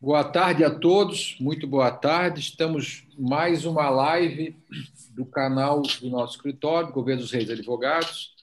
Boa 0.00 0.22
tarde 0.22 0.62
a 0.62 0.70
todos, 0.70 1.36
muito 1.40 1.66
boa 1.66 1.90
tarde. 1.90 2.38
Estamos 2.38 3.04
mais 3.18 3.64
uma 3.64 3.90
live 3.90 4.56
do 5.10 5.26
canal 5.26 5.82
do 5.82 6.08
nosso 6.08 6.36
escritório, 6.36 6.92
Governo 6.92 7.22
dos 7.22 7.32
Reis 7.32 7.50
Advogados. 7.50 8.36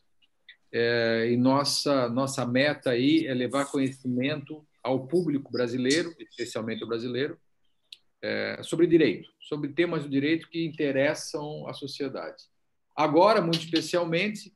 É, 0.74 1.30
e 1.32 1.38
nossa, 1.38 2.10
nossa 2.10 2.46
meta 2.46 2.90
aí 2.90 3.26
é 3.26 3.34
levar 3.34 3.72
conhecimento 3.72 4.66
ao 4.84 5.08
público 5.08 5.50
brasileiro, 5.50 6.14
especialmente 6.20 6.84
o 6.84 6.88
brasileiro, 6.88 7.40
é, 8.22 8.60
sobre 8.64 8.86
direito, 8.86 9.30
sobre 9.40 9.70
temas 9.70 10.04
do 10.04 10.10
direito 10.10 10.50
que 10.50 10.66
interessam 10.66 11.66
a 11.68 11.74
sociedade. 11.74 12.44
Agora, 12.94 13.42
muito 13.42 13.60
especialmente, 13.60 14.54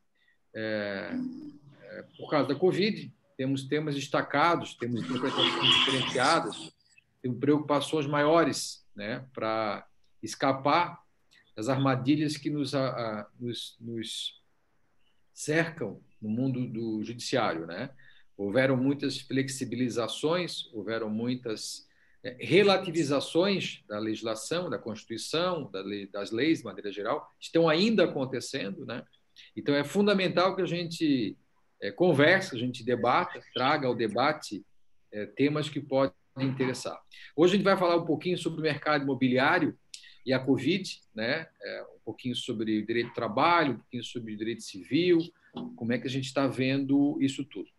é 0.54 1.12
por 2.17 2.30
causa 2.30 2.48
da 2.48 2.55
Covid, 2.55 3.13
temos 3.38 3.63
temas 3.63 3.95
destacados, 3.95 4.76
temos 4.76 5.04
interpretações 5.04 5.73
diferenciadas 5.76 6.76
temos 7.26 7.40
preocupações 7.40 8.05
maiores 8.05 8.85
né, 8.95 9.26
para 9.34 9.84
escapar 10.21 11.02
das 11.55 11.70
armadilhas 11.70 12.38
que 12.38 12.52
nos, 12.52 12.76
a, 12.76 12.88
a, 12.88 13.30
nos, 13.40 13.76
nos, 13.81 14.44
cercam 15.34 15.99
no 16.21 16.30
mundo 16.30 16.68
do 16.68 17.04
judiciário. 17.04 17.66
Né? 17.66 17.90
Houveram 18.38 18.77
muitas 18.77 19.20
flexibilizações, 19.21 20.71
houveram 20.71 21.10
muitas 21.10 21.88
é, 22.23 22.38
relativizações 22.40 23.84
da 23.88 23.98
legislação, 23.98 24.70
da 24.70 24.77
Constituição, 24.77 25.68
da 25.71 25.82
lei, 25.82 26.05
das 26.05 26.29
leis, 26.29 26.60
de 26.60 26.66
maneira 26.66 26.91
geral, 26.91 27.27
estão 27.40 27.68
ainda 27.68 28.04
acontecendo. 28.04 28.85
Né? 28.85 29.04
Então, 29.57 29.73
é 29.73 29.84
fundamental 29.84 30.55
que 30.55 30.62
a 30.62 30.68
gente 30.68 31.35
é, 31.86 31.91
converse, 31.91 32.55
a 32.55 32.60
gente 32.60 32.84
debata, 32.84 33.40
traga 33.54 33.88
ao 33.88 33.96
debate 33.96 34.66
é, 35.12 35.26
temas 35.26 35.70
que 35.70 35.80
podem 35.80 36.14
interessar. 36.38 37.00
Hoje 37.36 37.54
a 37.54 37.55
gente 37.58 37.66
vai 37.66 37.78
falar 37.78 37.98
um 37.98 38.05
pouquinho 38.05 38.38
sobre 38.38 38.60
o 38.60 38.64
mercado 38.64 39.04
imobiliário 39.04 39.78
e 40.26 40.34
a 40.34 40.40
Covid, 40.40 41.00
né? 41.13 41.48
É, 41.62 41.84
um 41.96 42.00
pouquinho 42.04 42.36
sobre 42.36 42.80
o 42.80 42.86
direito 42.86 43.10
do 43.10 43.13
trabalho, 43.13 43.74
um 43.74 43.78
pouquinho 43.78 44.04
sobre 44.04 44.34
o 44.34 44.38
direito 44.38 44.63
civil, 44.63 45.20
como 45.76 45.94
é 45.94 46.00
que 46.00 46.08
a 46.08 46.10
gente 46.10 46.26
está 46.26 46.48
vendo 46.48 47.18
isso 47.22 47.46
tudo. 47.46 47.70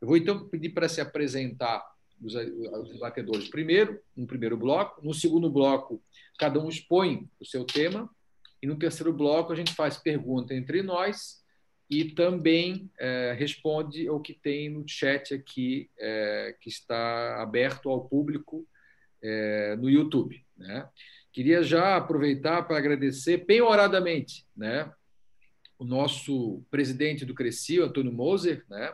Eu 0.00 0.06
vou 0.06 0.16
então 0.16 0.48
pedir 0.48 0.70
para 0.70 0.88
se 0.88 1.00
apresentar 1.00 1.84
os, 2.22 2.34
os 2.34 2.92
debatedores 2.92 3.48
primeiro, 3.48 4.00
no 4.16 4.26
primeiro 4.26 4.56
bloco. 4.56 5.04
No 5.04 5.12
segundo 5.12 5.50
bloco, 5.50 6.00
cada 6.38 6.60
um 6.60 6.68
expõe 6.68 7.28
o 7.40 7.44
seu 7.44 7.64
tema. 7.64 8.08
E 8.62 8.66
no 8.66 8.78
terceiro 8.78 9.12
bloco, 9.12 9.52
a 9.52 9.56
gente 9.56 9.74
faz 9.74 9.98
pergunta 9.98 10.54
entre 10.54 10.82
nós 10.82 11.44
e 11.88 12.04
também 12.04 12.90
é, 12.98 13.34
responde 13.38 14.08
ao 14.08 14.20
que 14.20 14.34
tem 14.34 14.68
no 14.68 14.86
chat 14.86 15.32
aqui, 15.32 15.88
é, 15.98 16.56
que 16.60 16.68
está 16.68 17.40
aberto 17.40 17.88
ao 17.88 18.08
público 18.08 18.66
é, 19.22 19.76
no 19.76 19.88
YouTube. 19.88 20.44
Né? 20.56 20.88
Queria 21.32 21.62
já 21.62 21.96
aproveitar 21.96 22.62
para 22.62 22.78
agradecer 22.78 23.44
penhoradamente 23.46 24.46
né, 24.56 24.92
o 25.78 25.84
nosso 25.84 26.64
presidente 26.70 27.24
do 27.24 27.34
Cresci, 27.34 27.80
Antônio 27.80 28.12
Moser. 28.12 28.64
Né? 28.68 28.92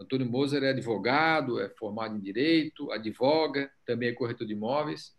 Antônio 0.00 0.26
Moser 0.26 0.62
é 0.62 0.70
advogado, 0.70 1.60
é 1.60 1.68
formado 1.68 2.16
em 2.16 2.20
Direito, 2.20 2.90
advoga, 2.90 3.70
também 3.84 4.08
é 4.08 4.12
corretor 4.12 4.46
de 4.46 4.54
imóveis, 4.54 5.12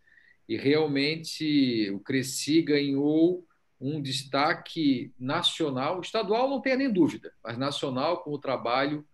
e 0.48 0.56
realmente 0.56 1.90
o 1.90 2.00
Cresci 2.00 2.60
ganhou 2.60 3.46
um 3.80 4.00
destaque 4.00 5.12
nacional, 5.18 6.00
estadual 6.00 6.48
não 6.48 6.60
tenha 6.60 6.76
nem 6.76 6.92
dúvida, 6.92 7.32
mas 7.42 7.58
nacional 7.58 8.22
com 8.22 8.30
o 8.30 8.38
trabalho 8.38 9.06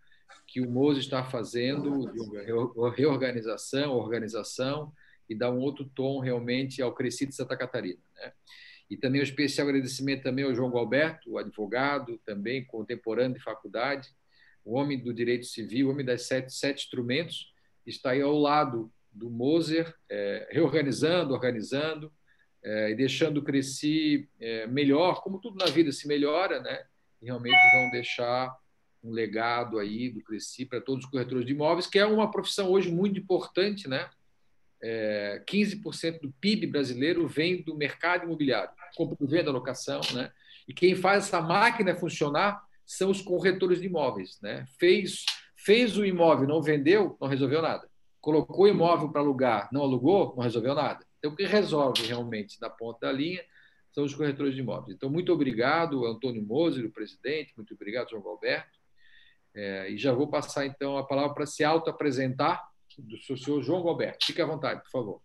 que 0.46 0.60
o 0.60 0.70
Mozo 0.70 0.98
está 0.98 1.24
fazendo 1.24 2.10
de 2.12 2.96
reorganização, 2.96 3.92
organização 3.92 4.92
e 5.28 5.34
dar 5.34 5.50
um 5.50 5.60
outro 5.60 5.84
tom 5.94 6.18
realmente 6.18 6.82
ao 6.82 6.92
Crescido 6.92 7.30
de 7.30 7.36
Santa 7.36 7.56
Catarina. 7.56 8.00
Né? 8.16 8.32
E 8.90 8.96
também 8.96 9.20
um 9.20 9.24
especial 9.24 9.68
agradecimento 9.68 10.24
também 10.24 10.44
ao 10.44 10.54
João 10.54 10.72
Galberto, 10.72 11.38
advogado, 11.38 12.18
também 12.24 12.64
contemporâneo 12.64 13.38
de 13.38 13.44
faculdade, 13.44 14.08
o 14.64 14.76
homem 14.76 14.98
do 14.98 15.14
direito 15.14 15.46
civil, 15.46 15.86
o 15.86 15.90
homem 15.92 16.04
das 16.04 16.26
sete, 16.26 16.52
sete 16.52 16.82
instrumentos, 16.82 17.52
está 17.86 18.10
aí 18.10 18.20
ao 18.20 18.36
lado 18.36 18.92
do 19.12 19.30
Moser, 19.30 19.94
é, 20.08 20.48
reorganizando, 20.50 21.32
organizando, 21.32 22.12
é, 22.62 22.90
e 22.90 22.94
deixando 22.94 23.42
crescer 23.42 24.28
é, 24.38 24.66
melhor, 24.66 25.22
como 25.22 25.40
tudo 25.40 25.56
na 25.56 25.70
vida 25.70 25.92
se 25.92 26.06
melhora, 26.06 26.60
né? 26.60 26.84
E 27.20 27.26
realmente 27.26 27.56
vão 27.72 27.90
deixar 27.90 28.54
um 29.02 29.10
legado 29.10 29.78
aí 29.78 30.10
do 30.10 30.22
Cresci 30.22 30.66
para 30.66 30.80
todos 30.80 31.04
os 31.04 31.10
corretores 31.10 31.46
de 31.46 31.52
imóveis, 31.52 31.86
que 31.86 31.98
é 31.98 32.04
uma 32.04 32.30
profissão 32.30 32.70
hoje 32.70 32.90
muito 32.90 33.18
importante, 33.18 33.88
né? 33.88 34.08
É, 34.82 35.42
15% 35.46 36.20
do 36.20 36.32
PIB 36.40 36.66
brasileiro 36.66 37.26
vem 37.26 37.62
do 37.62 37.76
mercado 37.76 38.24
imobiliário, 38.24 38.70
compra, 38.96 39.16
venda, 39.26 39.50
locação, 39.50 40.00
né? 40.12 40.30
E 40.68 40.74
quem 40.74 40.94
faz 40.94 41.24
essa 41.24 41.40
máquina 41.40 41.94
funcionar 41.94 42.62
são 42.86 43.10
os 43.10 43.20
corretores 43.20 43.80
de 43.80 43.86
imóveis, 43.86 44.38
né? 44.40 44.66
Fez 44.78 45.24
fez 45.62 45.98
o 45.98 46.06
imóvel, 46.06 46.48
não 46.48 46.62
vendeu, 46.62 47.16
não 47.20 47.28
resolveu 47.28 47.60
nada. 47.60 47.88
Colocou 48.18 48.64
o 48.64 48.68
imóvel 48.68 49.10
para 49.10 49.20
alugar, 49.20 49.68
não 49.70 49.82
alugou, 49.82 50.34
não 50.34 50.42
resolveu 50.42 50.74
nada. 50.74 51.04
Então, 51.20 51.32
o 51.32 51.36
que 51.36 51.44
resolve 51.44 52.02
realmente 52.06 52.58
na 52.60 52.70
ponta 52.70 53.06
da 53.06 53.12
linha 53.12 53.44
são 53.92 54.04
os 54.04 54.14
corretores 54.14 54.54
de 54.54 54.60
imóveis. 54.60 54.96
Então, 54.96 55.10
muito 55.10 55.30
obrigado, 55.32 56.06
Antônio 56.06 56.42
Moser, 56.42 56.86
o 56.86 56.90
presidente, 56.90 57.52
muito 57.56 57.74
obrigado, 57.74 58.08
João 58.08 58.26
Alberto. 58.26 58.80
É, 59.54 59.90
e 59.90 59.98
já 59.98 60.14
vou 60.14 60.28
passar, 60.28 60.64
então, 60.64 60.96
a 60.96 61.04
palavra 61.04 61.34
para 61.34 61.44
se 61.44 61.62
auto-apresentar 61.62 62.70
do 62.98 63.18
senhor 63.36 63.62
João 63.62 63.86
Alberto. 63.86 64.24
Fique 64.24 64.40
à 64.40 64.46
vontade, 64.46 64.82
por 64.82 64.90
favor. 64.90 65.22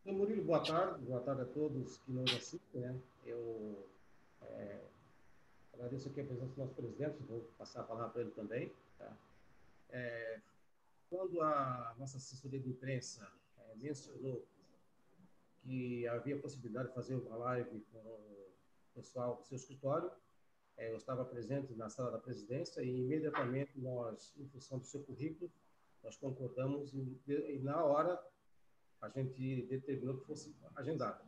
Então, 0.00 0.14
Murilo, 0.14 0.42
boa 0.42 0.60
tarde. 0.60 1.04
Boa 1.04 1.20
tarde 1.20 1.42
a 1.42 1.44
todos 1.44 1.98
que 1.98 2.10
nos 2.10 2.34
assistem. 2.34 2.80
Né? 2.80 2.96
Eu 3.26 3.86
é, 4.42 4.78
agradeço 5.74 6.08
aqui 6.08 6.22
a 6.22 6.24
presença 6.24 6.54
do 6.54 6.60
nosso 6.60 6.74
presidente, 6.74 7.22
vou 7.28 7.40
passar 7.58 7.80
a 7.80 7.84
palavra 7.84 8.10
para 8.10 8.22
ele 8.22 8.30
também. 8.30 8.72
Tá? 8.98 9.12
É, 9.90 10.40
quando 11.10 11.42
a 11.42 11.94
nossa 11.98 12.16
assessoria 12.16 12.58
de 12.58 12.70
imprensa 12.70 13.30
é, 13.58 13.74
mencionou 13.76 14.42
que 15.62 16.06
havia 16.08 16.38
possibilidade 16.38 16.88
de 16.88 16.94
fazer 16.94 17.14
uma 17.14 17.36
live 17.36 17.80
com 17.92 17.98
o 17.98 18.52
pessoal 18.94 19.36
do 19.36 19.44
seu 19.44 19.56
escritório. 19.56 20.10
É, 20.76 20.90
eu 20.90 20.96
estava 20.96 21.24
presente 21.24 21.74
na 21.74 21.88
sala 21.88 22.10
da 22.10 22.18
presidência 22.18 22.82
e 22.82 23.00
imediatamente 23.00 23.78
nós, 23.78 24.34
em 24.36 24.46
função 24.48 24.78
do 24.78 24.86
seu 24.86 25.02
currículo, 25.02 25.50
nós 26.02 26.16
concordamos 26.16 26.92
e, 26.94 27.20
e 27.26 27.58
na 27.60 27.84
hora 27.84 28.20
a 29.00 29.08
gente 29.08 29.66
determinou 29.66 30.18
que 30.18 30.26
fosse 30.26 30.54
agendado. 30.74 31.24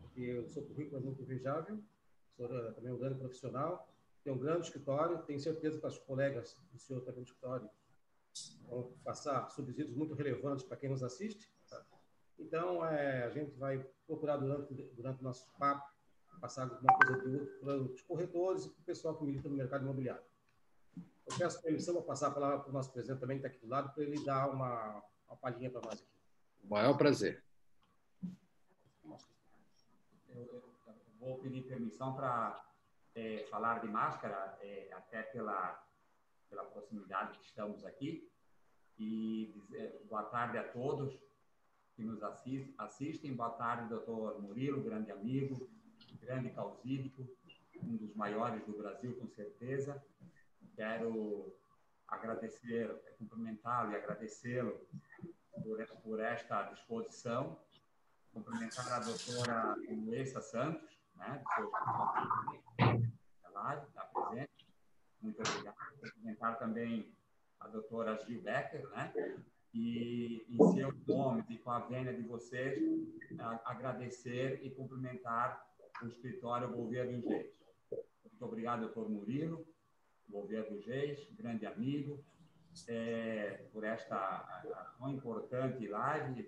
Porque 0.00 0.38
o 0.38 0.48
seu 0.48 0.64
currículo 0.64 0.98
é 0.98 1.00
muito 1.00 1.22
invejável, 1.22 1.82
senhor 2.36 2.68
é 2.68 2.72
também 2.72 2.92
um 2.92 2.98
grande 2.98 3.18
profissional, 3.18 3.88
tem 4.22 4.32
um 4.32 4.38
grande 4.38 4.66
escritório, 4.66 5.22
tenho 5.22 5.40
certeza 5.40 5.80
que 5.80 5.86
os 5.86 5.98
colegas 5.98 6.54
do 6.72 6.78
senhor 6.78 7.00
também 7.00 7.20
no 7.20 7.26
escritório 7.26 7.68
vão 8.68 8.92
passar 9.02 9.48
subsídios 9.50 9.96
muito 9.96 10.14
relevantes 10.14 10.64
para 10.64 10.76
quem 10.76 10.90
nos 10.90 11.02
assiste. 11.02 11.48
Então, 12.38 12.84
é, 12.84 13.24
a 13.24 13.30
gente 13.30 13.52
vai 13.56 13.78
procurar 14.06 14.36
durante, 14.36 14.74
durante 14.94 15.20
o 15.20 15.24
nosso 15.24 15.48
papo 15.58 15.96
passar 16.40 16.64
alguma 16.64 16.98
coisa 16.98 17.22
de 17.22 17.36
outro 17.36 17.58
para 17.60 17.76
os 17.76 18.02
corretores 18.02 18.66
e 18.66 18.70
para 18.70 18.80
o 18.80 18.84
pessoal 18.84 19.16
que 19.16 19.24
milita 19.24 19.48
no 19.48 19.56
mercado 19.56 19.82
imobiliário. 19.82 20.22
Eu 21.26 21.36
peço 21.38 21.62
permissão 21.62 21.94
para 21.94 22.04
passar 22.04 22.28
a 22.28 22.30
palavra 22.30 22.60
para 22.60 22.70
o 22.70 22.72
nosso 22.72 22.92
presidente 22.92 23.20
também, 23.20 23.40
que 23.40 23.46
está 23.46 23.56
aqui 23.56 23.66
do 23.66 23.70
lado, 23.70 23.92
para 23.92 24.04
ele 24.04 24.22
dar 24.24 24.48
uma, 24.50 25.02
uma 25.26 25.36
palhinha 25.36 25.70
para 25.70 25.80
nós 25.80 25.94
aqui. 25.94 26.06
O 26.62 26.68
maior 26.68 26.96
prazer. 26.96 27.42
Eu, 30.28 30.36
eu, 30.36 30.62
eu 30.86 30.98
vou 31.18 31.38
pedir 31.38 31.62
permissão 31.62 32.14
para 32.14 32.64
é, 33.14 33.46
falar 33.50 33.80
de 33.80 33.88
máscara, 33.88 34.56
é, 34.60 34.90
até 34.92 35.22
pela, 35.22 35.82
pela 36.48 36.64
proximidade 36.64 37.38
que 37.38 37.44
estamos 37.46 37.84
aqui. 37.84 38.30
E 38.98 39.52
dizer 39.54 40.06
boa 40.08 40.22
tarde 40.24 40.56
a 40.56 40.68
todos 40.68 41.18
que 41.96 42.02
nos 42.04 42.22
assistem. 42.22 43.34
Boa 43.34 43.50
tarde, 43.50 43.88
doutor 43.88 44.40
Murilo, 44.42 44.82
grande 44.82 45.10
amigo, 45.10 45.68
grande 46.20 46.50
causídico, 46.50 47.26
um 47.82 47.96
dos 47.96 48.14
maiores 48.14 48.62
do 48.66 48.76
Brasil, 48.76 49.16
com 49.18 49.26
certeza. 49.30 50.04
Quero 50.74 51.56
agradecer, 52.06 52.94
cumprimentá-lo 53.18 53.92
e 53.92 53.96
agradecê-lo 53.96 54.78
por, 55.62 55.84
por, 56.02 56.20
esta 56.20 56.64
disposição. 56.64 57.58
Cumprimentar 58.30 58.92
a 58.92 58.98
doutora 58.98 59.74
Luísa 59.88 60.42
Santos, 60.42 61.00
né, 61.14 61.42
seu 61.54 61.72
está 63.88 64.02
presente. 64.04 64.68
Muito 65.22 65.40
obrigado. 65.40 65.76
Cumprimentar 65.98 66.58
também 66.58 67.16
a 67.58 67.68
doutora 67.68 68.22
Gil 68.22 68.42
Becker, 68.42 68.86
né, 68.90 69.14
e 69.76 70.46
em 70.48 70.72
seu 70.72 70.90
nome 71.06 71.44
e 71.50 71.58
com 71.58 71.70
a 71.70 71.80
vênia 71.80 72.14
de 72.14 72.22
vocês, 72.22 72.82
agradecer 73.64 74.60
e 74.62 74.70
cumprimentar 74.70 75.66
o 76.02 76.06
escritório 76.06 76.72
Gouveia 76.72 77.06
Jeito. 77.06 77.54
Muito 77.90 78.44
obrigado, 78.44 78.80
doutor 78.80 79.08
Murilo. 79.10 79.66
governo 80.30 80.80
Reis, 80.80 81.28
grande 81.38 81.66
amigo, 81.66 82.24
é, 82.88 83.66
por 83.72 83.84
esta 83.84 84.16
a, 84.16 84.62
a 84.62 84.84
tão 84.98 85.10
importante 85.10 85.86
live 85.86 86.40
e 86.40 86.44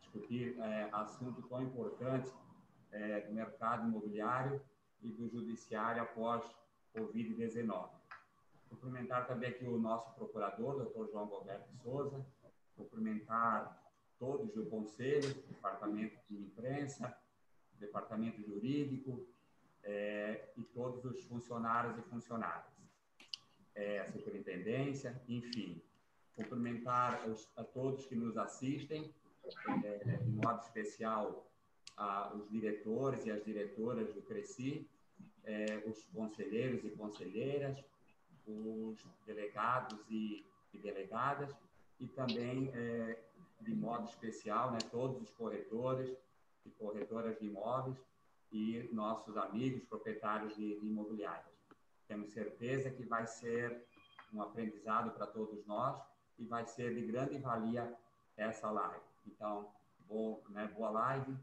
discutir 0.00 0.58
é, 0.60 0.88
assunto 0.92 1.42
tão 1.48 1.62
importante 1.62 2.30
é, 2.92 3.20
do 3.22 3.32
mercado 3.32 3.88
imobiliário 3.88 4.60
e 5.02 5.08
do 5.10 5.28
judiciário 5.28 6.02
após 6.02 6.44
Covid-19. 6.94 7.88
Cumprimentar 8.68 9.26
também 9.26 9.50
aqui 9.50 9.64
o 9.66 9.78
nosso 9.78 10.14
procurador, 10.14 10.76
doutor 10.76 11.08
João 11.10 11.26
Roberto 11.26 11.68
Souza, 11.82 12.24
cumprimentar 12.76 13.82
todos 14.18 14.52
do 14.52 14.66
Conselho, 14.66 15.34
Departamento 15.48 16.16
de 16.28 16.36
Imprensa, 16.36 17.16
Departamento 17.78 18.42
Jurídico 18.42 19.26
é, 19.82 20.48
e 20.56 20.62
todos 20.62 21.04
os 21.04 21.22
funcionários 21.24 21.98
e 21.98 22.02
funcionárias, 22.02 22.72
é, 23.74 24.00
a 24.00 24.06
Superintendência, 24.06 25.20
enfim. 25.28 25.82
Cumprimentar 26.36 27.28
os, 27.28 27.48
a 27.56 27.62
todos 27.62 28.06
que 28.06 28.16
nos 28.16 28.36
assistem, 28.36 29.12
é, 29.84 30.16
de 30.16 30.30
modo 30.30 30.62
especial 30.62 31.46
a, 31.96 32.32
os 32.34 32.48
diretores 32.50 33.24
e 33.26 33.30
as 33.30 33.44
diretoras 33.44 34.12
do 34.12 34.22
Cresci, 34.22 34.88
é, 35.44 35.82
os 35.86 36.02
conselheiros 36.06 36.84
e 36.84 36.90
conselheiras, 36.90 37.78
os 38.46 38.98
delegados 39.26 39.98
e, 40.10 40.44
e 40.72 40.78
delegadas, 40.78 41.54
e 42.04 42.08
também, 42.08 42.70
é, 42.74 43.18
de 43.60 43.74
modo 43.74 44.06
especial, 44.08 44.70
né, 44.70 44.78
todos 44.90 45.22
os 45.22 45.30
corretores 45.30 46.14
e 46.66 46.70
corretoras 46.70 47.38
de 47.38 47.46
imóveis 47.46 47.96
e 48.52 48.88
nossos 48.92 49.36
amigos 49.36 49.82
proprietários 49.84 50.54
de, 50.54 50.78
de 50.78 50.86
imobiliárias. 50.86 51.54
Temos 52.06 52.30
certeza 52.30 52.90
que 52.90 53.02
vai 53.04 53.26
ser 53.26 53.86
um 54.32 54.42
aprendizado 54.42 55.12
para 55.12 55.26
todos 55.26 55.64
nós 55.66 55.98
e 56.38 56.44
vai 56.44 56.66
ser 56.66 56.94
de 56.94 57.06
grande 57.06 57.38
valia 57.38 57.92
essa 58.36 58.70
live. 58.70 59.04
Então, 59.26 59.70
boa, 60.06 60.38
né, 60.50 60.70
boa 60.76 60.90
live, 60.90 61.34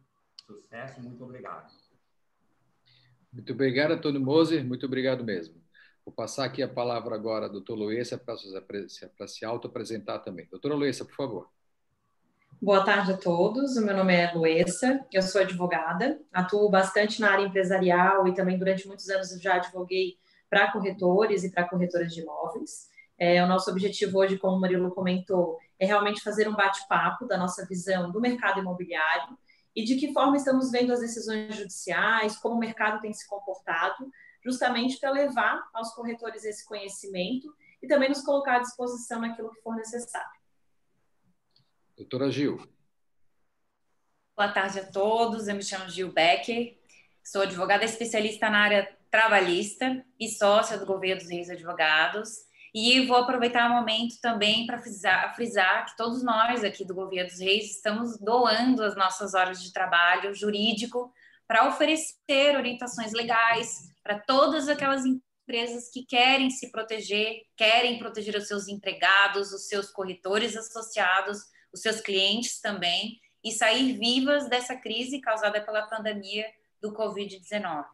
sucesso, 0.45 1.01
muito 1.01 1.23
obrigado. 1.23 1.73
Muito 3.33 3.53
obrigado, 3.53 3.91
Antônio 3.91 4.21
Moser, 4.21 4.63
muito 4.63 4.85
obrigado 4.85 5.23
mesmo. 5.23 5.60
Vou 6.05 6.13
passar 6.13 6.45
aqui 6.45 6.63
a 6.63 6.67
palavra 6.67 7.15
agora 7.15 7.45
ao 7.45 7.51
doutor 7.51 7.75
Luísa 7.75 8.17
para 8.17 9.27
se 9.27 9.45
auto-apresentar 9.45 10.19
também. 10.19 10.47
Doutora 10.49 10.75
Luísa, 10.75 11.05
por 11.05 11.15
favor. 11.15 11.49
Boa 12.59 12.83
tarde 12.83 13.13
a 13.13 13.17
todos. 13.17 13.77
O 13.77 13.85
meu 13.85 13.95
nome 13.95 14.13
é 14.13 14.31
Luísa, 14.33 15.05
eu 15.11 15.21
sou 15.21 15.41
advogada, 15.41 16.19
atuo 16.31 16.69
bastante 16.69 17.19
na 17.19 17.31
área 17.31 17.45
empresarial 17.45 18.27
e 18.27 18.33
também 18.33 18.57
durante 18.57 18.87
muitos 18.87 19.09
anos 19.09 19.29
já 19.41 19.55
advoguei 19.55 20.17
para 20.49 20.71
corretores 20.71 21.43
e 21.43 21.51
para 21.51 21.67
corretoras 21.67 22.13
de 22.13 22.21
imóveis. 22.21 22.89
É, 23.17 23.43
o 23.43 23.47
nosso 23.47 23.69
objetivo 23.69 24.17
hoje, 24.19 24.37
como 24.37 24.57
o 24.57 24.59
Murilo 24.59 24.91
comentou, 24.91 25.57
é 25.79 25.85
realmente 25.85 26.21
fazer 26.21 26.47
um 26.47 26.55
bate-papo 26.55 27.25
da 27.25 27.37
nossa 27.37 27.65
visão 27.65 28.11
do 28.11 28.19
mercado 28.19 28.59
imobiliário 28.59 29.37
e 29.75 29.83
de 29.83 29.95
que 29.95 30.11
forma 30.11 30.35
estamos 30.35 30.71
vendo 30.71 30.91
as 30.91 30.99
decisões 30.99 31.55
judiciais, 31.55 32.35
como 32.37 32.55
o 32.55 32.59
mercado 32.59 32.99
tem 32.99 33.13
se 33.13 33.27
comportado 33.27 34.07
justamente 34.43 34.99
para 34.99 35.11
levar 35.11 35.69
aos 35.73 35.93
corretores 35.93 36.43
esse 36.43 36.65
conhecimento 36.65 37.53
e 37.81 37.87
também 37.87 38.09
nos 38.09 38.21
colocar 38.21 38.57
à 38.57 38.59
disposição 38.59 39.21
naquilo 39.21 39.51
que 39.51 39.61
for 39.61 39.75
necessário. 39.75 40.39
Doutora 41.95 42.31
Gil. 42.31 42.57
Boa 44.35 44.51
tarde 44.51 44.79
a 44.79 44.85
todos, 44.85 45.47
eu 45.47 45.55
me 45.55 45.63
chamo 45.63 45.89
Gil 45.89 46.11
Becker, 46.11 46.79
sou 47.23 47.43
advogada 47.43 47.85
especialista 47.85 48.49
na 48.49 48.59
área 48.59 48.97
trabalhista 49.11 50.03
e 50.17 50.29
sócia 50.29 50.77
do 50.77 50.85
Governo 50.85 51.21
dos 51.21 51.29
Reis 51.29 51.49
Advogados. 51.49 52.29
E 52.73 53.05
vou 53.05 53.17
aproveitar 53.17 53.69
o 53.69 53.73
momento 53.73 54.15
também 54.21 54.65
para 54.65 54.79
frisar, 54.79 55.35
frisar, 55.35 55.85
que 55.85 55.97
todos 55.97 56.23
nós 56.23 56.63
aqui 56.63 56.85
do 56.85 56.95
Governo 56.95 57.29
dos 57.29 57.39
Reis 57.39 57.75
estamos 57.75 58.17
doando 58.17 58.81
as 58.81 58.95
nossas 58.95 59.33
horas 59.33 59.61
de 59.61 59.73
trabalho 59.73 60.33
jurídico 60.33 61.13
para 61.45 61.67
oferecer 61.67 62.55
orientações 62.55 63.11
legais, 63.11 63.90
para 64.03 64.19
todas 64.19 64.67
aquelas 64.67 65.03
empresas 65.05 65.89
que 65.89 66.05
querem 66.05 66.49
se 66.49 66.71
proteger, 66.71 67.41
querem 67.55 67.99
proteger 67.99 68.35
os 68.35 68.47
seus 68.47 68.67
empregados, 68.67 69.51
os 69.51 69.67
seus 69.67 69.89
corretores 69.89 70.55
associados, 70.55 71.39
os 71.73 71.81
seus 71.81 72.01
clientes 72.01 72.59
também, 72.59 73.19
e 73.43 73.51
sair 73.51 73.97
vivas 73.97 74.47
dessa 74.49 74.75
crise 74.75 75.19
causada 75.19 75.63
pela 75.63 75.87
pandemia 75.87 76.45
do 76.81 76.93
Covid-19. 76.93 77.85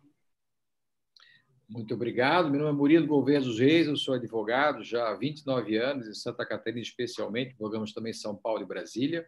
Muito 1.70 1.94
obrigado. 1.94 2.50
Meu 2.50 2.62
nome 2.62 2.72
é 2.72 2.78
Murilo 2.78 3.08
Gouveia 3.08 3.42
dos 3.42 3.60
Reis, 3.60 3.88
eu 3.88 3.98
sou 3.98 4.14
advogado 4.14 4.84
já 4.84 5.10
há 5.10 5.16
29 5.16 5.78
anos, 5.78 6.08
em 6.08 6.14
Santa 6.14 6.46
Catarina 6.46 6.82
especialmente, 6.82 7.52
advogamos 7.52 7.92
também 7.92 8.12
em 8.12 8.14
São 8.14 8.36
Paulo 8.36 8.62
e 8.62 8.66
Brasília. 8.66 9.28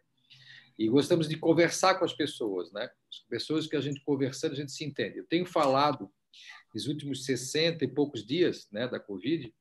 E 0.78 0.88
gostamos 0.88 1.28
de 1.28 1.38
conversar 1.38 1.96
com 1.96 2.06
as 2.06 2.14
pessoas, 2.14 2.72
né? 2.72 2.90
As 3.12 3.20
pessoas 3.28 3.68
que 3.68 3.76
a 3.76 3.82
gente 3.82 4.02
conversando, 4.06 4.54
a 4.54 4.56
gente 4.56 4.72
se 4.72 4.86
entende. 4.86 5.18
Eu 5.18 5.28
tenho 5.28 5.46
falado 5.46 6.10
nos 6.74 6.88
últimos 6.88 7.26
60 7.26 7.84
e 7.84 7.88
poucos 7.88 8.26
dias 8.26 8.68
né, 8.72 8.88
da 8.88 9.00
Covid, 9.00 9.54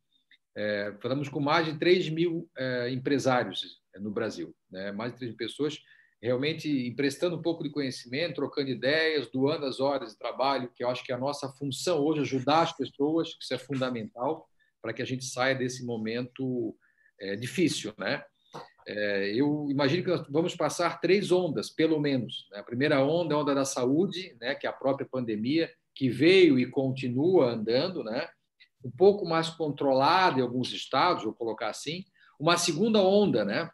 é, 0.57 0.95
falamos 1.01 1.29
com 1.29 1.41
mais 1.41 1.67
de 1.67 1.79
3 1.79 2.09
mil 2.11 2.51
é, 2.57 2.91
empresários 2.91 3.81
é, 3.95 4.01
no 4.01 4.11
Brasil, 4.11 4.55
né? 4.71 4.91
mais 4.93 5.13
de 5.13 5.19
3 5.19 5.31
mil 5.31 5.39
pessoas 5.39 5.79
realmente 6.21 6.69
emprestando 6.87 7.37
um 7.37 7.43
pouco 7.43 7.63
de 7.63 7.71
conhecimento, 7.71 8.35
trocando 8.35 8.71
ideias, 8.71 9.31
doando 9.31 9.67
as 9.67 9.79
horas 9.81 10.13
de 10.13 10.19
trabalho, 10.19 10.71
que 10.75 10.83
eu 10.83 10.91
acho 10.91 11.05
que 11.05 11.13
é 11.13 11.15
a 11.15 11.19
nossa 11.19 11.49
função 11.49 12.01
hoje, 12.01 12.21
ajudar 12.23 12.63
as 12.63 12.77
pessoas, 12.77 13.35
que 13.35 13.45
isso 13.45 13.55
é 13.55 13.59
fundamental 13.59 14.49
para 14.83 14.93
que 14.93 15.03
a 15.03 15.05
gente 15.05 15.25
saia 15.25 15.55
desse 15.55 15.85
momento 15.85 16.77
é, 17.21 17.37
difícil, 17.37 17.93
né? 17.99 18.23
É, 18.87 19.35
eu 19.35 19.67
imagino 19.71 20.03
que 20.03 20.09
nós 20.09 20.27
vamos 20.31 20.57
passar 20.57 20.99
três 20.99 21.31
ondas, 21.31 21.69
pelo 21.69 22.01
menos. 22.01 22.49
Né? 22.51 22.59
A 22.59 22.63
primeira 22.63 23.05
onda 23.05 23.35
é 23.35 23.37
a 23.37 23.41
onda 23.41 23.55
da 23.55 23.65
saúde, 23.65 24.35
né, 24.41 24.55
que 24.55 24.67
é 24.67 24.71
a 24.71 24.73
própria 24.73 25.07
pandemia, 25.07 25.71
que 25.99 26.09
veio 26.09 26.61
e 26.61 26.71
continua 26.71 27.51
andando, 27.51 28.05
né? 28.05 28.29
um 28.85 28.91
pouco 28.91 29.27
mais 29.27 29.51
controlada 29.51 30.39
em 30.39 30.43
alguns 30.43 30.73
estados, 30.73 31.25
vou 31.25 31.35
colocar 31.35 31.71
assim. 31.71 32.05
Uma 32.39 32.57
segunda 32.57 33.03
onda, 33.03 33.45
né? 33.45 33.69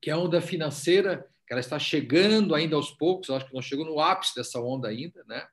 que 0.00 0.08
é 0.08 0.14
a 0.14 0.16
onda 0.16 0.40
financeira, 0.40 1.28
que 1.46 1.52
ela 1.52 1.60
está 1.60 1.78
chegando 1.78 2.54
ainda 2.54 2.74
aos 2.74 2.90
poucos, 2.92 3.28
acho 3.28 3.46
que 3.46 3.52
não 3.52 3.60
chegou 3.60 3.84
no 3.84 4.00
ápice 4.00 4.34
dessa 4.34 4.58
onda 4.58 4.88
ainda, 4.88 5.22
né? 5.28 5.46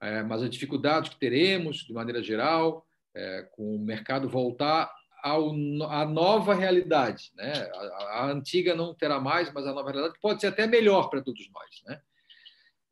É, 0.00 0.22
mas 0.22 0.44
a 0.44 0.48
dificuldade 0.48 1.10
que 1.10 1.18
teremos, 1.18 1.78
de 1.78 1.92
maneira 1.92 2.22
geral, 2.22 2.86
é, 3.12 3.48
com 3.50 3.74
o 3.74 3.78
mercado 3.80 4.28
voltar 4.28 4.90
ao, 5.24 5.50
à 5.90 6.06
nova 6.06 6.54
realidade. 6.54 7.32
Né? 7.34 7.52
A, 7.52 8.20
a, 8.20 8.26
antiga 8.30 8.76
não 8.76 8.94
terá 8.94 9.18
mais, 9.18 9.52
mas 9.52 9.66
a 9.66 9.74
nova 9.74 9.90
realidade 9.90 10.18
pode 10.22 10.40
ser 10.40 10.46
até 10.46 10.68
melhor 10.68 11.10
para 11.10 11.20
todos 11.20 11.50
nós. 11.52 11.82
Né? 11.84 12.00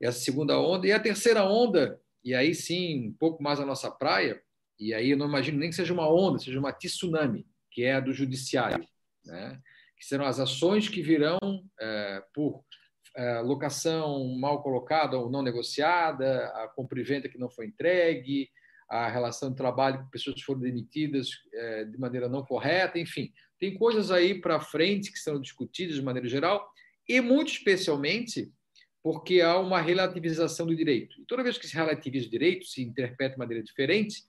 Essa 0.02 0.20
segunda 0.20 0.58
onda. 0.58 0.86
E 0.86 0.92
a 0.92 1.00
terceira 1.00 1.44
onda, 1.44 1.98
e 2.24 2.34
aí 2.34 2.54
sim, 2.54 3.08
um 3.08 3.12
pouco 3.12 3.42
mais 3.42 3.60
a 3.60 3.66
nossa 3.66 3.90
praia, 3.90 4.40
e 4.78 4.94
aí 4.94 5.10
eu 5.10 5.16
não 5.16 5.28
imagino 5.28 5.58
nem 5.58 5.70
que 5.70 5.76
seja 5.76 5.92
uma 5.92 6.08
onda, 6.08 6.38
seja 6.38 6.58
uma 6.58 6.72
tsunami, 6.72 7.46
que 7.70 7.82
é 7.82 7.94
a 7.94 8.00
do 8.00 8.12
judiciário, 8.12 8.86
né? 9.24 9.60
que 9.96 10.06
serão 10.06 10.24
as 10.24 10.38
ações 10.38 10.88
que 10.88 11.02
virão 11.02 11.38
é, 11.80 12.22
por 12.32 12.64
é, 13.16 13.40
locação 13.40 14.36
mal 14.38 14.62
colocada 14.62 15.18
ou 15.18 15.28
não 15.28 15.42
negociada, 15.42 16.46
a 16.54 16.68
compra 16.68 17.00
e 17.00 17.04
venda 17.04 17.28
que 17.28 17.38
não 17.38 17.50
foi 17.50 17.66
entregue, 17.66 18.48
a 18.88 19.08
relação 19.08 19.50
de 19.50 19.56
trabalho 19.56 19.98
com 19.98 20.10
pessoas 20.10 20.36
que 20.36 20.44
foram 20.44 20.60
demitidas 20.60 21.28
é, 21.52 21.84
de 21.84 21.98
maneira 21.98 22.28
não 22.28 22.44
correta, 22.44 22.98
enfim, 22.98 23.32
tem 23.58 23.76
coisas 23.76 24.10
aí 24.10 24.40
para 24.40 24.60
frente 24.60 25.12
que 25.12 25.18
são 25.18 25.40
discutidas 25.40 25.96
de 25.96 26.02
maneira 26.02 26.28
geral, 26.28 26.66
e 27.08 27.20
muito 27.20 27.52
especialmente 27.52 28.50
porque 29.10 29.40
há 29.40 29.58
uma 29.58 29.80
relativização 29.80 30.66
do 30.66 30.76
direito. 30.76 31.18
E 31.18 31.24
toda 31.24 31.42
vez 31.42 31.56
que 31.56 31.66
se 31.66 31.74
relativiza 31.74 32.26
o 32.26 32.30
direito, 32.30 32.66
se 32.66 32.82
interpreta 32.82 33.32
de 33.32 33.38
maneira 33.38 33.64
diferente, 33.64 34.24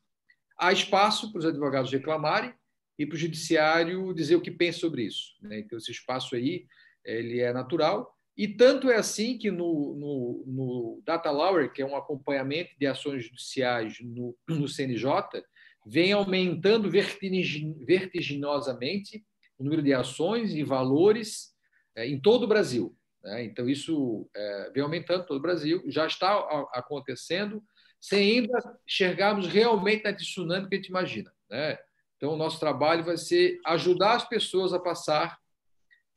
há 0.58 0.72
espaço 0.72 1.34
para 1.34 1.40
os 1.40 1.46
advogados 1.46 1.92
reclamarem 1.92 2.54
e 2.98 3.06
para 3.06 3.16
o 3.16 3.20
judiciário 3.20 4.14
dizer 4.14 4.38
o 4.38 4.42
que 4.42 4.50
pensa 4.50 4.80
sobre 4.80 5.04
isso. 5.04 5.36
Né? 5.42 5.60
Então, 5.60 5.78
esse 5.78 5.92
espaço 5.92 6.34
aí 6.34 6.66
ele 7.04 7.42
é 7.42 7.52
natural. 7.52 8.10
E 8.38 8.48
tanto 8.48 8.90
é 8.90 8.96
assim 8.96 9.38
que 9.38 9.52
no, 9.52 9.96
no, 9.96 10.46
no 10.48 11.02
Data 11.06 11.30
Lower, 11.30 11.74
que 11.74 11.82
é 11.82 11.86
um 11.86 11.98
acompanhamento 11.98 12.72
de 12.80 12.88
ações 12.88 13.26
judiciais 13.26 13.98
no, 14.00 14.34
no 14.48 14.66
CNJ, 14.66 15.44
vem 15.86 16.14
aumentando 16.14 16.90
vertiginosamente 16.90 19.26
o 19.58 19.64
número 19.66 19.84
de 19.84 19.94
ações 19.94 20.54
e 20.54 20.64
valores 20.64 21.54
é, 21.98 22.08
em 22.08 22.18
todo 22.18 22.44
o 22.44 22.48
Brasil. 22.48 22.96
Né? 23.24 23.44
Então, 23.46 23.70
isso 23.70 24.30
é, 24.36 24.72
vem 24.74 24.84
aumentando 24.84 25.26
todo 25.26 25.38
o 25.38 25.42
Brasil, 25.42 25.84
já 25.88 26.06
está 26.06 26.34
acontecendo, 26.74 27.64
sem 28.00 28.40
ainda 28.40 28.80
enxergarmos 28.88 29.48
realmente 29.48 30.08
a 30.08 30.16
tsunami 30.16 30.70
que 30.70 30.76
a 30.76 30.78
gente 30.78 30.90
imagina. 30.90 31.34
Né? 31.50 31.78
Então, 32.18 32.34
o 32.34 32.38
nosso 32.38 32.60
trabalho 32.60 33.04
vai 33.04 33.18
ser 33.18 33.60
ajudar 33.66 34.16
as 34.16 34.28
pessoas 34.28 34.74
a 34.74 34.80
passar 34.80 35.38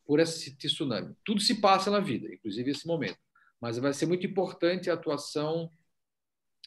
por 0.05 0.21
esse 0.21 0.57
tsunami. 0.57 1.15
Tudo 1.25 1.41
se 1.41 1.61
passa 1.61 1.91
na 1.91 2.01
vida, 2.01 2.33
inclusive 2.33 2.71
esse 2.71 2.87
momento. 2.87 3.19
Mas 3.61 3.79
vai 3.79 3.93
ser 3.93 4.07
muito 4.07 4.27
importante 4.27 4.91
a 4.91 4.95
atuação 4.95 5.71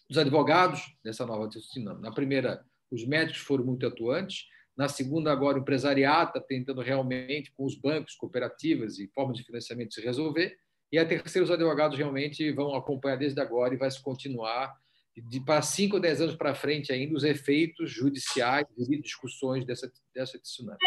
dos 0.09 0.17
advogados 0.17 0.81
nessa 1.03 1.25
nova 1.25 1.49
tsunami. 1.49 2.01
Na 2.01 2.11
primeira 2.11 2.65
os 2.91 3.05
médicos 3.05 3.41
foram 3.41 3.65
muito 3.65 3.85
atuantes. 3.85 4.45
Na 4.77 4.89
segunda, 4.89 5.31
agora, 5.31 5.57
o 5.57 5.61
empresariado 5.61 6.29
está 6.29 6.41
tentando 6.41 6.81
realmente, 6.81 7.51
com 7.55 7.65
os 7.65 7.75
bancos, 7.75 8.15
cooperativas 8.15 8.99
e 8.99 9.07
formas 9.07 9.37
de 9.37 9.43
financiamento, 9.43 9.93
se 9.93 10.01
resolver. 10.01 10.57
E 10.91 10.97
a 10.97 11.05
terceira, 11.05 11.45
os 11.45 11.51
advogados 11.51 11.97
realmente 11.97 12.51
vão 12.51 12.75
acompanhar 12.75 13.15
desde 13.15 13.39
agora 13.39 13.73
e 13.73 13.77
vai 13.77 13.89
se 13.89 14.01
continuar 14.01 14.75
de 15.15 15.39
para 15.39 15.61
5 15.61 15.95
ou 15.95 16.01
10 16.01 16.21
anos 16.21 16.35
para 16.35 16.53
frente 16.53 16.91
ainda 16.91 17.15
os 17.15 17.23
efeitos 17.23 17.89
judiciais 17.89 18.67
e 18.77 19.01
discussões 19.01 19.65
dessa, 19.65 19.91
dessa 20.13 20.37
tsunami. 20.39 20.77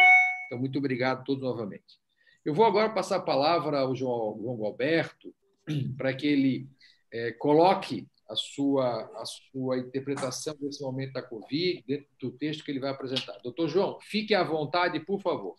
Então, 0.46 0.58
muito 0.58 0.78
obrigado 0.78 1.20
a 1.20 1.22
todos 1.22 1.42
novamente. 1.42 1.98
Eu 2.44 2.54
vou 2.54 2.66
agora 2.66 2.90
passar 2.90 3.16
a 3.16 3.22
palavra 3.22 3.80
ao 3.80 3.94
João, 3.94 4.38
João 4.40 4.64
Alberto 4.64 5.34
para 5.96 6.12
que 6.14 6.26
ele 6.26 6.68
é, 7.12 7.32
coloque 7.32 8.06
a 8.28 8.36
sua, 8.36 9.06
a 9.20 9.24
sua 9.24 9.78
interpretação 9.78 10.54
desse 10.60 10.82
momento 10.82 11.14
da 11.14 11.22
Covid 11.22 11.82
dentro 11.86 12.08
do 12.20 12.30
texto 12.32 12.62
que 12.62 12.70
ele 12.70 12.80
vai 12.80 12.90
apresentar. 12.90 13.38
Doutor 13.38 13.68
João, 13.68 13.98
fique 14.00 14.34
à 14.34 14.44
vontade, 14.44 15.00
por 15.00 15.20
favor. 15.20 15.56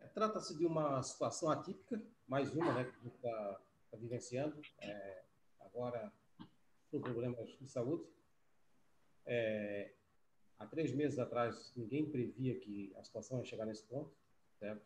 É, 0.00 0.06
trata-se 0.08 0.58
de 0.58 0.66
uma 0.66 1.00
situação 1.02 1.48
atípica, 1.48 2.02
mais 2.26 2.52
uma 2.54 2.72
né, 2.72 2.84
que 2.84 2.90
a 2.90 3.02
gente 3.02 3.14
está 3.14 3.60
tá 3.92 3.96
vivenciando. 3.96 4.60
É, 4.80 5.22
agora, 5.60 6.12
por 6.90 7.00
problemas 7.00 7.48
de 7.60 7.68
saúde. 7.68 8.04
É, 9.26 9.92
há 10.58 10.66
três 10.66 10.92
meses 10.92 11.18
atrás, 11.18 11.72
ninguém 11.76 12.10
previa 12.10 12.58
que 12.58 12.92
a 12.96 13.04
situação 13.04 13.38
ia 13.38 13.44
chegar 13.44 13.64
nesse 13.64 13.84
ponto, 13.84 14.12
certo? 14.58 14.84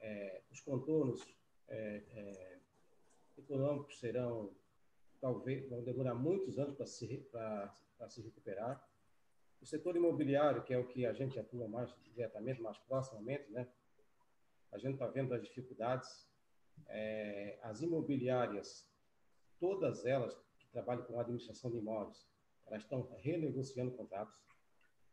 É, 0.00 0.42
os 0.50 0.60
contornos 0.60 1.20
é, 1.68 2.02
é 2.12 2.58
econômicos 3.36 3.98
serão 3.98 4.50
talvez 5.20 5.68
vão 5.68 5.82
demorar 5.82 6.14
muitos 6.14 6.58
anos 6.58 6.74
para 6.74 6.86
se 6.86 7.06
para 7.30 8.08
se 8.08 8.22
recuperar. 8.22 8.82
O 9.60 9.66
setor 9.66 9.94
imobiliário, 9.94 10.64
que 10.64 10.72
é 10.72 10.78
o 10.78 10.86
que 10.86 11.04
a 11.04 11.12
gente 11.12 11.38
atua 11.38 11.68
mais 11.68 11.94
diretamente, 12.02 12.62
mais 12.62 12.78
proximamente, 12.78 13.50
né? 13.50 13.68
A 14.72 14.78
gente 14.78 14.94
está 14.94 15.06
vendo 15.06 15.34
as 15.34 15.42
dificuldades. 15.42 16.28
É, 16.88 17.58
as 17.62 17.82
imobiliárias, 17.82 18.88
todas 19.58 20.06
elas 20.06 20.34
que 20.58 20.66
trabalham 20.68 21.04
com 21.04 21.20
administração 21.20 21.70
de 21.70 21.76
imóveis, 21.76 22.26
elas 22.66 22.82
estão 22.82 23.06
renegociando 23.18 23.90
contratos, 23.92 24.34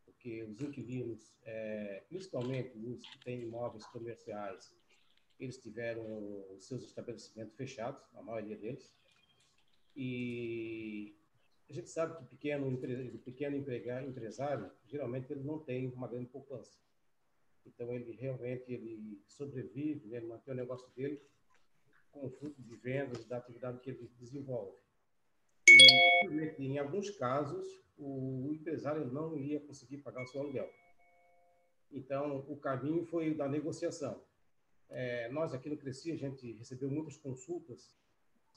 porque 0.06 0.42
os 0.44 0.60
inquilinos, 0.62 1.36
é, 1.42 2.04
principalmente 2.08 2.76
os 2.78 3.06
que 3.10 3.18
têm 3.24 3.42
imóveis 3.42 3.84
comerciais, 3.86 4.74
eles 5.38 5.58
tiveram 5.58 6.02
os 6.54 6.66
seus 6.66 6.82
estabelecimentos 6.84 7.54
fechados, 7.54 8.02
a 8.14 8.22
maioria 8.22 8.56
deles, 8.56 8.97
e 10.00 11.12
a 11.68 11.72
gente 11.72 11.90
sabe 11.90 12.16
que 12.16 12.24
pequeno, 12.26 12.68
o 12.68 13.18
pequeno 13.18 13.56
empresário, 13.56 14.70
geralmente, 14.86 15.32
ele 15.32 15.42
não 15.42 15.58
tem 15.58 15.88
uma 15.88 16.06
grande 16.06 16.26
poupança. 16.26 16.78
Então, 17.66 17.92
ele 17.92 18.12
realmente 18.12 18.72
ele 18.72 19.20
sobrevive, 19.26 20.06
né, 20.06 20.18
ele 20.18 20.28
mantém 20.28 20.54
o 20.54 20.56
negócio 20.56 20.88
dele 20.94 21.20
com 22.12 22.26
o 22.26 22.30
fruto 22.30 22.62
de 22.62 22.76
vendas 22.76 23.24
da 23.26 23.38
atividade 23.38 23.80
que 23.80 23.90
ele 23.90 24.08
desenvolve. 24.20 24.78
E, 25.68 26.64
em 26.64 26.78
alguns 26.78 27.10
casos, 27.10 27.66
o 27.98 28.52
empresário 28.52 29.04
não 29.04 29.36
ia 29.36 29.58
conseguir 29.58 29.98
pagar 29.98 30.22
o 30.22 30.26
seu 30.28 30.42
aluguel. 30.42 30.70
Então, 31.90 32.44
o 32.48 32.56
caminho 32.56 33.04
foi 33.04 33.34
da 33.34 33.48
negociação. 33.48 34.22
É, 34.88 35.28
nós 35.30 35.52
aqui 35.52 35.68
no 35.68 35.76
Cresci, 35.76 36.12
a 36.12 36.16
gente 36.16 36.52
recebeu 36.52 36.88
muitas 36.88 37.16
consultas 37.16 37.98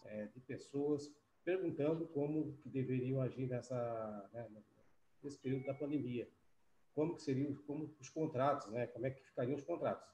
é, 0.05 0.27
de 0.27 0.39
pessoas 0.39 1.11
perguntando 1.43 2.07
como 2.07 2.53
que 2.57 2.69
deveriam 2.69 3.21
agir 3.21 3.47
nessa 3.47 4.29
né, 4.33 4.47
nesse 5.23 5.37
período 5.37 5.65
da 5.65 5.73
pandemia, 5.73 6.27
como 6.93 7.15
que 7.15 7.21
seriam 7.21 7.53
como 7.67 7.93
os 7.99 8.09
contratos, 8.09 8.67
né, 8.69 8.87
como 8.87 9.05
é 9.05 9.11
que 9.11 9.23
ficariam 9.23 9.55
os 9.55 9.63
contratos. 9.63 10.07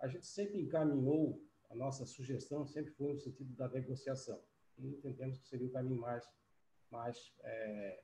A 0.00 0.08
gente 0.08 0.26
sempre 0.26 0.60
encaminhou 0.60 1.40
a 1.70 1.74
nossa 1.74 2.04
sugestão 2.04 2.66
sempre 2.66 2.92
foi 2.92 3.12
no 3.12 3.20
sentido 3.20 3.54
da 3.54 3.68
negociação 3.68 4.42
e 4.76 4.88
entendemos 4.88 5.38
que 5.38 5.46
seria 5.46 5.66
o 5.66 5.70
caminho 5.70 6.00
mais 6.00 6.28
mais 6.90 7.32
é, 7.44 8.02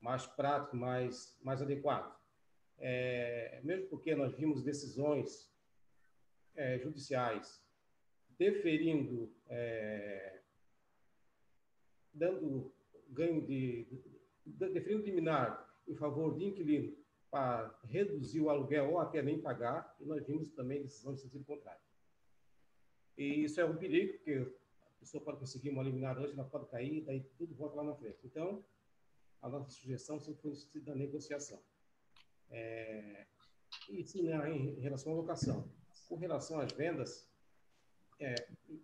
mais 0.00 0.26
prático, 0.26 0.76
mais 0.76 1.38
mais 1.42 1.62
adequado. 1.62 2.18
É, 2.80 3.60
mesmo 3.62 3.86
porque 3.88 4.14
nós 4.14 4.34
vimos 4.34 4.62
decisões 4.62 5.52
é, 6.54 6.78
judiciais 6.78 7.64
deferindo 8.36 9.32
é, 9.48 10.37
dando 12.18 12.72
ganho 13.10 13.40
de, 13.40 13.86
de 14.44 14.78
liminar 14.96 15.66
em 15.86 15.94
favor 15.94 16.34
de 16.34 16.44
inquilino 16.44 16.96
para 17.30 17.78
reduzir 17.84 18.40
o 18.40 18.50
aluguel 18.50 18.90
ou 18.90 18.98
até 18.98 19.22
nem 19.22 19.40
pagar, 19.40 19.94
e 20.00 20.04
nós 20.04 20.26
vimos 20.26 20.50
também 20.50 20.82
decisão 20.82 21.14
de 21.14 21.20
sentido 21.20 21.44
contrário. 21.44 21.80
E 23.16 23.44
isso 23.44 23.60
é 23.60 23.64
um 23.64 23.76
perigo, 23.76 24.14
porque 24.14 24.50
a 24.80 25.00
pessoa 25.00 25.22
pode 25.22 25.38
conseguir 25.38 25.70
uma 25.70 25.82
liminar 25.82 26.18
hoje, 26.18 26.32
ela 26.32 26.44
pode 26.44 26.66
cair, 26.66 27.04
daí 27.04 27.20
tudo 27.36 27.54
volta 27.54 27.76
lá 27.76 27.84
na 27.84 27.94
frente. 27.94 28.18
Então, 28.24 28.64
a 29.42 29.48
nossa 29.48 29.70
sugestão 29.70 30.18
sempre 30.18 30.40
foi 30.40 30.50
no 30.50 30.56
sentido 30.56 30.84
da 30.86 30.94
negociação. 30.94 31.60
É, 32.50 33.26
e 33.90 34.02
sim, 34.04 34.22
né, 34.22 34.50
em 34.50 34.80
relação 34.80 35.12
à 35.12 35.16
locação. 35.16 35.70
Com 36.08 36.16
relação 36.16 36.60
às 36.60 36.72
vendas, 36.72 37.28
é, 38.20 38.34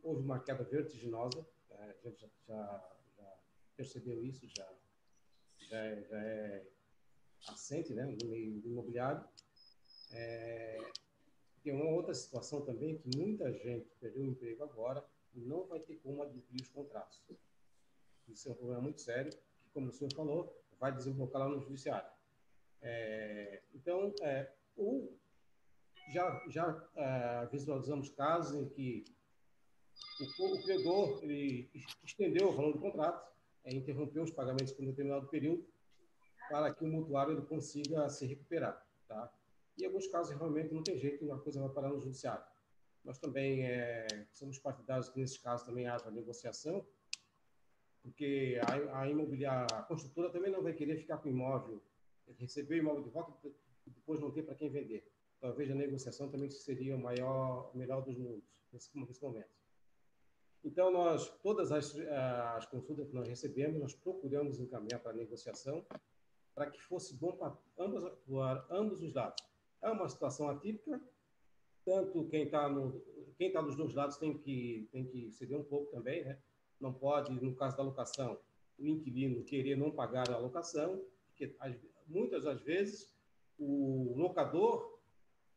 houve 0.03 0.23
uma 0.23 0.39
queda 0.39 0.65
vertiginosa, 0.65 1.47
é, 1.71 1.97
a 2.05 2.09
gente 2.09 2.21
já, 2.21 2.29
já 2.47 2.94
percebeu 3.77 4.25
isso, 4.25 4.47
já, 4.49 4.69
já, 5.69 5.79
é, 5.79 6.03
já 6.03 6.19
é 6.19 6.67
assente 7.49 7.93
né, 7.93 8.05
no 8.05 8.29
meio 8.29 8.65
imobiliário. 8.65 9.25
É, 10.13 10.79
tem 11.63 11.73
uma 11.73 11.91
outra 11.91 12.15
situação 12.15 12.65
também 12.65 12.99
que 12.99 13.17
muita 13.17 13.51
gente 13.53 13.89
perdeu 14.01 14.23
o 14.23 14.27
emprego 14.27 14.63
agora 14.65 15.05
e 15.35 15.41
não 15.41 15.67
vai 15.67 15.81
ter 15.81 15.97
como 15.97 16.23
adquirir 16.23 16.63
os 16.63 16.69
contratos. 16.69 17.23
Isso 18.29 18.49
é 18.49 18.53
um 18.53 18.55
problema 18.55 18.83
muito 18.83 19.01
sério, 19.01 19.31
que, 19.33 19.71
como 19.73 19.89
o 19.89 19.93
senhor 19.93 20.13
falou, 20.15 20.63
vai 20.79 20.93
desembocar 20.93 21.43
lá 21.43 21.49
no 21.49 21.61
judiciário. 21.61 22.11
É, 22.81 23.63
então, 23.75 24.15
é, 24.23 24.53
o, 24.77 25.11
já, 26.13 26.45
já 26.49 26.89
é, 26.97 27.47
visualizamos 27.47 28.11
casos 28.11 28.55
em 28.55 28.69
que 28.69 29.05
o, 30.39 30.55
o 30.55 30.63
credor 30.63 31.23
ele 31.23 31.71
estendeu 32.05 32.49
o 32.49 32.53
valor 32.53 32.73
do 32.73 32.81
contrato 32.81 33.34
é 33.65 33.75
interromper 33.75 34.21
os 34.21 34.31
pagamentos 34.31 34.73
por 34.73 34.83
um 34.83 34.89
determinado 34.89 35.27
período 35.29 35.67
para 36.49 36.73
que 36.73 36.85
o 36.85 36.87
mutuário 36.87 37.43
consiga 37.47 38.09
se 38.09 38.27
recuperar, 38.27 38.87
tá? 39.09 39.33
E 39.77 39.83
em 39.83 39.87
alguns 39.87 40.07
casos 40.09 40.37
realmente 40.37 40.73
não 40.73 40.83
tem 40.83 40.99
jeito, 40.99 41.25
uma 41.25 41.39
coisa 41.39 41.61
vai 41.61 41.71
parar 41.71 41.89
no 41.89 42.01
judiciário. 42.01 42.45
Nós 43.03 43.19
também 43.19 43.67
é, 43.67 44.07
somos 44.33 44.59
partidários 44.59 45.09
que 45.09 45.19
nesses 45.19 45.39
casos 45.39 45.67
também 45.67 45.87
haja 45.87 46.11
negociação, 46.11 46.87
porque 48.03 48.61
a, 48.67 49.01
a 49.01 49.09
imobiliária, 49.09 49.67
a 49.77 49.83
construtora 49.83 50.31
também 50.31 50.53
não 50.53 50.63
vai 50.63 50.75
querer 50.75 50.97
ficar 50.97 51.19
com 51.19 51.29
o 51.29 51.33
imóvel, 51.33 51.83
receber 52.39 52.75
o 52.75 52.79
imóvel 52.79 53.03
de 53.03 53.11
volta 53.11 53.33
e 53.87 53.91
depois 53.91 54.21
não 54.21 54.31
ter 54.31 54.43
para 54.43 54.55
quem 54.55 54.71
vender. 54.71 55.11
Talvez 55.41 55.71
a 55.71 55.75
negociação 55.75 56.31
também 56.31 56.51
seria 56.51 56.97
o 56.97 56.99
maior, 56.99 57.75
melhor 57.75 58.03
dos 58.03 58.17
mundos 58.17 58.63
nesse, 58.73 58.91
nesse 58.99 59.23
momento. 59.23 59.64
Então, 60.65 60.91
nós, 60.91 61.29
todas 61.43 61.71
as, 61.71 61.95
as 62.57 62.67
consultas 62.67 63.09
que 63.09 63.15
nós 63.15 63.29
recebemos, 63.29 63.79
nós 63.79 63.95
procuramos 63.95 64.59
encaminhar 64.59 65.01
para 65.01 65.13
a 65.13 65.15
negociação 65.15 65.85
para 66.55 66.71
que 66.71 66.81
fosse 66.81 67.15
bom 67.15 67.33
para 67.33 67.57
ambos, 67.79 68.13
ambos 68.71 69.03
os 69.03 69.13
lados. 69.13 69.45
É 69.83 69.91
uma 69.91 70.09
situação 70.09 70.49
atípica, 70.49 71.01
tanto 71.85 72.27
quem 72.29 72.45
está 72.45 72.69
no 72.69 73.03
quem 73.37 73.53
dos 73.53 73.77
dois 73.77 73.93
lados 73.95 74.17
tem 74.17 74.39
que 74.39 74.89
tem 74.93 75.05
que 75.07 75.31
ceder 75.33 75.59
um 75.59 75.65
pouco 75.65 75.91
também, 75.91 76.25
né? 76.25 76.39
Não 76.81 76.95
pode, 76.95 77.33
no 77.33 77.55
caso 77.57 77.77
da 77.77 77.83
locação, 77.83 78.39
o 78.79 78.87
inquilino 78.87 79.45
querer 79.45 79.77
não 79.77 79.91
pagar 79.91 80.31
a 80.31 80.39
locação, 80.39 81.05
porque 81.27 81.55
muitas 82.07 82.45
das 82.45 82.63
vezes 82.63 83.13
o 83.59 84.15
locador 84.17 84.99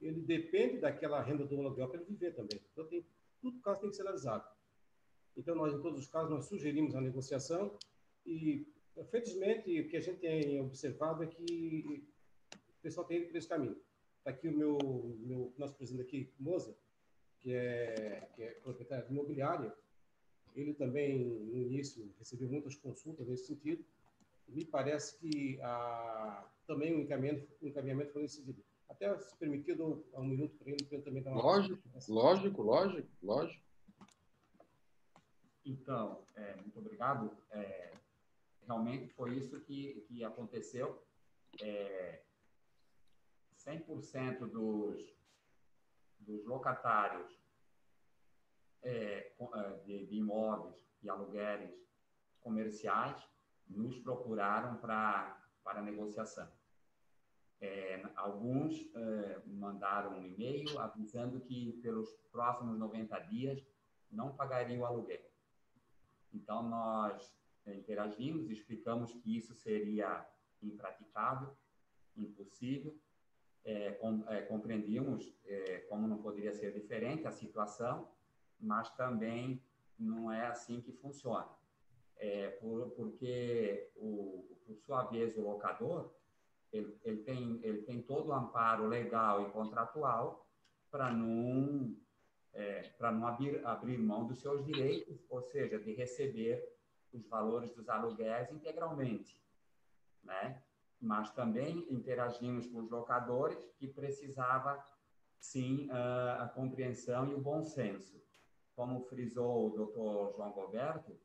ele 0.02 0.22
depende 0.22 0.80
daquela 0.80 1.22
renda 1.22 1.46
do 1.46 1.60
aluguel 1.60 1.88
para 1.88 2.02
ele 2.02 2.10
viver 2.10 2.36
também. 2.36 2.60
Então 2.72 2.86
tem 2.88 3.06
tudo 3.40 3.62
caso 3.62 3.82
tem 3.82 3.90
que 3.90 3.96
ser 3.96 4.02
analisado. 4.02 4.57
Então, 5.38 5.56
nós, 5.56 5.72
em 5.72 5.80
todos 5.80 6.00
os 6.00 6.08
casos, 6.08 6.32
nós 6.32 6.46
sugerimos 6.46 6.96
a 6.96 7.02
negociação 7.02 7.78
e, 8.26 8.68
felizmente, 9.12 9.80
o 9.80 9.88
que 9.88 9.96
a 9.96 10.02
gente 10.02 10.20
tem 10.20 10.60
observado 10.60 11.24
é 11.24 11.28
que 11.28 12.04
o 12.56 12.82
pessoal 12.82 13.06
tem 13.06 13.20
ido 13.20 13.28
por 13.28 13.38
esse 13.38 13.48
caminho. 13.48 13.78
Está 14.18 14.32
aqui 14.32 14.48
o 14.48 14.58
meu, 14.58 14.78
meu 15.20 15.54
nosso 15.58 15.76
presidente 15.76 16.08
aqui, 16.08 16.34
Moza, 16.40 16.76
que 17.40 17.54
é, 17.54 18.28
que 18.36 18.42
é 18.42 18.50
proprietário 18.56 19.06
de 19.06 19.14
imobiliária. 19.14 19.72
Ele 20.56 20.74
também, 20.74 21.24
no 21.24 21.62
início, 21.62 22.12
recebeu 22.18 22.50
muitas 22.50 22.76
consultas 22.76 23.28
nesse 23.28 23.46
sentido. 23.46 23.86
Me 24.48 24.66
parece 24.66 25.20
que 25.20 25.62
a, 25.62 26.50
também 26.66 26.96
o 26.96 26.98
um 26.98 27.02
encaminhamento, 27.02 27.48
um 27.62 27.68
encaminhamento 27.68 28.12
foi 28.12 28.24
nesse 28.24 28.38
sentido. 28.38 28.64
Até 28.90 29.16
se 29.20 29.36
permitido 29.38 30.04
um 30.16 30.26
minuto 30.26 30.58
para 30.58 30.72
ele, 30.72 30.84
para 30.84 30.96
ele 30.96 31.04
também 31.04 31.22
dar 31.22 31.32
uma... 31.32 31.44
Lógico, 31.44 31.88
lógico, 32.08 32.62
lógico, 32.64 33.10
lógico. 33.22 33.67
Então, 35.68 36.24
é, 36.34 36.56
muito 36.56 36.80
obrigado. 36.80 37.38
É, 37.52 37.98
realmente 38.66 39.10
foi 39.10 39.36
isso 39.36 39.60
que, 39.60 40.06
que 40.08 40.24
aconteceu. 40.24 41.06
É, 41.62 42.22
100% 43.58 44.50
dos, 44.50 45.14
dos 46.20 46.46
locatários 46.46 47.38
é, 48.82 49.34
é, 49.38 49.70
de, 49.86 50.06
de, 50.06 50.16
imóveis 50.16 50.76
e 51.04 51.10
aluguéis 51.10 51.76
comerciais 52.40 53.22
nos 53.68 54.00
procuraram 54.00 54.78
pra, 54.78 55.38
para 55.66 55.82
negociação. 55.82 56.50
É, 57.60 58.02
alguns 58.16 58.90
é, 58.96 59.42
mandaram 59.48 60.18
um 60.18 60.26
e-mail 60.26 60.80
avisando 60.80 61.42
que 61.42 61.74
pelos 61.82 62.10
próximos 62.32 62.80
90 62.80 63.20
dias 63.22 63.62
não 64.10 64.34
pagariam 64.34 64.82
o 64.82 64.86
aluguel. 64.86 65.27
Então, 66.34 66.64
nós 66.64 67.36
é, 67.66 67.74
interagimos, 67.76 68.50
explicamos 68.50 69.14
que 69.14 69.36
isso 69.36 69.54
seria 69.54 70.26
impraticável, 70.62 71.56
impossível, 72.16 72.98
é, 73.64 73.92
com, 73.92 74.24
é, 74.30 74.40
é, 75.46 75.80
como 75.90 76.08
não 76.08 76.18
poderia 76.18 76.54
ser 76.54 76.74
diferente, 76.74 77.28
a 77.28 77.32
situação, 77.32 78.10
mas 78.60 78.90
também 78.96 79.62
não 80.00 80.32
é 80.32 80.48
assim 80.48 80.82
que 80.82 80.92
funciona. 80.92 81.50
É, 82.16 82.50
por, 82.62 82.90
porque, 82.92 83.92
o, 83.96 84.58
por 84.66 84.78
sua 84.78 85.04
vez, 85.04 85.38
o 85.38 85.42
locador 85.42 86.12
ele, 86.72 86.98
ele, 87.04 87.18
tem, 87.24 87.60
ele 87.64 87.82
tem 87.84 88.02
todo 88.02 88.30
o 88.30 88.34
amparo 88.34 88.88
legal 88.88 89.48
e 89.48 89.52
contratual 89.52 90.48
para 90.90 91.12
não, 91.12 91.96
é, 92.54 92.82
não 93.00 93.28
abrir, 93.28 93.66
abrir 93.66 93.98
mão 93.98 94.26
dos 94.26 94.40
seus 94.40 94.66
direitos, 94.66 95.24
ou 95.30 95.42
seja, 95.42 95.80
de 95.80 95.94
receber 95.94 96.64
os 97.14 97.28
valores 97.28 97.72
dos 97.74 97.88
aluguéis 97.88 98.52
integralmente. 98.52 99.42
Né? 100.24 100.62
mas 101.00 101.32
também 101.32 101.86
interagimos 101.90 102.68
com 102.68 102.80
os 102.80 102.90
locadores 102.90 103.72
que 103.78 103.88
precisava 103.88 104.84
sim 105.40 105.88
a 105.92 106.48
compreensão 106.54 107.30
e 107.30 107.36
o 107.36 107.40
bom 107.42 107.64
senso. 107.64 108.20
Como 108.76 109.02
frisou 109.04 109.68
o 109.68 109.86
Dr. 109.86 110.36
João 110.36 110.52
Roberto, 110.52 111.16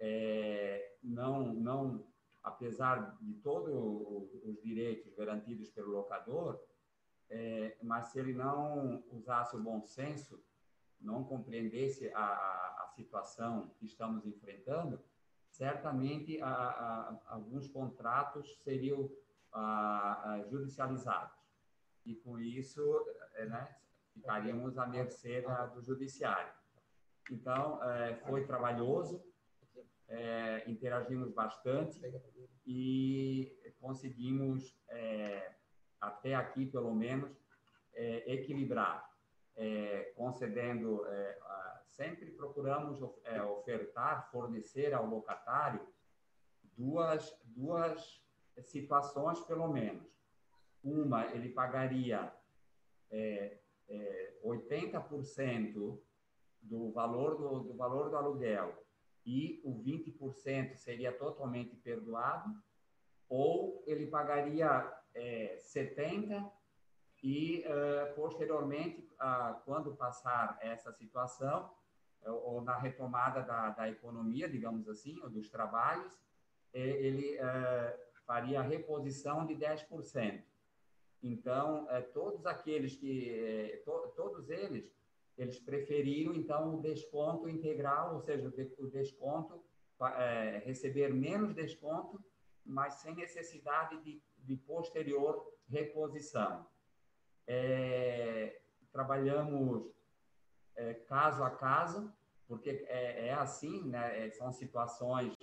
é, 0.00 0.96
não, 1.02 1.52
não, 1.54 2.06
apesar 2.42 3.16
de 3.20 3.34
todos 3.34 4.32
os 4.44 4.60
direitos 4.62 5.12
garantidos 5.14 5.70
pelo 5.70 5.92
locador, 5.92 6.60
é, 7.34 7.78
mas 7.82 8.08
se 8.08 8.20
ele 8.20 8.34
não 8.34 9.02
usasse 9.10 9.56
o 9.56 9.62
bom 9.62 9.82
senso, 9.82 10.38
não 11.00 11.24
compreendesse 11.24 12.12
a, 12.14 12.24
a, 12.24 12.88
situação 12.94 13.70
que 13.78 13.86
estamos 13.86 14.26
enfrentando, 14.26 15.02
certamente 15.48 16.40
a, 16.42 16.46
a, 16.46 17.20
alguns 17.28 17.68
contratos 17.68 18.58
seriam 18.62 19.10
a, 19.50 20.44
judicializados. 20.50 21.34
E 22.04 22.14
com 22.16 22.38
isso, 22.38 22.82
eh, 23.36 23.46
né, 23.46 23.76
ficaríamos 24.12 24.76
à 24.76 24.86
mercê 24.86 25.40
da, 25.40 25.66
do 25.66 25.80
judiciário. 25.80 26.52
Então, 27.30 27.82
é, 27.82 28.16
foi 28.26 28.44
trabalhoso, 28.44 29.24
é, 30.08 30.68
interagimos 30.68 31.32
bastante 31.32 31.98
e 32.66 33.56
conseguimos, 33.80 34.76
é, 34.88 35.54
até 36.02 36.34
aqui 36.34 36.66
pelo 36.66 36.94
menos, 36.94 37.30
equilibrar, 38.26 39.08
concedendo 40.16 41.02
sempre 41.92 42.30
procuramos 42.30 43.00
é, 43.24 43.42
ofertar, 43.42 44.30
fornecer 44.30 44.94
ao 44.94 45.06
locatário 45.06 45.86
duas, 46.76 47.38
duas 47.44 48.22
situações, 48.62 49.40
pelo 49.40 49.68
menos. 49.68 50.10
Uma, 50.82 51.26
ele 51.26 51.50
pagaria 51.50 52.32
é, 53.10 53.58
é, 53.88 54.34
80% 54.44 56.00
do 56.60 56.90
valor 56.92 57.36
do, 57.36 57.60
do 57.60 57.74
valor 57.74 58.10
do 58.10 58.16
aluguel 58.16 58.84
e 59.24 59.60
o 59.64 59.74
20% 59.82 60.74
seria 60.74 61.12
totalmente 61.12 61.76
perdoado, 61.76 62.50
ou 63.28 63.84
ele 63.86 64.06
pagaria 64.06 64.92
é, 65.14 65.56
70% 65.56 66.50
e, 67.22 67.64
uh, 67.66 68.14
posteriormente, 68.14 69.08
uh, 69.20 69.60
quando 69.64 69.94
passar 69.94 70.58
essa 70.60 70.92
situação, 70.92 71.70
ou 72.24 72.62
na 72.62 72.76
retomada 72.76 73.42
da, 73.42 73.70
da 73.70 73.88
economia, 73.88 74.48
digamos 74.48 74.88
assim, 74.88 75.20
ou 75.22 75.28
dos 75.28 75.48
trabalhos, 75.48 76.16
ele 76.72 77.36
é, 77.36 78.00
faria 78.26 78.60
a 78.60 78.62
reposição 78.62 79.44
de 79.46 79.54
10%. 79.54 80.42
Então, 81.22 81.86
é, 81.90 82.00
todos 82.00 82.46
aqueles 82.46 82.96
que, 82.96 83.30
é, 83.30 83.76
to, 83.84 84.12
todos 84.16 84.50
eles, 84.50 84.92
eles 85.36 85.58
preferiram, 85.60 86.34
então, 86.34 86.74
o 86.74 86.80
desconto 86.80 87.48
integral, 87.48 88.14
ou 88.14 88.20
seja, 88.20 88.52
o 88.78 88.86
desconto, 88.88 89.62
é, 90.16 90.62
receber 90.64 91.12
menos 91.14 91.54
desconto, 91.54 92.22
mas 92.64 92.94
sem 92.94 93.14
necessidade 93.14 94.02
de, 94.02 94.20
de 94.42 94.56
posterior 94.56 95.52
reposição. 95.68 96.66
É, 97.46 98.60
trabalhamos 98.92 99.90
é, 100.76 100.94
caso 100.94 101.42
a 101.42 101.50
caso, 101.50 102.12
porque 102.46 102.84
é, 102.88 103.28
é 103.28 103.32
assim, 103.32 103.82
né? 103.84 104.26
É, 104.26 104.30
são 104.30 104.52
situações 104.52 105.34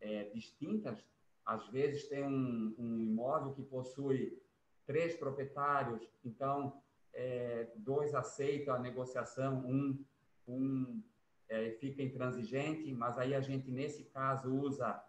é, 0.00 0.24
distintas. 0.30 1.04
Às 1.44 1.66
vezes 1.68 2.08
tem 2.08 2.24
um, 2.24 2.74
um, 2.78 3.00
imóvel 3.00 3.52
que 3.52 3.62
possui 3.62 4.40
três 4.86 5.14
proprietários, 5.16 6.08
então 6.24 6.80
é, 7.12 7.68
dois 7.76 8.14
aceitam 8.14 8.74
a 8.74 8.78
negociação, 8.78 9.58
um, 9.66 10.04
um 10.46 11.02
fica 11.78 12.02
intransigente, 12.02 12.92
mas 12.92 13.16
aí 13.16 13.32
a 13.34 13.40
gente, 13.40 13.70
nesse 13.70 14.04
caso, 14.04 14.52
usa 14.52 15.00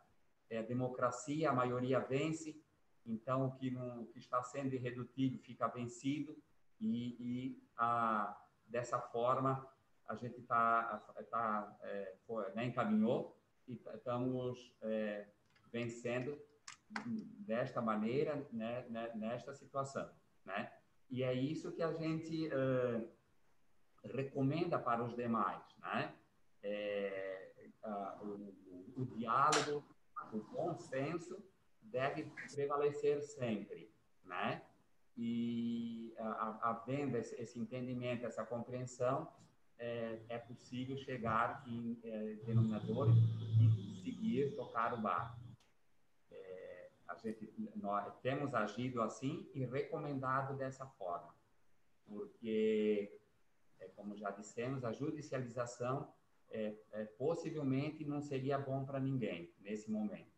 democracia, 0.68 1.50
a 1.50 1.54
maioria 1.54 2.00
vence, 2.00 2.62
então 3.06 3.46
o 3.46 3.52
que, 3.52 3.70
não, 3.72 4.02
o 4.02 4.06
que 4.08 4.20
está 4.20 4.42
sendo 4.44 4.74
irredutível 4.74 5.40
fica 5.40 5.68
vencido 5.68 6.36
e, 6.80 7.16
e 7.20 7.64
a 7.78 8.38
dessa 8.68 9.00
forma, 9.00 9.68
a 10.08 10.16
gente 10.16 10.42
tá, 10.42 10.98
tá, 11.30 11.78
é, 11.82 12.16
foi, 12.26 12.52
né, 12.54 12.66
encaminhou 12.66 13.40
e 13.68 13.74
estamos 13.74 14.74
é, 14.82 15.28
vencendo 15.72 16.40
desta 17.40 17.82
maneira, 17.82 18.48
né, 18.52 18.86
né, 18.90 19.12
nesta 19.16 19.54
situação. 19.54 20.10
Né? 20.44 20.72
E 21.10 21.24
é 21.24 21.34
isso 21.34 21.72
que 21.72 21.82
a 21.82 21.92
gente 21.94 22.50
recomenda 24.04 24.78
para 24.78 25.04
os 25.04 25.16
demais. 25.16 25.64
Né? 25.80 26.14
É, 26.62 27.52
o, 28.22 28.54
o, 29.02 29.06
diálogo, 29.06 29.84
o 30.32 30.38
bom 30.38 30.76
senso 30.76 31.44
deve 31.96 32.24
prevalecer 32.54 33.22
sempre. 33.22 33.90
Né? 34.26 34.62
e 35.18 36.14
havendo 36.62 37.18
esse, 37.18 37.60
entendimento, 37.60 38.26
essa 38.26 38.46
compreensão, 38.46 39.32
é, 39.78 40.20
é 40.30 40.38
possível 40.38 40.98
chegar 40.98 41.64
em 41.68 41.98
é, 42.04 42.34
denominadores 42.46 43.16
e 43.62 44.02
seguir 44.04 44.56
tocar 44.56 44.94
o 44.94 45.02
bar. 45.02 45.38
É, 46.32 46.90
a 47.08 47.16
gente, 47.16 47.54
nós 47.76 48.18
temos 48.20 48.54
agido 48.54 49.02
assim 49.02 49.50
e 49.54 49.64
recomendado 49.66 50.58
dessa 50.58 50.86
forma, 50.86 51.34
porque, 52.06 53.18
é, 53.80 53.88
como 53.96 54.16
já 54.16 54.32
dissemos, 54.32 54.84
a 54.84 54.92
judicialização 54.92 56.14
é, 56.50 56.74
é, 56.92 57.06
possivelmente 57.06 58.04
não 58.06 58.22
seria 58.22 58.58
bom 58.58 58.86
para 58.86 59.00
ninguém 59.00 59.54
nesse 59.60 59.90
momento. 59.90 60.35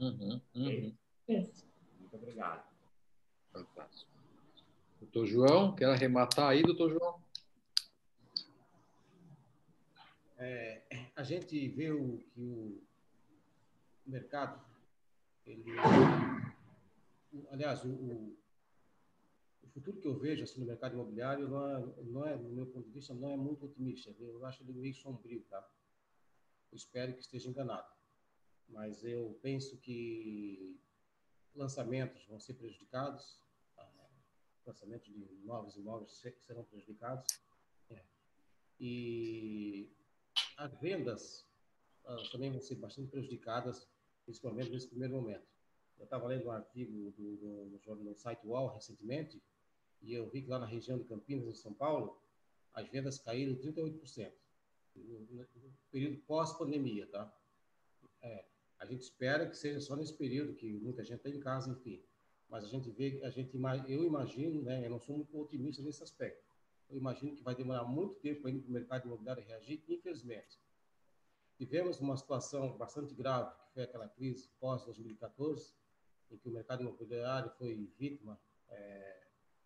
Uhum, 0.00 0.40
uhum. 0.54 0.96
Muito 1.28 2.16
obrigado. 2.16 2.70
Fantástico. 3.52 4.10
Doutor 5.00 5.26
João, 5.26 5.74
quer 5.74 5.86
arrematar 5.86 6.50
aí, 6.50 6.62
doutor 6.62 6.90
João? 6.90 7.20
É, 10.38 10.82
a 11.14 11.22
gente 11.22 11.68
vê 11.68 11.92
o, 11.92 12.18
que 12.18 12.40
o 12.40 14.10
mercado, 14.10 14.60
ele, 15.46 15.64
aliás, 17.50 17.84
o, 17.84 17.90
o, 17.90 18.36
futuro 19.72 20.00
que 20.00 20.08
eu 20.08 20.18
vejo 20.18 20.42
assim, 20.42 20.60
no 20.60 20.66
mercado 20.66 20.94
imobiliário 20.94 21.48
não 21.48 21.68
é, 21.68 21.80
não 22.02 22.26
é, 22.26 22.36
no 22.36 22.50
meu 22.50 22.66
ponto 22.66 22.86
de 22.88 22.92
vista, 22.92 23.14
não 23.14 23.30
é 23.30 23.36
muito 23.36 23.66
otimista. 23.66 24.14
Eu 24.18 24.44
acho 24.44 24.62
ele 24.62 24.72
meio 24.72 24.94
sombrio, 24.94 25.42
tá? 25.48 25.64
Eu 26.70 26.76
espero 26.76 27.14
que 27.14 27.20
esteja 27.20 27.48
enganado. 27.48 27.86
Mas 28.72 29.04
eu 29.04 29.38
penso 29.42 29.76
que 29.78 30.80
lançamentos 31.54 32.24
vão 32.26 32.40
ser 32.40 32.54
prejudicados, 32.54 33.40
lançamento 34.66 35.04
de 35.04 35.18
novos 35.44 35.76
imóveis 35.76 36.22
serão 36.40 36.64
prejudicados. 36.64 37.26
É. 37.90 38.02
E 38.80 39.90
as 40.56 40.72
vendas 40.80 41.46
uh, 42.04 42.30
também 42.30 42.50
vão 42.50 42.60
ser 42.60 42.76
bastante 42.76 43.10
prejudicadas 43.10 43.88
principalmente 44.24 44.70
nesse 44.70 44.88
primeiro 44.88 45.14
momento. 45.14 45.46
Eu 45.98 46.04
estava 46.04 46.26
lendo 46.26 46.46
um 46.46 46.50
artigo 46.50 47.10
do, 47.12 47.36
do, 47.36 47.78
do, 47.78 47.96
no 47.96 48.14
site 48.14 48.46
UOL 48.46 48.68
recentemente, 48.68 49.42
e 50.00 50.14
eu 50.14 50.28
vi 50.28 50.42
que 50.42 50.48
lá 50.48 50.58
na 50.58 50.66
região 50.66 50.98
de 50.98 51.04
Campinas, 51.04 51.46
em 51.46 51.54
São 51.54 51.72
Paulo, 51.72 52.20
as 52.72 52.88
vendas 52.88 53.18
caíram 53.18 53.54
38%, 53.56 54.32
no, 54.96 55.20
no 55.20 55.46
período 55.90 56.18
pós-pandemia, 56.22 57.06
tá? 57.08 57.32
É, 58.20 58.44
a 58.82 58.84
gente 58.84 59.02
espera 59.02 59.48
que 59.48 59.56
seja 59.56 59.80
só 59.80 59.94
nesse 59.94 60.12
período 60.12 60.54
que 60.54 60.80
muita 60.80 61.04
gente 61.04 61.18
está 61.18 61.30
em 61.30 61.38
casa, 61.38 61.70
enfim. 61.70 62.02
Mas 62.48 62.64
a 62.64 62.66
gente 62.66 62.90
vê, 62.90 63.20
a 63.22 63.30
gente, 63.30 63.56
eu 63.88 64.04
imagino, 64.04 64.60
né? 64.60 64.84
Eu 64.84 64.90
não 64.90 64.98
sou 64.98 65.14
muito 65.14 65.40
otimista 65.40 65.80
nesse 65.82 66.02
aspecto. 66.02 66.44
Eu 66.90 66.96
imagino 66.96 67.32
que 67.36 67.44
vai 67.44 67.54
demorar 67.54 67.84
muito 67.84 68.16
tempo 68.16 68.46
ainda 68.48 68.60
para 68.60 68.68
o 68.68 68.72
mercado 68.72 69.06
imobiliário 69.06 69.44
reagir, 69.44 69.84
infelizmente. 69.88 70.58
Tivemos 71.56 72.00
uma 72.00 72.16
situação 72.16 72.76
bastante 72.76 73.14
grave, 73.14 73.54
que 73.54 73.72
foi 73.72 73.84
aquela 73.84 74.08
crise 74.08 74.50
pós-2014, 74.58 75.74
em 76.32 76.36
que 76.36 76.48
o 76.48 76.52
mercado 76.52 76.82
imobiliário 76.82 77.52
foi 77.52 77.88
vítima, 77.96 78.36
é, 78.68 79.22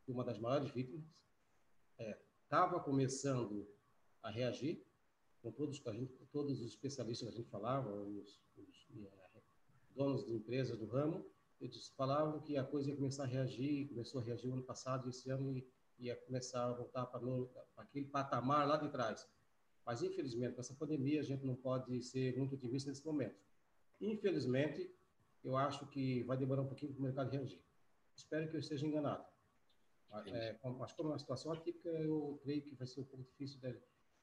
uma 0.06 0.22
das 0.22 0.38
maiores 0.38 0.70
vítimas. 0.70 1.06
Estava 2.44 2.76
é, 2.76 2.80
começando 2.80 3.66
a 4.22 4.30
reagir, 4.30 4.86
com 5.46 5.52
todos, 5.52 5.80
todos 6.32 6.60
os 6.60 6.66
especialistas 6.66 7.28
que 7.28 7.34
a 7.34 7.36
gente 7.38 7.50
falava, 7.50 7.88
os, 7.88 8.42
os 8.56 8.88
é, 9.00 9.42
donos 9.94 10.26
de 10.26 10.32
empresas 10.32 10.76
do 10.76 10.86
ramo, 10.86 11.24
eles 11.60 11.88
falavam 11.90 12.40
que 12.40 12.56
a 12.56 12.64
coisa 12.64 12.90
ia 12.90 12.96
começar 12.96 13.22
a 13.22 13.26
reagir, 13.26 13.88
começou 13.88 14.20
a 14.20 14.24
reagir 14.24 14.48
o 14.48 14.54
ano 14.54 14.64
passado, 14.64 15.08
esse 15.08 15.30
ano 15.30 15.62
ia 15.98 16.16
começar 16.16 16.64
a 16.64 16.72
voltar 16.72 17.06
para, 17.06 17.20
para 17.20 17.84
aquele 17.84 18.06
patamar 18.06 18.66
lá 18.66 18.76
de 18.76 18.90
trás. 18.90 19.26
Mas, 19.84 20.02
infelizmente, 20.02 20.54
com 20.54 20.60
essa 20.60 20.74
pandemia, 20.74 21.20
a 21.20 21.24
gente 21.24 21.46
não 21.46 21.54
pode 21.54 22.02
ser 22.02 22.36
muito 22.36 22.56
otimista 22.56 22.90
nesse 22.90 23.06
momento. 23.06 23.40
Infelizmente, 24.00 24.92
eu 25.44 25.56
acho 25.56 25.86
que 25.86 26.24
vai 26.24 26.36
demorar 26.36 26.62
um 26.62 26.66
pouquinho 26.66 26.92
para 26.92 26.98
o 26.98 27.02
mercado 27.04 27.30
reagir. 27.30 27.62
Espero 28.16 28.50
que 28.50 28.56
eu 28.56 28.60
esteja 28.60 28.84
enganado. 28.84 29.24
É, 30.26 30.58
mas 30.62 30.92
como 30.92 31.10
é 31.10 31.12
uma 31.12 31.18
situação 31.18 31.52
atípica, 31.52 31.88
eu 31.88 32.40
creio 32.42 32.62
que 32.62 32.74
vai 32.74 32.86
ser 32.86 33.00
um 33.00 33.04
pouco 33.04 33.22
difícil 33.22 33.60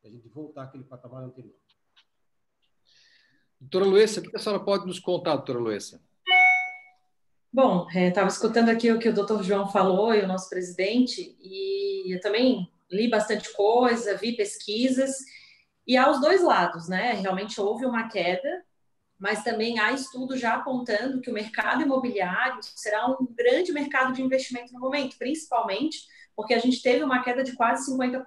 a 0.03 0.09
gente 0.09 0.27
voltar 0.27 0.63
àquele 0.63 0.83
patamar 0.83 1.23
anterior. 1.23 1.55
Doutora 3.59 3.85
Luessa, 3.85 4.19
o 4.19 4.23
que 4.23 4.35
a 4.35 4.39
senhora 4.39 4.63
pode 4.63 4.85
nos 4.85 4.99
contar, 4.99 5.35
doutora 5.37 5.59
Luessa? 5.59 6.01
Bom, 7.51 7.87
estava 7.89 8.27
é, 8.27 8.31
escutando 8.31 8.69
aqui 8.69 8.91
o 8.91 8.99
que 8.99 9.07
o 9.07 9.13
doutor 9.13 9.43
João 9.43 9.69
falou 9.69 10.13
e 10.13 10.21
o 10.21 10.27
nosso 10.27 10.49
presidente, 10.49 11.37
e 11.39 12.13
eu 12.13 12.19
também 12.19 12.69
li 12.91 13.09
bastante 13.09 13.53
coisa, 13.53 14.17
vi 14.17 14.35
pesquisas, 14.35 15.15
e 15.87 15.95
há 15.95 16.09
os 16.09 16.19
dois 16.19 16.43
lados, 16.43 16.89
né? 16.89 17.13
Realmente 17.13 17.61
houve 17.61 17.85
uma 17.85 18.09
queda, 18.09 18.65
mas 19.17 19.43
também 19.43 19.79
há 19.79 19.93
estudos 19.93 20.39
já 20.39 20.55
apontando 20.55 21.21
que 21.21 21.29
o 21.29 21.33
mercado 21.33 21.83
imobiliário 21.83 22.59
será 22.61 23.07
um 23.07 23.25
grande 23.29 23.71
mercado 23.71 24.13
de 24.13 24.21
investimento 24.21 24.73
no 24.73 24.79
momento, 24.79 25.17
principalmente 25.17 25.99
porque 26.35 26.53
a 26.53 26.59
gente 26.59 26.81
teve 26.81 27.03
uma 27.03 27.23
queda 27.23 27.43
de 27.43 27.53
quase 27.53 27.91
50% 27.91 28.23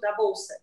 da 0.00 0.14
bolsa. 0.14 0.54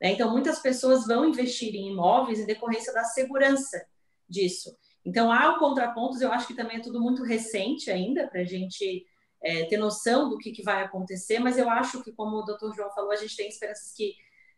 Né? 0.00 0.12
Então, 0.12 0.30
muitas 0.30 0.58
pessoas 0.58 1.06
vão 1.06 1.24
investir 1.24 1.74
em 1.74 1.90
imóveis 1.90 2.38
em 2.38 2.46
decorrência 2.46 2.92
da 2.92 3.04
segurança 3.04 3.84
disso. 4.28 4.76
Então, 5.04 5.30
há 5.30 5.58
contrapontos, 5.58 6.20
eu 6.20 6.32
acho 6.32 6.46
que 6.46 6.54
também 6.54 6.78
é 6.78 6.82
tudo 6.82 7.00
muito 7.00 7.22
recente 7.22 7.90
ainda 7.90 8.26
para 8.26 8.40
a 8.40 8.44
gente 8.44 9.04
é, 9.42 9.64
ter 9.66 9.76
noção 9.76 10.30
do 10.30 10.38
que, 10.38 10.50
que 10.50 10.62
vai 10.62 10.82
acontecer, 10.82 11.38
mas 11.38 11.58
eu 11.58 11.68
acho 11.68 12.02
que, 12.02 12.12
como 12.12 12.38
o 12.38 12.44
doutor 12.44 12.74
João 12.74 12.90
falou, 12.90 13.12
a 13.12 13.16
gente 13.16 13.36
tem 13.36 13.48
esperanças 13.48 13.92
que 13.92 14.14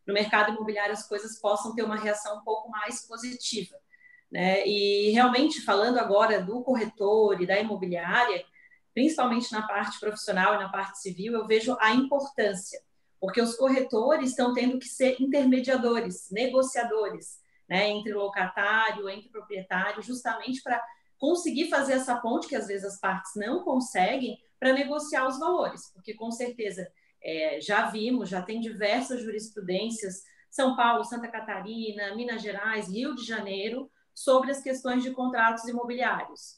no 0.06 0.14
mercado 0.14 0.52
imobiliário 0.52 0.92
as 0.92 1.08
coisas 1.08 1.40
possam 1.40 1.74
ter 1.74 1.82
uma 1.82 1.96
reação 1.96 2.38
um 2.38 2.44
pouco 2.44 2.70
mais 2.70 3.04
positiva. 3.06 3.76
Né? 4.30 4.66
E 4.66 5.10
realmente, 5.10 5.60
falando 5.60 5.98
agora 5.98 6.40
do 6.40 6.62
corretor 6.62 7.40
e 7.40 7.46
da 7.46 7.58
imobiliária, 7.58 8.44
principalmente 8.94 9.52
na 9.52 9.66
parte 9.66 9.98
profissional 9.98 10.54
e 10.54 10.58
na 10.58 10.68
parte 10.68 11.00
civil, 11.00 11.34
eu 11.34 11.46
vejo 11.46 11.76
a 11.80 11.92
importância, 11.92 12.80
porque 13.20 13.40
os 13.40 13.56
corretores 13.56 14.30
estão 14.30 14.52
tendo 14.52 14.78
que 14.78 14.88
ser 14.88 15.16
intermediadores, 15.20 16.28
negociadores, 16.30 17.38
né, 17.68 17.88
entre 17.88 18.12
locatário, 18.12 19.08
entre 19.08 19.28
proprietário, 19.28 20.02
justamente 20.02 20.62
para 20.62 20.82
conseguir 21.18 21.68
fazer 21.68 21.94
essa 21.94 22.16
ponte 22.20 22.46
que 22.46 22.56
às 22.56 22.66
vezes 22.66 22.84
as 22.84 23.00
partes 23.00 23.32
não 23.36 23.64
conseguem 23.64 24.38
para 24.58 24.72
negociar 24.72 25.26
os 25.26 25.38
valores, 25.38 25.90
porque 25.92 26.14
com 26.14 26.30
certeza 26.30 26.86
é, 27.22 27.60
já 27.60 27.90
vimos, 27.90 28.28
já 28.28 28.42
tem 28.42 28.60
diversas 28.60 29.22
jurisprudências, 29.22 30.22
São 30.50 30.76
Paulo, 30.76 31.04
Santa 31.04 31.28
Catarina, 31.28 32.14
Minas 32.14 32.42
Gerais, 32.42 32.88
Rio 32.88 33.14
de 33.14 33.24
Janeiro, 33.24 33.90
sobre 34.14 34.50
as 34.50 34.62
questões 34.62 35.02
de 35.02 35.10
contratos 35.10 35.64
imobiliários. 35.64 36.56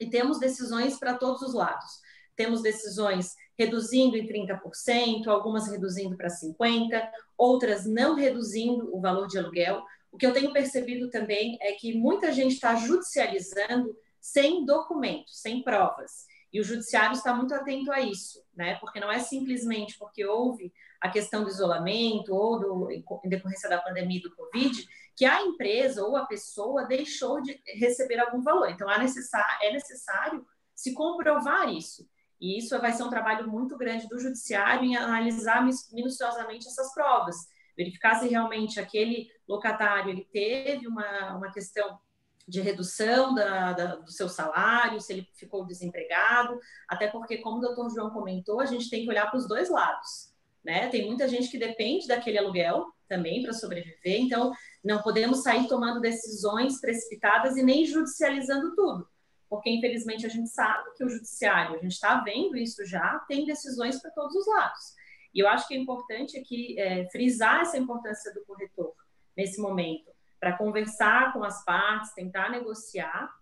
E 0.00 0.08
temos 0.08 0.38
decisões 0.38 0.98
para 0.98 1.14
todos 1.14 1.42
os 1.42 1.54
lados. 1.54 2.00
Temos 2.36 2.62
decisões 2.62 3.34
reduzindo 3.58 4.16
em 4.16 4.26
30%, 4.26 5.26
algumas 5.26 5.68
reduzindo 5.68 6.16
para 6.16 6.28
50%, 6.28 7.08
outras 7.36 7.86
não 7.86 8.14
reduzindo 8.14 8.94
o 8.94 9.00
valor 9.00 9.26
de 9.26 9.38
aluguel. 9.38 9.82
O 10.10 10.16
que 10.16 10.26
eu 10.26 10.32
tenho 10.32 10.52
percebido 10.52 11.10
também 11.10 11.58
é 11.60 11.72
que 11.72 11.96
muita 11.96 12.32
gente 12.32 12.54
está 12.54 12.74
judicializando 12.74 13.96
sem 14.20 14.64
documentos, 14.64 15.40
sem 15.40 15.62
provas. 15.62 16.26
E 16.52 16.60
o 16.60 16.64
judiciário 16.64 17.14
está 17.14 17.34
muito 17.34 17.52
atento 17.52 17.90
a 17.90 18.00
isso, 18.00 18.40
né? 18.54 18.76
Porque 18.76 19.00
não 19.00 19.10
é 19.10 19.18
simplesmente 19.18 19.98
porque 19.98 20.24
houve 20.24 20.72
a 21.00 21.10
questão 21.10 21.42
do 21.42 21.50
isolamento 21.50 22.32
ou 22.32 22.60
do, 22.60 22.90
em 22.90 23.28
decorrência 23.28 23.68
da 23.68 23.80
pandemia 23.80 24.22
do 24.22 24.34
Covid 24.34 24.88
que 25.16 25.24
a 25.24 25.42
empresa 25.42 26.04
ou 26.04 26.16
a 26.16 26.26
pessoa 26.26 26.86
deixou 26.86 27.40
de 27.40 27.60
receber 27.76 28.18
algum 28.18 28.40
valor. 28.42 28.70
Então, 28.70 28.90
é 28.90 28.98
necessário, 28.98 30.46
se 30.74 30.92
comprovar 30.92 31.68
isso. 31.68 32.08
E 32.44 32.58
isso 32.58 32.78
vai 32.78 32.92
ser 32.92 33.02
um 33.04 33.08
trabalho 33.08 33.50
muito 33.50 33.74
grande 33.74 34.06
do 34.06 34.18
judiciário 34.18 34.84
em 34.84 34.94
analisar 34.94 35.66
minuciosamente 35.90 36.68
essas 36.68 36.92
provas, 36.92 37.36
verificar 37.74 38.16
se 38.16 38.28
realmente 38.28 38.78
aquele 38.78 39.30
locatário 39.48 40.10
ele 40.10 40.28
teve 40.30 40.86
uma, 40.86 41.36
uma 41.36 41.50
questão 41.50 41.98
de 42.46 42.60
redução 42.60 43.34
da, 43.34 43.72
da, 43.72 43.86
do 43.96 44.10
seu 44.10 44.28
salário, 44.28 45.00
se 45.00 45.14
ele 45.14 45.26
ficou 45.32 45.64
desempregado, 45.64 46.60
até 46.86 47.08
porque, 47.08 47.38
como 47.38 47.56
o 47.56 47.60
doutor 47.62 47.88
João 47.88 48.10
comentou, 48.10 48.60
a 48.60 48.66
gente 48.66 48.90
tem 48.90 49.04
que 49.04 49.08
olhar 49.08 49.30
para 49.30 49.38
os 49.38 49.48
dois 49.48 49.70
lados. 49.70 50.34
Né? 50.62 50.88
Tem 50.88 51.06
muita 51.06 51.26
gente 51.26 51.48
que 51.48 51.56
depende 51.56 52.06
daquele 52.06 52.36
aluguel 52.36 52.84
também 53.08 53.42
para 53.42 53.54
sobreviver, 53.54 54.20
então 54.20 54.52
não 54.84 55.00
podemos 55.00 55.42
sair 55.42 55.66
tomando 55.66 55.98
decisões 55.98 56.78
precipitadas 56.78 57.56
e 57.56 57.62
nem 57.62 57.86
judicializando 57.86 58.74
tudo, 58.74 59.08
porque 59.54 59.70
infelizmente 59.70 60.26
a 60.26 60.28
gente 60.28 60.48
sabe 60.48 60.90
que 60.96 61.04
o 61.04 61.08
judiciário, 61.08 61.76
a 61.76 61.78
gente 61.78 61.92
está 61.92 62.20
vendo 62.22 62.56
isso 62.56 62.84
já, 62.84 63.20
tem 63.28 63.46
decisões 63.46 64.02
para 64.02 64.10
todos 64.10 64.34
os 64.34 64.48
lados. 64.48 64.94
E 65.32 65.38
eu 65.38 65.46
acho 65.46 65.68
que 65.68 65.74
é 65.74 65.78
importante 65.78 66.36
aqui 66.36 66.76
é, 66.76 67.08
frisar 67.10 67.60
essa 67.60 67.78
importância 67.78 68.34
do 68.34 68.44
corretor 68.44 68.92
nesse 69.36 69.60
momento, 69.60 70.10
para 70.40 70.58
conversar 70.58 71.32
com 71.32 71.44
as 71.44 71.64
partes, 71.64 72.12
tentar 72.14 72.50
negociar. 72.50 73.32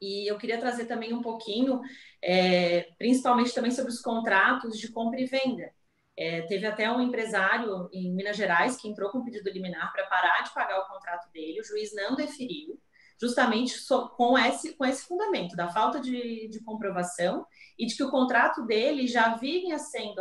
E 0.00 0.28
eu 0.28 0.36
queria 0.36 0.58
trazer 0.58 0.86
também 0.86 1.14
um 1.14 1.22
pouquinho, 1.22 1.80
é, 2.20 2.88
principalmente 2.98 3.54
também 3.54 3.70
sobre 3.70 3.92
os 3.92 4.00
contratos 4.00 4.76
de 4.76 4.90
compra 4.90 5.20
e 5.20 5.26
venda. 5.26 5.72
É, 6.18 6.42
teve 6.42 6.66
até 6.66 6.90
um 6.90 7.00
empresário 7.00 7.88
em 7.92 8.12
Minas 8.12 8.36
Gerais 8.36 8.76
que 8.76 8.88
entrou 8.88 9.10
com 9.10 9.18
um 9.18 9.24
pedido 9.24 9.48
liminar 9.48 9.92
para 9.92 10.06
parar 10.06 10.42
de 10.42 10.52
pagar 10.52 10.80
o 10.80 10.88
contrato 10.88 11.30
dele, 11.30 11.60
o 11.60 11.64
juiz 11.64 11.94
não 11.94 12.16
deferiu, 12.16 12.80
justamente 13.20 13.74
com 14.16 14.38
esse, 14.38 14.74
com 14.74 14.84
esse 14.84 15.06
fundamento 15.06 15.56
da 15.56 15.68
falta 15.68 16.00
de, 16.00 16.48
de 16.48 16.62
comprovação 16.62 17.46
e 17.78 17.86
de 17.86 17.96
que 17.96 18.04
o 18.04 18.10
contrato 18.10 18.64
dele 18.66 19.06
já 19.06 19.36
vinha 19.36 19.78
sendo 19.78 20.16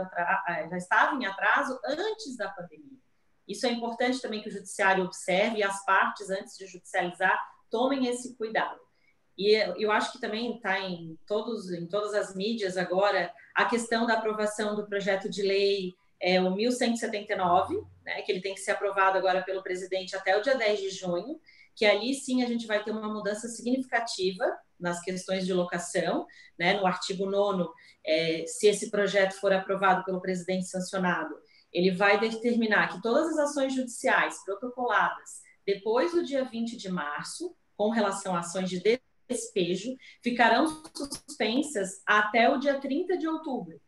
já 0.69 0.77
estava 0.77 1.15
em 1.15 1.25
atraso 1.25 1.79
antes 1.85 2.37
da 2.37 2.49
pandemia. 2.49 2.99
Isso 3.47 3.65
é 3.65 3.71
importante 3.71 4.21
também 4.21 4.41
que 4.41 4.49
o 4.49 4.51
judiciário 4.51 5.03
observe 5.03 5.59
e 5.59 5.63
as 5.63 5.83
partes, 5.85 6.29
antes 6.29 6.57
de 6.57 6.65
judicializar, 6.65 7.39
tomem 7.69 8.07
esse 8.07 8.35
cuidado. 8.35 8.79
E 9.37 9.53
eu 9.77 9.91
acho 9.91 10.13
que 10.13 10.21
também 10.21 10.55
está 10.55 10.79
em, 10.79 11.19
todos, 11.27 11.71
em 11.71 11.85
todas 11.87 12.13
as 12.13 12.33
mídias 12.33 12.77
agora 12.77 13.31
a 13.53 13.65
questão 13.65 14.05
da 14.05 14.13
aprovação 14.13 14.75
do 14.75 14.87
projeto 14.87 15.29
de 15.29 15.41
lei 15.41 15.93
é, 16.21 16.41
o 16.41 16.55
1179, 16.55 17.75
né, 18.03 18.21
que 18.21 18.31
ele 18.31 18.41
tem 18.41 18.53
que 18.53 18.61
ser 18.61 18.71
aprovado 18.71 19.17
agora 19.17 19.43
pelo 19.43 19.61
presidente 19.61 20.15
até 20.15 20.37
o 20.37 20.41
dia 20.41 20.55
10 20.55 20.79
de 20.79 20.89
junho, 20.89 21.39
que 21.75 21.85
ali 21.85 22.13
sim 22.13 22.43
a 22.43 22.47
gente 22.47 22.65
vai 22.65 22.83
ter 22.83 22.91
uma 22.91 23.11
mudança 23.13 23.47
significativa 23.47 24.45
nas 24.79 25.01
questões 25.01 25.45
de 25.45 25.53
locação, 25.53 26.25
né, 26.57 26.73
no 26.73 26.85
artigo 26.85 27.25
9 27.25 27.65
é, 28.05 28.45
se 28.47 28.67
esse 28.67 28.91
projeto 28.91 29.33
for 29.39 29.51
aprovado 29.51 30.03
pelo 30.03 30.21
presidente 30.21 30.67
sancionado, 30.67 31.35
ele 31.71 31.91
vai 31.91 32.19
determinar 32.19 32.87
que 32.89 33.01
todas 33.01 33.31
as 33.31 33.49
ações 33.49 33.73
judiciais 33.73 34.43
protocoladas 34.45 35.41
depois 35.65 36.11
do 36.11 36.23
dia 36.23 36.45
20 36.45 36.77
de 36.77 36.89
março, 36.89 37.55
com 37.75 37.89
relação 37.89 38.35
a 38.35 38.39
ações 38.39 38.69
de 38.69 38.81
despejo, 39.27 39.95
ficarão 40.21 40.83
suspensas 40.95 42.01
até 42.05 42.47
o 42.49 42.57
dia 42.57 42.79
30 42.79 43.17
de 43.17 43.27
outubro. 43.27 43.81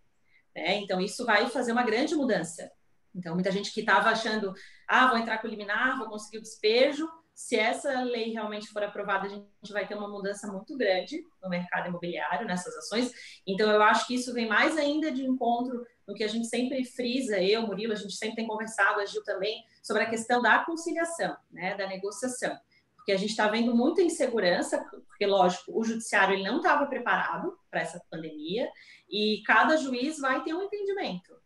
Né? 0.56 0.78
Então, 0.78 1.00
isso 1.00 1.24
vai 1.24 1.48
fazer 1.50 1.72
uma 1.72 1.84
grande 1.84 2.16
mudança. 2.16 2.72
Então, 3.16 3.36
muita 3.36 3.52
gente 3.52 3.72
que 3.72 3.82
estava 3.82 4.10
achando, 4.10 4.54
ah, 4.88 5.08
vou 5.08 5.18
entrar 5.18 5.38
com 5.38 5.48
liminar, 5.48 5.98
vou 6.00 6.10
conseguir 6.10 6.40
o 6.40 6.42
despejo, 6.42 7.08
se 7.38 7.56
essa 7.56 8.02
lei 8.02 8.32
realmente 8.32 8.68
for 8.70 8.84
aprovada, 8.84 9.28
a 9.28 9.30
gente 9.30 9.72
vai 9.72 9.88
ter 9.88 9.94
uma 9.94 10.08
mudança 10.08 10.52
muito 10.52 10.76
grande 10.76 11.24
no 11.40 11.48
mercado 11.48 11.88
imobiliário, 11.88 12.48
nessas 12.48 12.76
ações. 12.76 13.12
Então, 13.46 13.70
eu 13.70 13.80
acho 13.84 14.08
que 14.08 14.16
isso 14.16 14.34
vem 14.34 14.48
mais 14.48 14.76
ainda 14.76 15.12
de 15.12 15.24
encontro 15.24 15.86
no 16.08 16.16
que 16.16 16.24
a 16.24 16.28
gente 16.28 16.48
sempre 16.48 16.84
frisa, 16.84 17.40
eu, 17.40 17.62
Murilo, 17.62 17.94
a 17.94 17.96
gente 17.96 18.16
sempre 18.16 18.38
tem 18.38 18.48
conversado, 18.48 19.00
a 19.00 19.06
Gil 19.06 19.24
também, 19.24 19.64
sobre 19.84 20.02
a 20.02 20.10
questão 20.10 20.42
da 20.42 20.66
conciliação, 20.66 21.38
né, 21.52 21.78
da 21.78 21.86
negociação. 21.86 22.58
Porque 22.96 23.12
a 23.12 23.18
gente 23.18 23.30
está 23.30 23.48
vendo 23.48 23.76
muita 23.76 24.02
insegurança, 24.02 24.84
porque, 25.08 25.28
lógico, 25.28 25.80
o 25.80 25.84
judiciário 25.84 26.34
ele 26.34 26.44
não 26.44 26.58
estava 26.58 26.88
preparado 26.88 27.56
para 27.70 27.82
essa 27.82 28.02
pandemia, 28.10 28.68
e 29.08 29.44
cada 29.46 29.78
juiz 29.78 30.18
vai 30.18 30.44
ter 30.44 30.56
um 30.56 30.64
entendimento. 30.64 31.38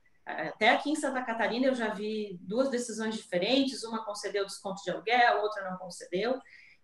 Até 0.50 0.70
aqui 0.70 0.92
em 0.92 0.96
Santa 0.96 1.22
Catarina 1.24 1.68
eu 1.68 1.76
já 1.76 1.94
vi 1.94 2.38
duas 2.42 2.70
decisões 2.70 3.16
diferentes, 3.16 3.84
uma 3.84 4.06
concedeu 4.06 4.46
desconto 4.46 4.84
de 4.84 4.92
aluguel, 4.92 5.42
outra 5.42 5.70
não 5.70 5.78
concedeu. 5.78 6.40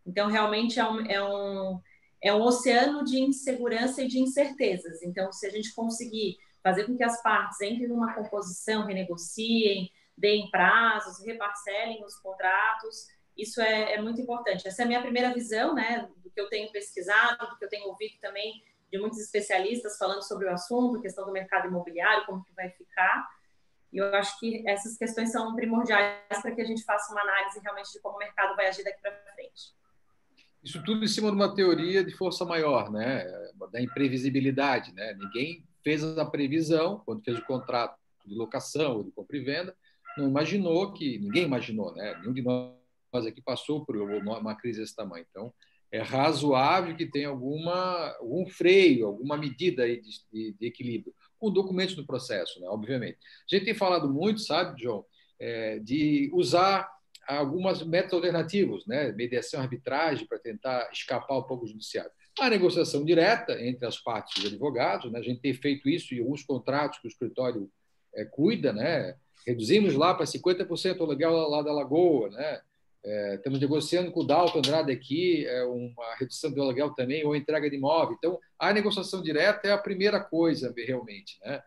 Então, 0.06 0.28
realmente 0.28 0.80
é 0.80 0.90
um, 0.90 1.06
é 1.06 1.24
um, 1.24 1.82
é 2.22 2.34
um 2.34 2.42
oceano 2.42 3.04
de 3.04 3.20
insegurança 3.20 4.02
e 4.02 4.08
de 4.08 4.20
incertezas. 4.20 5.02
Então, 5.04 5.32
se 5.32 5.46
a 5.46 5.50
gente 5.50 5.74
conseguir 5.74 6.38
fazer 6.64 6.86
com 6.86 6.96
que 6.96 7.04
as 7.04 7.22
partes 7.22 7.60
entrem 7.62 7.88
numa 7.88 8.14
composição, 8.14 8.86
renegociem, 8.86 9.92
deem 10.18 10.50
prazos, 10.50 11.24
reparcelem 11.26 12.04
os 12.04 12.16
contratos, 12.20 13.08
isso 13.38 13.62
é, 13.62 13.94
é, 13.94 14.02
muito 14.02 14.20
importante. 14.20 14.68
Essa 14.68 14.82
é 14.82 14.86
a 14.86 14.88
minha 14.88 15.02
primeira 15.02 15.34
visão, 15.34 15.76
né, 15.76 16.10
do 16.18 16.30
que 16.32 16.42
eu 16.42 16.50
tenho 16.50 16.72
pesquisado, 16.72 17.48
do 17.48 17.58
que 17.58 17.66
eu 17.66 17.70
tenho 17.70 17.88
ouvido 17.88 18.16
também 18.20 18.64
de 18.92 18.98
muitos 18.98 19.20
especialistas 19.20 19.98
falando 19.98 20.24
sobre 20.24 20.48
o 20.48 20.52
assunto, 20.52 21.02
questão 21.02 21.26
do 21.26 21.32
mercado 21.32 21.68
imobiliário, 21.68 22.26
como 22.26 22.44
que 22.44 22.54
vai 22.54 22.70
ficar. 22.70 23.28
E 23.92 23.98
eu 23.98 24.14
acho 24.16 24.40
que 24.40 24.68
essas 24.68 24.98
questões 24.98 25.32
são 25.32 25.56
primordiais 25.56 26.42
para 26.42 26.52
que 26.54 26.62
a 26.62 26.66
gente 26.66 26.84
faça 26.84 27.12
uma 27.12 27.22
análise 27.22 27.60
realmente 27.60 27.92
de 27.92 28.00
como 28.02 28.16
o 28.16 28.20
mercado 28.20 28.56
vai 28.56 28.68
agir 28.68 28.84
daqui 28.84 29.02
para 29.02 29.12
frente. 29.34 29.76
Isso 30.64 30.84
tudo 30.84 31.04
em 31.04 31.08
cima 31.08 31.30
de 31.30 31.36
uma 31.36 31.54
teoria 31.56 32.04
de 32.04 32.12
força 32.16 32.44
maior, 32.44 32.92
né? 32.92 33.26
da 33.72 33.82
imprevisibilidade. 33.82 34.94
Né? 34.94 35.14
Ninguém 35.14 35.64
fez 35.84 36.04
a 36.04 36.26
previsão, 36.26 37.02
quando 37.06 37.24
fez 37.24 37.38
o 37.38 37.46
contrato 37.46 37.98
de 38.26 38.36
locação 38.36 38.98
ou 38.98 39.04
de 39.04 39.12
compra 39.12 39.38
e 39.38 39.44
venda, 39.44 39.76
não 40.18 40.28
imaginou 40.28 40.92
que, 40.92 41.18
ninguém 41.20 41.44
imaginou, 41.44 41.94
né? 41.94 42.18
nenhum 42.20 42.34
de 42.34 42.42
nós 42.42 43.26
aqui 43.26 43.42
passou 43.42 43.86
por 43.86 43.96
uma 43.96 44.56
crise 44.56 44.82
desse 44.82 44.96
tamanho. 44.96 45.26
Então, 45.30 45.54
é 45.92 46.02
razoável 46.02 46.96
que 46.96 47.06
tenha 47.06 47.30
alguma, 47.30 48.16
algum 48.20 48.46
freio, 48.46 49.08
alguma 49.08 49.38
medida 49.38 49.84
aí 49.84 50.02
de, 50.02 50.10
de, 50.32 50.54
de 50.60 50.68
equilíbrio, 50.68 51.14
com 51.40 51.52
documentos 51.52 51.96
no 51.96 52.06
processo, 52.06 52.60
né, 52.60 52.68
obviamente. 52.68 53.18
A 53.52 53.56
gente 53.56 53.66
tem 53.66 53.74
falado 53.74 54.10
muito, 54.10 54.42
sabe, 54.42 54.82
João, 54.82 55.06
é, 55.40 55.80
de 55.80 56.30
usar 56.34 56.90
algumas 57.28 57.84
métodos 57.84 58.14
alternativos, 58.14 58.86
né, 58.88 59.12
mediação, 59.12 59.60
arbitragem, 59.60 60.26
para 60.28 60.40
tentar 60.40 60.90
escapar 60.92 61.38
um 61.38 61.44
pouco 61.44 61.66
do 61.66 61.72
judiciário. 61.72 62.12
A 62.40 62.50
negociação 62.50 63.04
direta 63.04 63.60
entre 63.62 63.86
as 63.86 63.98
partes 63.98 64.36
dos 64.42 64.52
advogados, 64.52 65.12
né, 65.12 65.20
a 65.20 65.24
gente 65.24 65.42
tem 65.42 65.54
feito 65.54 65.90
isso 65.90 66.14
em 66.14 66.20
alguns 66.20 66.44
contratos 66.44 67.00
que 67.00 67.08
o 67.08 67.10
escritório 67.10 67.70
é, 68.16 68.24
cuida, 68.26 68.72
né, 68.72 69.16
reduzimos 69.46 69.94
lá 69.96 70.14
para 70.14 70.26
50% 70.26 71.00
o 71.00 71.04
aluguel 71.04 71.32
lá 71.32 71.62
da 71.62 71.74
Lagoa, 71.74 72.30
né, 72.30 72.62
é, 73.06 73.36
estamos 73.36 73.60
negociando 73.60 74.12
com 74.12 74.22
o 74.22 74.26
Dalton 74.26 74.60
Andrade 74.60 74.92
aqui 74.92 75.46
é, 75.46 75.64
uma 75.64 76.16
redução 76.16 76.52
do 76.52 76.62
aluguel 76.62 76.94
também, 76.94 77.26
ou 77.26 77.36
entrega 77.36 77.70
de 77.70 77.76
imóvel. 77.76 78.16
Então, 78.18 78.40
a 78.60 78.74
negociação 78.74 79.22
direta 79.22 79.68
é 79.68 79.72
a 79.72 79.78
primeira 79.78 80.20
coisa, 80.20 80.74
realmente. 80.76 81.38
Né? 81.44 81.62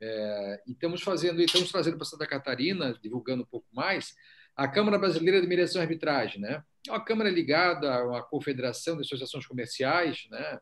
É, 0.00 0.62
e 0.66 0.72
estamos 0.72 1.02
fazendo, 1.02 1.40
estamos 1.42 1.70
trazendo 1.70 1.96
para 1.96 2.06
Santa 2.06 2.26
Catarina, 2.26 2.96
divulgando 3.02 3.42
um 3.42 3.46
pouco 3.46 3.66
mais, 3.72 4.14
a 4.56 4.66
Câmara 4.66 4.98
Brasileira 4.98 5.40
de 5.40 5.46
Mediação 5.46 5.80
e 5.80 5.84
Arbitragem. 5.84 6.40
Né? 6.40 6.62
É 6.86 6.90
uma 6.90 7.04
Câmara 7.04 7.30
ligada 7.30 7.94
a 7.94 8.06
uma 8.06 8.22
confederação 8.22 8.96
de 8.96 9.02
associações 9.02 9.46
comerciais, 9.46 10.26
né? 10.30 10.58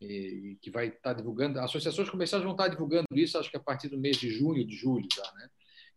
E, 0.00 0.52
e 0.52 0.58
que 0.62 0.70
vai 0.70 0.88
estar 0.88 1.12
divulgando. 1.12 1.58
As 1.58 1.64
associações 1.64 2.08
comerciais 2.08 2.44
vão 2.44 2.52
estar 2.52 2.68
divulgando 2.68 3.06
isso, 3.12 3.36
acho 3.36 3.50
que 3.50 3.56
a 3.56 3.60
partir 3.60 3.88
do 3.88 3.98
mês 3.98 4.16
de 4.16 4.30
junho, 4.30 4.64
de 4.64 4.76
julho 4.76 5.08
já, 5.12 5.32
né? 5.32 5.48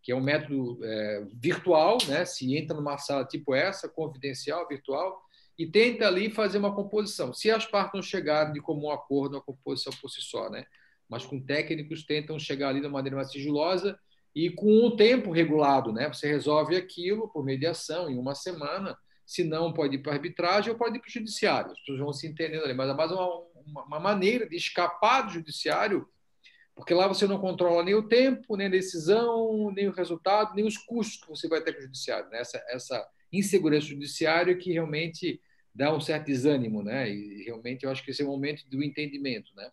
Que 0.02 0.12
é 0.12 0.16
um 0.16 0.22
método 0.22 0.80
é, 0.84 1.28
virtual, 1.34 1.98
né? 2.08 2.26
se 2.26 2.56
entra 2.56 2.76
numa 2.76 2.98
sala 2.98 3.26
tipo 3.26 3.54
essa, 3.54 3.88
confidencial, 3.88 4.68
virtual, 4.68 5.22
e 5.58 5.68
tenta 5.68 6.08
ali 6.08 6.30
fazer 6.30 6.58
uma 6.58 6.74
composição. 6.74 7.34
Se 7.34 7.52
as 7.52 7.66
partes 7.66 7.94
não 7.94 8.02
chegarem 8.02 8.54
de 8.54 8.62
comum 8.62 8.90
acordo, 8.90 9.38
a 9.38 9.42
composição 9.42 9.94
por 10.02 10.10
si 10.10 10.22
só, 10.22 10.50
né? 10.50 10.66
mas 11.08 11.26
com 11.26 11.40
técnicos 11.40 12.04
tentam 12.04 12.40
chegar 12.40 12.70
ali 12.70 12.80
de 12.80 12.88
uma 12.88 12.94
maneira 12.94 13.18
mais 13.18 13.32
sigilosa 13.32 14.00
e 14.34 14.50
com 14.50 14.88
um 14.88 14.96
tempo 14.96 15.32
regulado. 15.32 15.92
Né? 15.92 16.08
Você 16.08 16.28
resolve 16.28 16.76
aquilo 16.76 17.28
por 17.30 17.44
mediação 17.44 18.10
em 18.10 18.18
uma 18.18 18.34
semana, 18.34 18.98
se 19.26 19.44
não 19.44 19.72
pode 19.72 19.96
ir 19.96 20.00
para 20.00 20.14
arbitragem 20.14 20.72
ou 20.72 20.78
pode 20.78 20.98
ir 20.98 21.00
para 21.00 21.10
o 21.10 21.12
judiciário. 21.12 21.72
As 21.72 21.80
pessoas 21.80 22.00
vão 22.00 22.14
se 22.14 22.28
entendendo 22.28 22.64
ali, 22.64 22.74
mas 22.74 22.90
é 22.90 22.94
mais 22.94 23.12
uma, 23.12 23.28
uma 23.86 24.00
maneira 24.00 24.48
de 24.48 24.56
escapar 24.56 25.24
do 25.24 25.34
judiciário 25.34 26.08
porque 26.76 26.94
lá 26.94 27.08
você 27.08 27.28
não 27.28 27.40
controla 27.40 27.84
nem 27.84 27.94
o 27.94 28.08
tempo, 28.08 28.56
nem 28.56 28.68
a 28.68 28.72
decisão, 28.72 29.72
nem 29.72 29.88
o 29.88 29.94
resultado, 29.94 30.56
nem 30.56 30.66
os 30.66 30.78
custos 30.78 31.22
que 31.22 31.30
você 31.30 31.48
vai 31.48 31.62
ter 31.62 31.74
com 31.74 31.80
o 31.80 31.84
judiciário. 31.84 32.30
Né? 32.30 32.40
Essa, 32.40 32.64
essa 32.70 33.08
insegurança 33.32 33.88
judiciária 33.88 34.56
que 34.56 34.72
realmente 34.72 35.40
dá 35.74 35.94
um 35.96 36.02
certo 36.02 36.26
desânimo, 36.26 36.84
né? 36.84 37.10
E 37.10 37.44
realmente 37.46 37.86
eu 37.86 37.92
acho 37.92 38.04
que 38.04 38.12
esse 38.12 38.22
é 38.22 38.26
o 38.26 38.28
momento 38.28 38.68
do 38.70 38.84
entendimento, 38.84 39.52
né? 39.56 39.70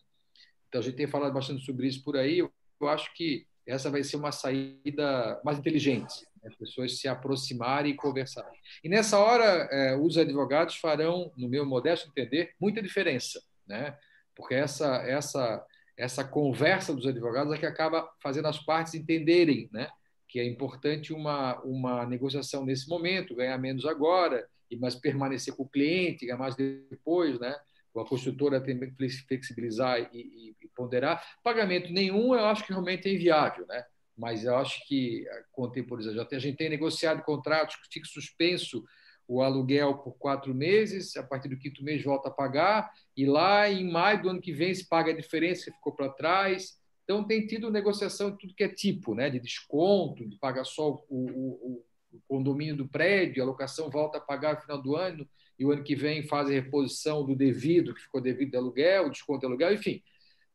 Então 0.67 0.79
a 0.79 0.83
gente 0.83 0.95
tem 0.95 1.07
falado 1.07 1.33
bastante 1.33 1.65
sobre 1.65 1.87
isso 1.87 2.03
por 2.03 2.15
aí. 2.15 2.39
Eu 2.39 2.87
acho 2.87 3.13
que 3.13 3.45
essa 3.67 3.89
vai 3.89 4.03
ser 4.03 4.15
uma 4.15 4.31
saída 4.31 5.41
mais 5.43 5.59
inteligente, 5.59 6.25
né? 6.41 6.49
as 6.49 6.55
pessoas 6.55 6.99
se 6.99 7.07
aproximarem 7.07 7.91
e 7.91 7.95
conversarem. 7.95 8.57
E 8.83 8.89
nessa 8.89 9.19
hora, 9.19 9.67
é, 9.71 9.97
os 9.97 10.17
advogados 10.17 10.77
farão, 10.77 11.31
no 11.35 11.49
meu 11.49 11.65
modesto 11.65 12.07
entender, 12.09 12.53
muita 12.59 12.81
diferença, 12.81 13.41
né? 13.67 13.97
Porque 14.33 14.55
essa 14.55 14.97
essa 15.03 15.65
essa 15.99 16.23
conversa 16.23 16.95
dos 16.95 17.05
advogados 17.05 17.53
é 17.53 17.57
que 17.57 17.65
acaba 17.65 18.09
fazendo 18.23 18.47
as 18.47 18.57
partes 18.57 18.93
entenderem 18.93 19.69
né, 19.71 19.89
que 20.29 20.39
é 20.39 20.45
importante 20.45 21.11
uma, 21.11 21.59
uma 21.61 22.05
negociação 22.05 22.65
nesse 22.65 22.87
momento, 22.87 23.35
ganhar 23.35 23.57
menos 23.57 23.85
agora, 23.85 24.47
e 24.71 24.77
mas 24.77 24.95
permanecer 24.95 25.53
com 25.53 25.63
o 25.63 25.69
cliente, 25.69 26.25
ganhar 26.25 26.37
mais 26.37 26.55
depois, 26.55 27.39
né? 27.39 27.53
a 27.97 28.05
construtora 28.05 28.61
tem 28.61 28.79
que 28.79 29.09
flexibilizar 29.27 29.99
e, 30.13 30.55
e, 30.61 30.67
ponderar. 30.73 31.21
Pagamento 31.43 31.91
nenhum, 31.91 32.33
eu 32.33 32.45
acho 32.45 32.65
que 32.65 32.71
realmente 32.71 33.09
é 33.09 33.13
inviável, 33.13 33.65
né? 33.67 33.83
mas 34.15 34.45
eu 34.45 34.55
acho 34.55 34.87
que, 34.87 35.25
contemporiza, 35.51 36.13
já 36.13 36.23
tem, 36.23 36.37
a 36.37 36.41
gente 36.41 36.57
tem 36.57 36.69
negociado 36.69 37.23
contratos 37.23 37.75
que 37.75 37.89
fica 37.91 38.07
suspenso 38.07 38.85
o 39.29 39.43
aluguel 39.43 39.93
por 39.99 40.17
quatro 40.17 40.55
meses, 40.55 41.15
a 41.15 41.21
partir 41.21 41.49
do 41.49 41.57
quinto 41.57 41.83
mês 41.83 42.03
volta 42.03 42.29
a 42.29 42.31
pagar, 42.31 42.91
e 43.15 43.27
lá 43.27 43.69
em 43.69 43.87
maio 43.87 44.23
do 44.23 44.29
ano 44.29 44.41
que 44.41 44.51
vem 44.51 44.73
se 44.73 44.89
paga 44.89 45.11
a 45.11 45.15
diferença 45.15 45.65
que 45.65 45.77
ficou 45.77 45.93
para 45.93 46.09
trás. 46.09 46.79
Então, 47.03 47.23
tem 47.23 47.45
tido 47.45 47.69
negociação 47.69 48.31
de 48.31 48.39
tudo 48.39 48.55
que 48.55 48.63
é 48.63 48.67
tipo, 48.67 49.13
né? 49.13 49.29
de 49.29 49.39
desconto, 49.39 50.27
de 50.27 50.35
pagar 50.37 50.65
só 50.65 51.05
o, 51.07 51.29
o, 51.29 51.85
o 52.11 52.21
condomínio 52.27 52.75
do 52.75 52.87
prédio, 52.87 53.43
a 53.43 53.45
locação 53.45 53.87
volta 53.87 54.17
a 54.17 54.21
pagar 54.21 54.55
no 54.55 54.61
final 54.61 54.81
do 54.81 54.95
ano, 54.95 55.29
e 55.59 55.63
o 55.63 55.71
ano 55.71 55.83
que 55.83 55.95
vem 55.95 56.23
faz 56.23 56.49
a 56.49 56.53
reposição 56.53 57.23
do 57.23 57.35
devido, 57.35 57.93
que 57.93 58.01
ficou 58.01 58.19
devido 58.19 58.49
de 58.49 58.57
aluguel, 58.57 59.11
desconto 59.11 59.41
de 59.41 59.45
aluguel, 59.45 59.73
enfim. 59.75 60.01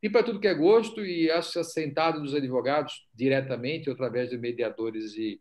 E 0.03 0.11
para 0.11 0.25
tudo 0.25 0.41
que 0.41 0.49
é 0.49 0.55
gosto, 0.55 1.07
e 1.07 1.31
acho 1.31 1.61
assentado 1.61 2.21
dos 2.21 2.35
advogados 2.35 3.07
diretamente, 3.15 3.89
através 3.89 4.31
de 4.31 4.37
mediadores 4.37 5.15
e 5.15 5.41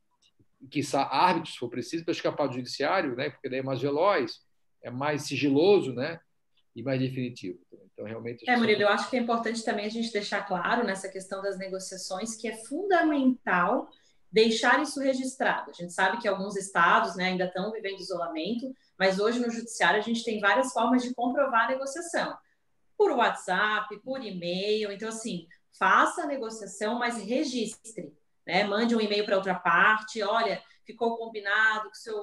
que 0.70 0.82
árbitros, 0.96 1.54
se 1.54 1.60
for 1.60 1.70
preciso, 1.70 2.04
para 2.04 2.12
escapar 2.12 2.48
do 2.48 2.56
judiciário, 2.56 3.16
né? 3.16 3.30
porque 3.30 3.50
daí 3.50 3.60
é 3.60 3.64
mais 3.64 3.82
veloz, 3.82 4.40
é 4.82 4.90
mais 4.90 5.24
sigiloso 5.24 5.94
né? 5.94 6.20
e 6.76 6.84
mais 6.84 7.00
definitivo. 7.00 7.60
Então, 7.94 8.06
realmente. 8.06 8.50
É, 8.50 8.58
Murilo, 8.58 8.82
eu 8.82 8.90
acho 8.90 9.10
que 9.10 9.16
é 9.16 9.20
importante 9.20 9.64
também 9.64 9.86
a 9.86 9.90
gente 9.90 10.12
deixar 10.12 10.44
claro 10.48 10.86
nessa 10.86 11.10
questão 11.10 11.42
das 11.42 11.58
negociações 11.58 12.36
que 12.36 12.48
é 12.48 12.58
fundamental 12.66 13.90
deixar 14.32 14.82
isso 14.82 15.00
registrado. 15.00 15.70
A 15.70 15.74
gente 15.74 15.94
sabe 15.94 16.20
que 16.20 16.28
alguns 16.28 16.56
estados 16.56 17.16
né, 17.16 17.26
ainda 17.26 17.46
estão 17.46 17.72
vivendo 17.72 18.00
isolamento, 18.00 18.74
mas 18.98 19.20
hoje 19.20 19.40
no 19.40 19.52
judiciário 19.52 20.00
a 20.00 20.04
gente 20.04 20.24
tem 20.24 20.40
várias 20.40 20.74
formas 20.74 21.04
de 21.04 21.14
comprovar 21.14 21.66
a 21.66 21.68
negociação. 21.68 22.36
Por 22.98 23.12
WhatsApp, 23.12 23.96
por 24.02 24.24
e-mail. 24.24 24.92
Então, 24.92 25.10
assim, 25.10 25.48
faça 25.78 26.24
a 26.24 26.28
negociação, 26.28 26.98
mas 26.98 27.18
registre 27.18 28.12
né? 28.46 28.64
Mande 28.64 28.96
um 28.96 29.02
e-mail 29.02 29.26
para 29.26 29.38
outra 29.38 29.56
parte, 29.56 30.22
olha, 30.22 30.62
ficou 30.86 31.18
combinado 31.18 31.90
que 31.90 31.98
seu, 31.98 32.16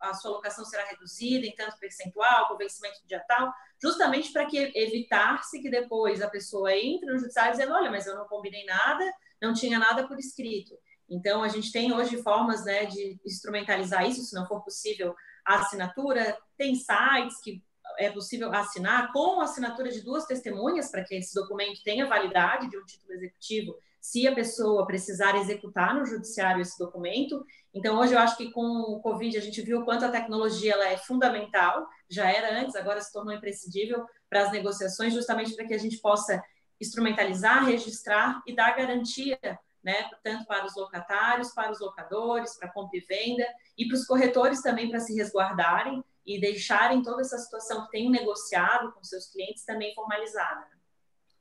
a 0.00 0.14
sua 0.14 0.32
locação 0.32 0.64
será 0.64 0.84
reduzida 0.84 1.46
em 1.46 1.54
tanto 1.54 1.78
percentual, 1.78 2.48
com 2.48 2.56
vencimento 2.56 3.00
dia 3.06 3.22
tal, 3.26 3.52
justamente 3.80 4.32
para 4.32 4.46
que 4.46 4.72
evitar-se 4.74 5.60
que 5.60 5.70
depois 5.70 6.22
a 6.22 6.30
pessoa 6.30 6.72
entre 6.72 7.06
no 7.06 7.18
judiciário 7.18 7.52
dizendo, 7.52 7.74
olha, 7.74 7.90
mas 7.90 8.06
eu 8.06 8.14
não 8.14 8.26
combinei 8.26 8.64
nada, 8.64 9.04
não 9.42 9.52
tinha 9.52 9.78
nada 9.78 10.06
por 10.06 10.18
escrito. 10.18 10.78
Então, 11.08 11.42
a 11.42 11.48
gente 11.48 11.70
tem 11.70 11.92
hoje 11.92 12.22
formas 12.22 12.64
né, 12.64 12.86
de 12.86 13.20
instrumentalizar 13.24 14.08
isso, 14.08 14.22
se 14.22 14.34
não 14.34 14.46
for 14.46 14.62
possível 14.62 15.14
a 15.44 15.56
assinatura, 15.56 16.38
tem 16.56 16.74
sites 16.74 17.40
que 17.42 17.62
é 17.98 18.10
possível 18.10 18.52
assinar 18.52 19.12
com 19.12 19.40
assinatura 19.40 19.90
de 19.90 20.00
duas 20.00 20.24
testemunhas 20.24 20.90
para 20.90 21.04
que 21.04 21.14
esse 21.14 21.34
documento 21.34 21.82
tenha 21.84 22.06
validade 22.06 22.70
de 22.70 22.78
um 22.78 22.84
título 22.84 23.12
executivo 23.12 23.78
se 24.04 24.28
a 24.28 24.34
pessoa 24.34 24.86
precisar 24.86 25.34
executar 25.34 25.94
no 25.94 26.04
judiciário 26.04 26.60
esse 26.60 26.78
documento. 26.78 27.42
Então, 27.72 27.98
hoje 27.98 28.12
eu 28.12 28.18
acho 28.18 28.36
que 28.36 28.50
com 28.50 28.60
o 28.60 29.00
Covid 29.00 29.38
a 29.38 29.40
gente 29.40 29.62
viu 29.62 29.80
o 29.80 29.84
quanto 29.86 30.04
a 30.04 30.10
tecnologia 30.10 30.74
ela 30.74 30.88
é 30.88 30.98
fundamental, 30.98 31.88
já 32.06 32.30
era 32.30 32.60
antes, 32.60 32.76
agora 32.76 33.00
se 33.00 33.10
tornou 33.10 33.34
imprescindível 33.34 34.04
para 34.28 34.42
as 34.42 34.52
negociações, 34.52 35.14
justamente 35.14 35.56
para 35.56 35.66
que 35.66 35.72
a 35.72 35.78
gente 35.78 35.96
possa 36.02 36.44
instrumentalizar, 36.78 37.64
registrar 37.64 38.42
e 38.46 38.54
dar 38.54 38.76
garantia, 38.76 39.38
né, 39.82 40.10
tanto 40.22 40.44
para 40.44 40.66
os 40.66 40.76
locatários, 40.76 41.54
para 41.54 41.72
os 41.72 41.80
locadores, 41.80 42.58
para 42.58 42.70
compra 42.70 42.98
e 42.98 43.00
venda, 43.00 43.46
e 43.78 43.88
para 43.88 43.96
os 43.96 44.04
corretores 44.04 44.60
também 44.60 44.90
para 44.90 45.00
se 45.00 45.14
resguardarem 45.14 46.04
e 46.26 46.38
deixarem 46.38 47.02
toda 47.02 47.22
essa 47.22 47.38
situação 47.38 47.86
que 47.86 47.92
tem 47.92 48.10
negociado 48.10 48.92
com 48.92 49.02
seus 49.02 49.28
clientes 49.32 49.64
também 49.64 49.94
formalizada. 49.94 50.73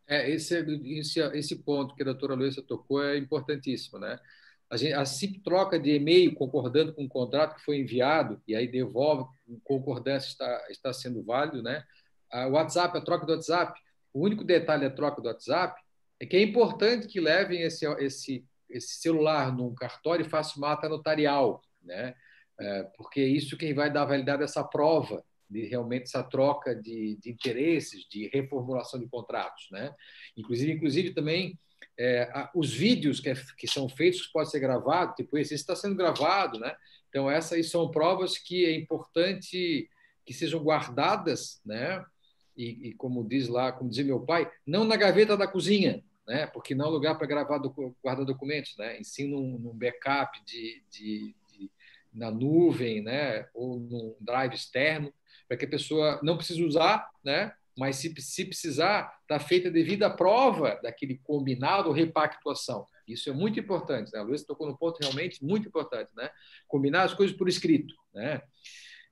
É, 0.07 0.29
esse, 0.29 0.57
esse, 0.99 1.19
esse 1.19 1.55
ponto 1.63 1.95
que 1.95 2.01
a 2.01 2.05
doutora 2.05 2.35
Luísa 2.35 2.61
tocou 2.61 3.03
é 3.03 3.17
importantíssimo, 3.17 3.99
né? 3.99 4.19
A, 4.69 4.75
gente, 4.75 4.93
a 4.93 5.05
simples 5.05 5.43
troca 5.43 5.79
de 5.79 5.95
e-mail 5.95 6.33
concordando 6.35 6.93
com 6.93 7.05
o 7.05 7.09
contrato 7.09 7.55
que 7.55 7.63
foi 7.63 7.77
enviado 7.77 8.41
e 8.47 8.55
aí 8.55 8.67
devolve, 8.67 9.29
concordância 9.63 10.27
está, 10.27 10.67
está 10.69 10.93
sendo 10.93 11.23
válido, 11.23 11.61
né? 11.61 11.83
O 12.47 12.53
WhatsApp, 12.53 12.97
a 12.97 13.01
troca 13.01 13.25
do 13.25 13.33
WhatsApp, 13.33 13.79
o 14.11 14.21
único 14.21 14.43
detalhe 14.43 14.89
da 14.89 14.95
troca 14.95 15.21
do 15.21 15.27
WhatsApp 15.27 15.79
é 16.19 16.25
que 16.25 16.35
é 16.35 16.41
importante 16.41 17.07
que 17.07 17.19
levem 17.19 17.61
esse, 17.61 17.85
esse, 17.99 18.45
esse 18.69 18.95
celular 18.95 19.55
num 19.55 19.75
cartório 19.75 20.25
e 20.25 20.29
façam 20.29 20.59
mata 20.59 20.89
notarial, 20.89 21.61
né? 21.81 22.15
É, 22.59 22.83
porque 22.97 23.19
é 23.19 23.27
isso 23.27 23.57
que 23.57 23.73
vai 23.73 23.91
dar 23.91 24.05
validade 24.05 24.41
a 24.41 24.45
essa 24.45 24.63
prova 24.63 25.23
de 25.49 25.65
realmente 25.65 26.03
essa 26.03 26.23
troca 26.23 26.75
de, 26.75 27.17
de 27.21 27.32
interesses, 27.32 28.08
de 28.10 28.29
reformulação 28.34 28.99
de 28.99 29.08
contratos, 29.08 29.67
né? 29.71 29.93
Inclusive, 30.36 30.71
inclusive 30.71 31.13
também 31.13 31.58
é, 31.97 32.49
os 32.56 32.73
vídeos 32.73 33.19
que, 33.19 33.29
é, 33.29 33.36
que, 33.58 33.67
são 33.67 33.88
feitos 33.88 34.25
que 34.25 34.34
podem 34.34 34.49
ser 34.49 34.60
gravados, 34.60 35.15
tipo 35.15 35.38
esse, 35.38 35.53
está 35.53 35.75
sendo 35.75 35.95
gravado, 35.95 36.60
né? 36.60 36.75
Então 37.10 37.29
essas 37.29 37.69
são 37.69 37.91
provas 37.91 38.38
que 38.38 38.65
é 38.65 38.75
importante 38.75 39.89
que 40.25 40.34
sejam 40.34 40.63
guardadas, 40.63 41.62
né? 41.65 42.03
E, 42.56 42.89
e 42.89 42.93
como 42.93 43.27
diz 43.27 43.47
lá, 43.47 43.71
como 43.71 43.89
dizia 43.89 44.06
meu 44.06 44.21
pai, 44.21 44.49
não 44.65 44.84
na 44.86 44.95
gaveta 44.95 45.36
da 45.36 45.47
cozinha, 45.47 46.03
né? 46.27 46.47
Porque 46.47 46.73
não 46.73 46.88
é 46.88 46.89
lugar 46.89 47.17
para 47.17 47.27
gravar 47.27 47.60
guardar 48.01 48.25
documentos, 48.25 48.75
né? 48.77 48.99
Ensina 48.99 49.32
num, 49.32 49.58
num 49.58 49.73
backup 49.73 50.43
de, 50.45 50.84
de, 50.89 51.36
de, 51.51 51.71
na 52.13 52.32
nuvem, 52.32 53.01
né? 53.01 53.47
Ou 53.53 53.79
num 53.79 54.15
drive 54.19 54.53
externo, 54.53 55.13
para 55.53 55.57
que 55.57 55.65
a 55.65 55.69
pessoa 55.69 56.19
não 56.23 56.35
precise 56.35 56.63
usar, 56.63 57.07
né? 57.23 57.53
Mas 57.77 57.97
se, 57.97 58.13
se 58.19 58.45
precisar, 58.45 59.19
está 59.21 59.39
feita 59.39 59.69
devida 59.69 60.09
prova 60.09 60.79
daquele 60.81 61.19
combinado 61.23 61.89
ou 61.89 61.93
repactuação. 61.93 62.87
Isso 63.07 63.29
é 63.29 63.33
muito 63.33 63.59
importante, 63.59 64.11
né? 64.11 64.19
A 64.19 64.23
Luísa 64.23 64.45
tocou 64.47 64.67
num 64.67 64.75
ponto 64.75 64.97
realmente 64.99 65.43
muito 65.43 65.67
importante, 65.67 66.11
né? 66.15 66.29
Combinar 66.67 67.03
as 67.03 67.13
coisas 67.13 67.35
por 67.35 67.47
escrito, 67.47 67.93
né? 68.13 68.41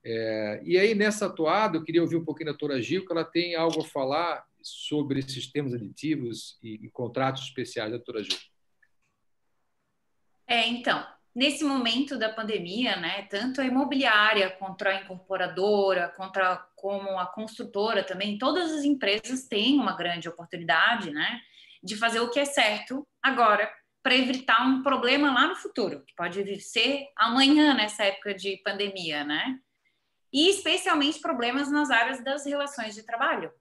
É, 0.04 0.60
e 0.64 0.76
aí, 0.76 0.96
nessa 0.96 1.26
atuada, 1.26 1.76
eu 1.76 1.84
queria 1.84 2.02
ouvir 2.02 2.16
um 2.16 2.24
pouquinho 2.24 2.46
da 2.46 2.52
doutora 2.52 2.82
Gil, 2.82 3.06
que 3.06 3.12
ela 3.12 3.24
tem 3.24 3.54
algo 3.54 3.80
a 3.80 3.84
falar 3.84 4.44
sobre 4.60 5.20
esses 5.20 5.46
termos 5.50 5.72
aditivos 5.72 6.58
e, 6.60 6.86
e 6.86 6.90
contratos 6.90 7.44
especiais, 7.44 7.92
doutora 7.92 8.24
Gil. 8.24 8.38
É, 10.48 10.66
então, 10.66 11.06
nesse 11.34 11.64
momento 11.64 12.18
da 12.18 12.28
pandemia, 12.28 12.96
né, 12.96 13.22
tanto 13.30 13.60
a 13.60 13.64
imobiliária 13.64 14.50
contra 14.50 14.90
a 14.90 15.00
incorporadora, 15.02 16.08
contra 16.16 16.56
como 16.76 17.18
a 17.18 17.26
construtora 17.26 18.04
também, 18.04 18.38
todas 18.38 18.70
as 18.72 18.84
empresas 18.84 19.46
têm 19.48 19.78
uma 19.78 19.96
grande 19.96 20.28
oportunidade, 20.28 21.10
né, 21.10 21.40
de 21.82 21.96
fazer 21.96 22.20
o 22.20 22.30
que 22.30 22.38
é 22.38 22.44
certo 22.44 23.06
agora 23.22 23.72
para 24.02 24.16
evitar 24.16 24.66
um 24.66 24.82
problema 24.82 25.32
lá 25.32 25.46
no 25.46 25.56
futuro, 25.56 26.04
que 26.04 26.14
pode 26.14 26.60
ser 26.60 27.06
amanhã 27.16 27.72
nessa 27.72 28.04
época 28.04 28.34
de 28.34 28.56
pandemia, 28.64 29.24
né? 29.24 29.58
E 30.32 30.48
especialmente 30.48 31.20
problemas 31.20 31.70
nas 31.70 31.90
áreas 31.90 32.22
das 32.24 32.44
relações 32.44 32.94
de 32.94 33.04
trabalho, 33.04 33.52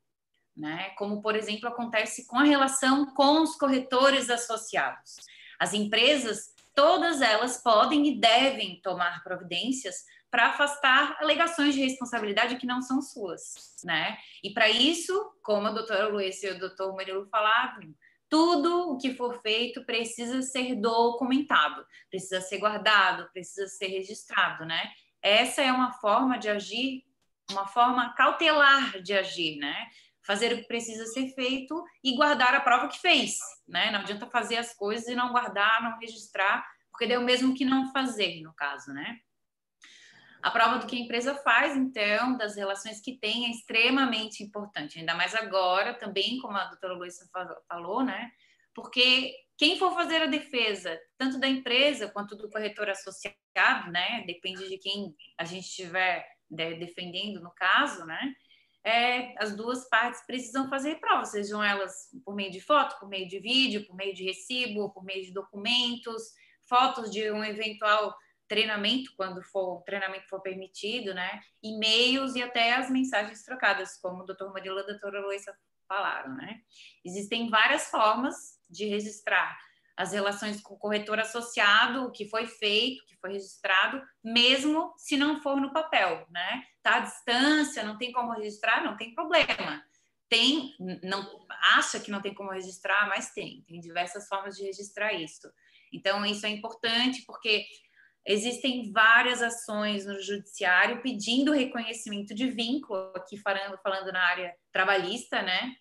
né? 0.57 0.89
Como 0.97 1.21
por 1.21 1.35
exemplo 1.35 1.69
acontece 1.69 2.25
com 2.25 2.39
a 2.39 2.43
relação 2.43 3.13
com 3.13 3.41
os 3.41 3.55
corretores 3.55 4.31
associados. 4.31 5.17
As 5.59 5.75
empresas 5.75 6.55
todas 6.75 7.21
elas 7.21 7.61
podem 7.61 8.07
e 8.07 8.19
devem 8.19 8.79
tomar 8.81 9.23
providências 9.23 10.03
para 10.29 10.47
afastar 10.47 11.17
alegações 11.19 11.75
de 11.75 11.81
responsabilidade 11.81 12.55
que 12.55 12.65
não 12.65 12.81
são 12.81 13.01
suas, 13.01 13.75
né? 13.83 14.17
E 14.41 14.53
para 14.53 14.69
isso, 14.69 15.13
como 15.43 15.67
a 15.67 15.71
doutora 15.71 16.07
Luiz 16.07 16.41
e 16.41 16.49
o 16.49 16.59
doutor 16.59 16.93
Murilo 16.93 17.27
falaram, 17.27 17.93
tudo 18.29 18.91
o 18.91 18.97
que 18.97 19.13
for 19.13 19.41
feito 19.41 19.83
precisa 19.83 20.41
ser 20.41 20.75
documentado, 20.75 21.85
precisa 22.09 22.39
ser 22.39 22.59
guardado, 22.59 23.29
precisa 23.33 23.67
ser 23.67 23.87
registrado, 23.87 24.65
né? 24.65 24.89
Essa 25.21 25.61
é 25.61 25.71
uma 25.71 25.91
forma 25.91 26.39
de 26.39 26.47
agir, 26.47 27.03
uma 27.51 27.67
forma 27.67 28.13
cautelar 28.13 29.01
de 29.01 29.13
agir, 29.13 29.57
né? 29.57 29.75
Fazer 30.23 30.53
o 30.53 30.57
que 30.57 30.67
precisa 30.67 31.05
ser 31.07 31.33
feito 31.33 31.83
e 32.03 32.15
guardar 32.15 32.53
a 32.53 32.61
prova 32.61 32.87
que 32.87 32.99
fez, 32.99 33.37
né? 33.67 33.91
Não 33.91 33.99
adianta 33.99 34.27
fazer 34.27 34.57
as 34.57 34.73
coisas 34.73 35.07
e 35.07 35.15
não 35.15 35.31
guardar, 35.31 35.81
não 35.81 35.99
registrar, 35.99 36.65
porque 36.89 37.07
deu 37.07 37.21
mesmo 37.21 37.55
que 37.55 37.65
não 37.65 37.91
fazer, 37.91 38.41
no 38.41 38.53
caso, 38.53 38.93
né? 38.93 39.19
A 40.41 40.49
prova 40.49 40.79
do 40.79 40.87
que 40.87 40.95
a 40.95 40.99
empresa 40.99 41.35
faz, 41.35 41.77
então, 41.77 42.35
das 42.35 42.55
relações 42.55 42.99
que 42.99 43.17
tem, 43.17 43.45
é 43.45 43.51
extremamente 43.51 44.43
importante, 44.43 44.99
ainda 44.99 45.13
mais 45.13 45.35
agora, 45.35 45.93
também, 45.93 46.39
como 46.39 46.57
a 46.57 46.65
doutora 46.65 46.93
Luísa 46.93 47.29
falou, 47.67 48.03
né? 48.03 48.31
Porque 48.73 49.35
quem 49.57 49.77
for 49.77 49.93
fazer 49.93 50.23
a 50.23 50.27
defesa, 50.27 50.99
tanto 51.17 51.39
da 51.39 51.47
empresa 51.47 52.09
quanto 52.09 52.35
do 52.35 52.49
corretor 52.49 52.89
associado, 52.89 53.91
né? 53.91 54.23
Depende 54.25 54.67
de 54.67 54.77
quem 54.77 55.15
a 55.37 55.45
gente 55.45 55.67
estiver 55.67 56.27
né, 56.49 56.73
defendendo 56.73 57.39
no 57.41 57.51
caso, 57.51 58.05
né? 58.05 58.33
É, 58.83 59.35
as 59.37 59.55
duas 59.55 59.87
partes 59.89 60.25
precisam 60.25 60.69
fazer 60.69 60.99
provas, 60.99 61.29
sejam 61.29 61.63
elas 61.63 62.09
por 62.25 62.35
meio 62.35 62.51
de 62.51 62.59
foto, 62.59 62.99
por 62.99 63.07
meio 63.07 63.27
de 63.27 63.39
vídeo, 63.39 63.85
por 63.85 63.95
meio 63.95 64.13
de 64.13 64.23
recibo, 64.23 64.91
por 64.91 65.03
meio 65.03 65.23
de 65.23 65.31
documentos, 65.31 66.33
fotos 66.67 67.11
de 67.11 67.31
um 67.31 67.43
eventual 67.43 68.15
treinamento, 68.47 69.13
quando 69.15 69.41
for, 69.43 69.77
o 69.77 69.81
treinamento 69.81 70.27
for 70.27 70.41
permitido, 70.41 71.13
né? 71.13 71.39
E-mails 71.63 72.35
e 72.35 72.41
até 72.41 72.73
as 72.73 72.89
mensagens 72.89 73.45
trocadas, 73.45 73.97
como 73.97 74.23
o 74.23 74.25
doutor 74.25 74.51
Murilo 74.51 74.79
e 74.79 74.81
a 74.81 74.85
doutora 74.85 75.21
Luísa 75.21 75.55
falaram, 75.87 76.35
né? 76.35 76.61
Existem 77.05 77.49
várias 77.49 77.89
formas 77.89 78.59
de 78.69 78.85
registrar 78.85 79.57
as 79.97 80.13
relações 80.13 80.61
com 80.61 80.73
o 80.73 80.77
corretor 80.77 81.19
associado, 81.19 82.05
o 82.05 82.11
que 82.11 82.27
foi 82.29 82.45
feito, 82.45 83.01
o 83.01 83.05
que 83.05 83.17
foi 83.17 83.33
registrado, 83.33 84.01
mesmo 84.23 84.93
se 84.97 85.17
não 85.17 85.41
for 85.41 85.59
no 85.59 85.73
papel, 85.73 86.25
né? 86.31 86.63
Tá 86.81 86.97
à 86.97 86.99
distância, 87.01 87.83
não 87.83 87.97
tem 87.97 88.11
como 88.11 88.33
registrar, 88.33 88.83
não 88.83 88.97
tem 88.97 89.13
problema. 89.13 89.83
Tem, 90.29 90.73
não 91.03 91.45
acha 91.75 91.99
que 91.99 92.09
não 92.09 92.21
tem 92.21 92.33
como 92.33 92.51
registrar, 92.51 93.07
mas 93.07 93.31
tem. 93.31 93.63
Tem 93.67 93.79
diversas 93.79 94.27
formas 94.27 94.55
de 94.55 94.63
registrar 94.63 95.13
isso. 95.13 95.51
Então 95.93 96.25
isso 96.25 96.45
é 96.45 96.49
importante 96.49 97.23
porque 97.25 97.65
existem 98.25 98.91
várias 98.91 99.41
ações 99.41 100.05
no 100.05 100.21
judiciário 100.21 101.01
pedindo 101.01 101.51
reconhecimento 101.51 102.33
de 102.33 102.49
vínculo, 102.49 103.11
aqui 103.15 103.37
falando, 103.37 103.77
falando 103.83 104.11
na 104.11 104.21
área 104.21 104.55
trabalhista, 104.71 105.41
né? 105.41 105.75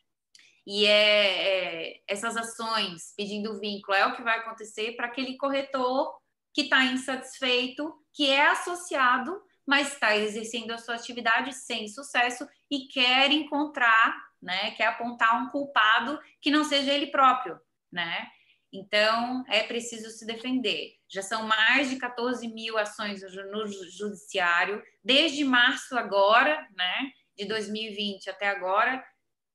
E 0.72 0.86
é, 0.86 1.88
é, 1.88 2.00
essas 2.06 2.36
ações 2.36 3.12
pedindo 3.16 3.58
vínculo 3.58 3.96
é 3.96 4.06
o 4.06 4.14
que 4.14 4.22
vai 4.22 4.38
acontecer 4.38 4.92
para 4.92 5.08
aquele 5.08 5.36
corretor 5.36 6.16
que 6.54 6.60
está 6.60 6.84
insatisfeito, 6.84 7.92
que 8.14 8.30
é 8.30 8.46
associado, 8.46 9.42
mas 9.66 9.92
está 9.92 10.16
exercendo 10.16 10.70
a 10.70 10.78
sua 10.78 10.94
atividade 10.94 11.52
sem 11.52 11.88
sucesso 11.88 12.46
e 12.70 12.86
quer 12.86 13.32
encontrar, 13.32 14.16
né, 14.40 14.70
quer 14.76 14.86
apontar 14.86 15.42
um 15.42 15.48
culpado 15.48 16.20
que 16.40 16.52
não 16.52 16.62
seja 16.62 16.92
ele 16.92 17.08
próprio, 17.08 17.58
né? 17.90 18.28
Então, 18.72 19.42
é 19.48 19.64
preciso 19.64 20.08
se 20.10 20.24
defender. 20.24 20.92
Já 21.12 21.22
são 21.22 21.48
mais 21.48 21.90
de 21.90 21.96
14 21.96 22.46
mil 22.46 22.78
ações 22.78 23.22
no 23.50 23.66
judiciário, 23.66 24.80
desde 25.02 25.42
março 25.42 25.98
agora, 25.98 26.64
né, 26.76 27.10
de 27.36 27.44
2020 27.46 28.30
até 28.30 28.46
agora, 28.46 29.04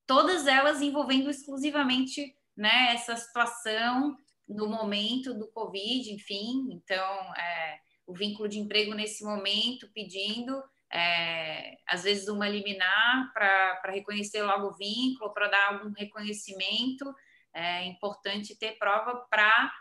todas 0.05 0.47
elas 0.47 0.81
envolvendo 0.81 1.29
exclusivamente 1.29 2.35
né, 2.55 2.93
essa 2.93 3.15
situação 3.15 4.15
no 4.47 4.67
momento 4.67 5.33
do 5.33 5.47
Covid, 5.47 6.13
enfim, 6.13 6.69
então 6.71 7.35
é, 7.35 7.79
o 8.05 8.13
vínculo 8.13 8.47
de 8.47 8.59
emprego 8.59 8.93
nesse 8.93 9.23
momento 9.23 9.89
pedindo 9.93 10.63
é, 10.91 11.77
às 11.87 12.03
vezes 12.03 12.27
uma 12.27 12.47
liminar 12.47 13.31
para 13.33 13.91
reconhecer 13.91 14.43
logo 14.43 14.67
o 14.67 14.77
vínculo, 14.77 15.33
para 15.33 15.47
dar 15.47 15.73
algum 15.73 15.91
reconhecimento, 15.91 17.13
é 17.53 17.85
importante 17.85 18.57
ter 18.57 18.77
prova 18.77 19.25
para 19.29 19.71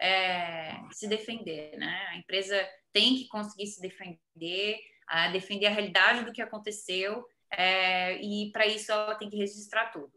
é, 0.00 0.76
se 0.92 1.08
defender, 1.08 1.76
né? 1.76 2.06
A 2.10 2.16
empresa 2.16 2.56
tem 2.92 3.16
que 3.16 3.28
conseguir 3.28 3.66
se 3.66 3.80
defender, 3.80 4.78
a 5.06 5.28
defender 5.28 5.66
a 5.66 5.70
realidade 5.70 6.24
do 6.24 6.32
que 6.32 6.42
aconteceu 6.42 7.26
é, 7.52 8.20
e 8.22 8.50
para 8.52 8.66
isso 8.66 8.90
ela 8.92 9.14
tem 9.14 9.28
que 9.28 9.36
registrar 9.36 9.90
tudo, 9.92 10.12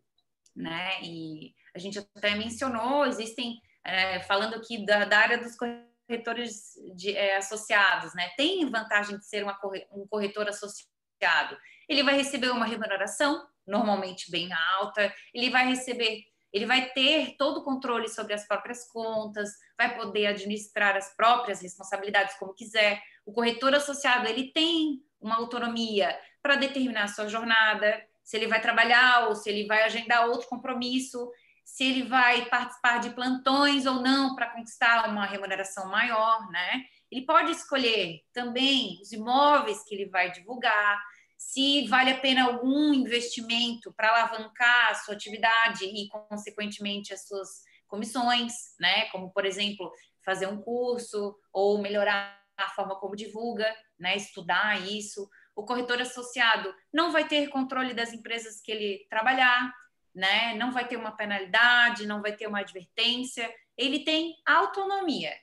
né? 0.55 1.01
E 1.03 1.53
a 1.73 1.80
gente 1.80 1.99
até 1.99 2.36
mencionou, 2.36 3.05
existem 3.05 3.59
é, 3.84 4.19
falando 4.21 4.55
aqui 4.55 4.86
da, 4.86 5.05
da, 5.05 5.19
área 5.19 5.38
dos 5.38 5.55
corretores 5.55 6.73
de, 6.95 7.15
é, 7.15 7.38
associados, 7.38 8.13
né? 8.13 8.30
Tem 8.38 8.69
vantagem 8.69 9.17
de 9.17 9.25
ser 9.25 9.45
um 9.91 10.07
corretor 10.07 10.47
associado. 10.47 11.57
Ele 11.88 12.03
vai 12.03 12.15
receber 12.15 12.49
uma 12.49 12.65
remuneração 12.65 13.47
normalmente 13.65 14.32
bem 14.32 14.51
alta, 14.53 15.13
ele 15.34 15.49
vai 15.49 15.67
receber 15.67 16.23
ele 16.51 16.65
vai 16.65 16.89
ter 16.89 17.36
todo 17.38 17.59
o 17.59 17.63
controle 17.63 18.09
sobre 18.09 18.34
as 18.34 18.47
próprias 18.47 18.88
contas, 18.88 19.51
vai 19.77 19.95
poder 19.95 20.27
administrar 20.27 20.95
as 20.95 21.15
próprias 21.15 21.61
responsabilidades 21.61 22.36
como 22.38 22.55
quiser. 22.55 23.01
O 23.25 23.32
corretor 23.32 23.75
associado 23.75 24.27
ele 24.27 24.51
tem 24.51 24.99
uma 25.21 25.36
autonomia 25.36 26.17
para 26.41 26.55
determinar 26.55 27.03
a 27.03 27.07
sua 27.07 27.27
jornada, 27.27 28.01
se 28.23 28.37
ele 28.37 28.47
vai 28.47 28.61
trabalhar 28.61 29.27
ou 29.27 29.35
se 29.35 29.49
ele 29.49 29.65
vai 29.65 29.83
agendar 29.83 30.27
outro 30.27 30.47
compromisso, 30.47 31.31
se 31.65 31.83
ele 31.83 32.03
vai 32.03 32.45
participar 32.45 32.99
de 32.99 33.11
plantões 33.11 33.85
ou 33.85 34.01
não 34.01 34.35
para 34.35 34.49
conquistar 34.49 35.07
uma 35.09 35.25
remuneração 35.25 35.89
maior, 35.89 36.49
né? 36.49 36.83
Ele 37.11 37.25
pode 37.25 37.51
escolher 37.51 38.21
também 38.33 38.99
os 39.01 39.11
imóveis 39.11 39.83
que 39.83 39.95
ele 39.95 40.09
vai 40.09 40.31
divulgar, 40.31 40.99
se 41.37 41.87
vale 41.87 42.11
a 42.11 42.19
pena 42.19 42.45
algum 42.45 42.93
investimento 42.93 43.93
para 43.93 44.09
alavancar 44.09 44.91
a 44.91 44.95
sua 44.95 45.13
atividade 45.13 45.85
e, 45.85 46.07
consequentemente, 46.09 47.13
as 47.13 47.27
suas 47.27 47.63
comissões, 47.87 48.53
né? 48.79 49.05
Como, 49.05 49.31
por 49.31 49.45
exemplo, 49.45 49.91
fazer 50.25 50.47
um 50.47 50.61
curso 50.61 51.35
ou 51.53 51.79
melhorar 51.79 52.39
a 52.57 52.69
forma 52.69 52.99
como 52.99 53.15
divulga, 53.15 53.73
né? 53.97 54.17
Estudar 54.17 54.81
isso. 54.87 55.29
O 55.60 55.66
corretor 55.66 56.01
associado 56.01 56.74
não 56.91 57.12
vai 57.12 57.28
ter 57.28 57.49
controle 57.49 57.93
das 57.93 58.14
empresas 58.14 58.62
que 58.62 58.72
ele 58.72 59.05
trabalhar, 59.10 59.76
né? 60.16 60.55
Não 60.55 60.72
vai 60.72 60.88
ter 60.88 60.95
uma 60.95 61.12
penalidade, 61.12 62.07
não 62.07 62.22
vai 62.22 62.32
ter 62.32 62.47
uma 62.47 62.62
advertência. 62.62 63.53
Ele 63.76 64.05
tem 64.05 64.38
autonomia. 64.45 65.34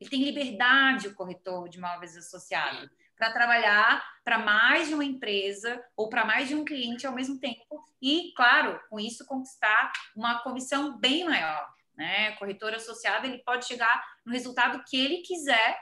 Ele 0.00 0.10
tem 0.10 0.24
liberdade, 0.24 1.06
o 1.06 1.14
corretor 1.14 1.68
de 1.68 1.78
imóveis 1.78 2.16
associado 2.16 2.90
para 3.16 3.30
trabalhar 3.30 4.04
para 4.24 4.40
mais 4.40 4.88
de 4.88 4.94
uma 4.94 5.04
empresa 5.04 5.80
ou 5.96 6.08
para 6.08 6.24
mais 6.24 6.48
de 6.48 6.56
um 6.56 6.64
cliente 6.64 7.06
ao 7.06 7.14
mesmo 7.14 7.38
tempo 7.38 7.84
e, 8.02 8.32
claro, 8.34 8.80
com 8.90 8.98
isso 8.98 9.24
conquistar 9.24 9.92
uma 10.16 10.42
comissão 10.42 10.98
bem 10.98 11.24
maior. 11.24 11.72
Né? 11.96 12.30
O 12.30 12.38
corretor 12.38 12.74
associado 12.74 13.24
ele 13.24 13.38
pode 13.44 13.66
chegar 13.66 14.04
no 14.26 14.32
resultado 14.32 14.82
que 14.88 14.98
ele 14.98 15.18
quiser 15.18 15.78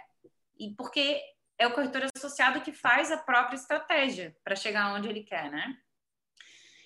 e 0.59 0.75
porque 0.75 1.23
é 1.59 1.67
o 1.67 1.73
corretor 1.73 2.09
associado 2.15 2.61
que 2.61 2.73
faz 2.73 3.11
a 3.11 3.19
própria 3.19 3.57
estratégia 3.57 4.37
para 4.45 4.55
chegar 4.55 4.95
onde 4.95 5.09
ele 5.09 5.25
quer, 5.25 5.51
né? 5.51 5.77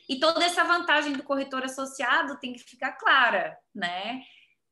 E 0.09 0.19
toda 0.19 0.45
essa 0.45 0.65
vantagem 0.65 1.13
do 1.13 1.23
corretor 1.23 1.63
associado 1.65 2.39
tem 2.41 2.53
que 2.53 2.59
ficar 2.59 2.93
clara, 2.93 3.57
né? 3.75 4.23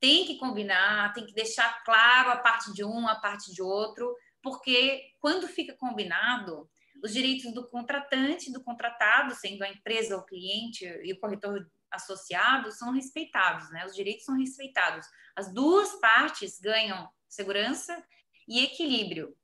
Tem 0.00 0.24
que 0.24 0.38
combinar, 0.38 1.12
tem 1.12 1.26
que 1.26 1.34
deixar 1.34 1.84
claro 1.84 2.30
a 2.30 2.36
parte 2.36 2.72
de 2.72 2.82
um, 2.82 3.06
a 3.06 3.16
parte 3.16 3.52
de 3.52 3.62
outro, 3.62 4.14
porque 4.42 5.02
quando 5.20 5.46
fica 5.46 5.76
combinado, 5.76 6.68
os 7.02 7.12
direitos 7.12 7.52
do 7.52 7.68
contratante, 7.68 8.52
do 8.52 8.62
contratado, 8.62 9.34
sendo 9.34 9.62
a 9.62 9.68
empresa 9.68 10.16
o 10.16 10.24
cliente 10.24 10.84
e 11.04 11.12
o 11.12 11.20
corretor 11.20 11.66
associado, 11.90 12.72
são 12.72 12.92
respeitados, 12.92 13.70
né? 13.70 13.84
Os 13.84 13.94
direitos 13.94 14.24
são 14.24 14.36
respeitados. 14.36 15.06
As 15.36 15.52
duas 15.52 15.98
partes 16.00 16.58
ganham 16.58 17.08
segurança 17.28 18.02
e 18.48 18.62
equilíbrio. 18.64 19.36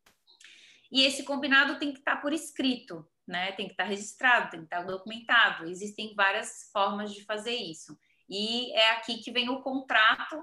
E 0.91 1.03
esse 1.05 1.25
combinado 1.25 1.79
tem 1.79 1.93
que 1.93 1.99
estar 1.99 2.17
por 2.17 2.33
escrito, 2.33 3.07
né? 3.27 3.53
Tem 3.53 3.67
que 3.67 3.73
estar 3.73 3.85
registrado, 3.85 4.51
tem 4.51 4.61
que 4.61 4.67
estar 4.67 4.83
documentado. 4.83 5.69
Existem 5.69 6.15
várias 6.15 6.71
formas 6.73 7.13
de 7.13 7.25
fazer 7.25 7.55
isso. 7.55 7.99
E 8.29 8.73
é 8.73 8.91
aqui 8.93 9.19
que 9.19 9.31
vem 9.31 9.49
o 9.49 9.63
contrato 9.63 10.43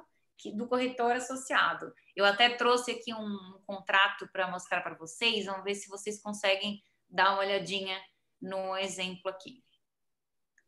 do 0.55 0.67
corretor 0.67 1.13
associado. 1.13 1.93
Eu 2.15 2.25
até 2.25 2.49
trouxe 2.49 2.91
aqui 2.91 3.13
um 3.13 3.61
contrato 3.65 4.27
para 4.31 4.49
mostrar 4.49 4.81
para 4.81 4.95
vocês, 4.95 5.45
vamos 5.45 5.63
ver 5.63 5.75
se 5.75 5.87
vocês 5.87 6.21
conseguem 6.21 6.83
dar 7.09 7.31
uma 7.31 7.39
olhadinha 7.39 7.97
no 8.41 8.75
exemplo 8.75 9.29
aqui. 9.29 9.63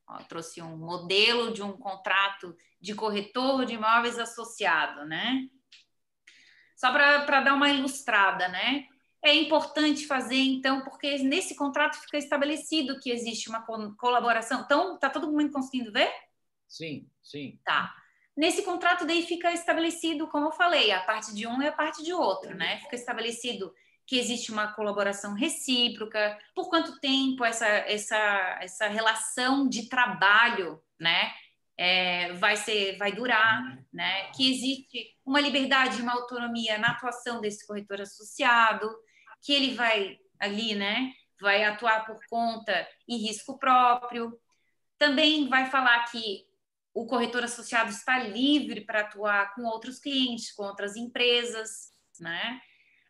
Ó, 0.08 0.18
trouxe 0.24 0.62
um 0.62 0.78
modelo 0.78 1.52
de 1.52 1.62
um 1.62 1.74
contrato 1.74 2.56
de 2.80 2.94
corretor 2.94 3.66
de 3.66 3.74
imóveis 3.74 4.20
associado, 4.20 5.06
né? 5.06 5.50
Só 6.78 6.92
para 6.92 7.42
dar 7.42 7.54
uma 7.54 7.70
ilustrada, 7.70 8.48
né? 8.48 8.88
É 9.26 9.34
importante 9.34 10.06
fazer, 10.06 10.38
então, 10.38 10.84
porque 10.84 11.18
nesse 11.18 11.56
contrato 11.56 12.00
fica 12.00 12.16
estabelecido 12.16 13.00
que 13.00 13.10
existe 13.10 13.50
uma 13.50 13.66
colaboração. 13.98 14.62
Então, 14.62 15.00
tá 15.00 15.10
todo 15.10 15.32
mundo 15.32 15.52
conseguindo 15.52 15.92
ver? 15.92 16.14
Sim, 16.68 17.10
sim. 17.24 17.60
Tá. 17.66 17.92
Nesse 18.38 18.62
contrato 18.62 19.04
daí 19.04 19.24
fica 19.24 19.52
estabelecido, 19.52 20.28
como 20.28 20.48
eu 20.48 20.52
falei, 20.52 20.92
a 20.92 21.00
parte 21.00 21.34
de 21.34 21.48
um 21.48 21.60
e 21.60 21.68
a 21.68 21.72
parte 21.72 22.04
de 22.04 22.14
outro, 22.14 22.54
né? 22.54 22.78
Fica 22.82 22.96
estabelecido 22.96 23.74
que 24.06 24.20
existe 24.20 24.52
uma 24.52 24.74
colaboração 24.74 25.34
recíproca, 25.34 26.38
por 26.54 26.70
quanto 26.70 27.00
tempo 27.00 27.44
essa, 27.44 27.66
essa, 27.66 28.60
essa 28.62 28.88
relação 28.88 29.68
de 29.68 29.90
trabalho, 29.90 30.80
né? 31.00 31.34
É, 31.78 32.32
vai 32.34 32.56
ser, 32.56 32.96
vai 32.98 33.12
durar, 33.12 33.84
né? 33.92 34.30
Que 34.36 34.52
existe 34.52 35.16
uma 35.26 35.42
liberdade, 35.42 36.02
uma 36.02 36.14
autonomia 36.14 36.78
na 36.78 36.90
atuação 36.90 37.42
desse 37.42 37.66
corretor 37.66 38.02
associado, 38.02 38.88
que 39.46 39.54
ele 39.54 39.76
vai 39.76 40.20
ali, 40.40 40.74
né? 40.74 41.14
Vai 41.40 41.64
atuar 41.64 42.04
por 42.06 42.20
conta 42.28 42.88
e 43.08 43.16
risco 43.18 43.60
próprio. 43.60 44.38
Também 44.98 45.48
vai 45.48 45.70
falar 45.70 46.04
que 46.06 46.48
o 46.94 47.06
corretor 47.06 47.44
associado 47.44 47.92
está 47.92 48.18
livre 48.18 48.82
para 48.82 49.02
atuar 49.02 49.54
com 49.54 49.64
outros 49.66 50.00
clientes, 50.00 50.52
com 50.52 50.64
outras 50.64 50.96
empresas, 50.96 51.92
né? 52.20 52.60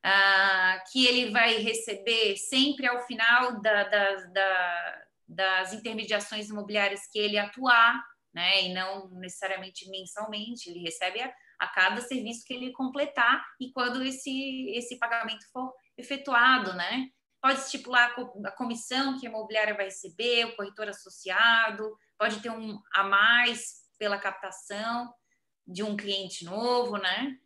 Ah, 0.03 0.83
que 0.91 1.05
ele 1.07 1.31
vai 1.31 1.57
receber 1.57 2.36
sempre 2.36 2.86
ao 2.86 3.05
final 3.07 3.61
da, 3.61 3.83
da, 3.83 4.15
da, 4.25 5.05
das 5.27 5.73
intermediações 5.73 6.49
imobiliárias 6.49 7.07
que 7.07 7.17
ele 7.17 7.38
atuar, 7.38 8.03
né? 8.33 8.63
E 8.63 8.73
não 8.73 9.07
necessariamente 9.11 9.89
mensalmente, 9.89 10.69
ele 10.69 10.79
recebe 10.79 11.21
a, 11.21 11.33
a 11.59 11.67
cada 11.67 12.01
serviço 12.01 12.43
que 12.45 12.53
ele 12.53 12.73
completar 12.73 13.45
e 13.59 13.71
quando 13.71 14.03
esse, 14.03 14.69
esse 14.75 14.99
pagamento 14.99 15.45
for 15.53 15.73
efetuado, 15.97 16.73
né? 16.73 17.09
Pode 17.41 17.59
estipular 17.59 18.15
a 18.45 18.51
comissão 18.51 19.19
que 19.19 19.27
a 19.27 19.29
imobiliária 19.29 19.75
vai 19.75 19.85
receber, 19.85 20.45
o 20.45 20.55
corretor 20.55 20.89
associado, 20.89 21.95
pode 22.17 22.39
ter 22.39 22.49
um 22.49 22.79
a 22.93 23.03
mais 23.03 23.85
pela 23.97 24.17
captação 24.17 25.13
de 25.67 25.83
um 25.83 25.95
cliente 25.95 26.43
novo, 26.43 26.97
né? 26.97 27.37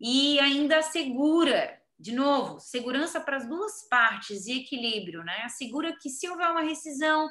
E 0.00 0.38
ainda 0.40 0.78
assegura, 0.78 1.80
de 1.98 2.12
novo, 2.12 2.58
segurança 2.58 3.20
para 3.20 3.36
as 3.36 3.46
duas 3.46 3.82
partes 3.88 4.46
e 4.46 4.60
equilíbrio, 4.60 5.22
né? 5.22 5.42
Assegura 5.42 5.96
que 5.96 6.08
se 6.08 6.28
houver 6.28 6.50
uma 6.50 6.62
rescisão, 6.62 7.28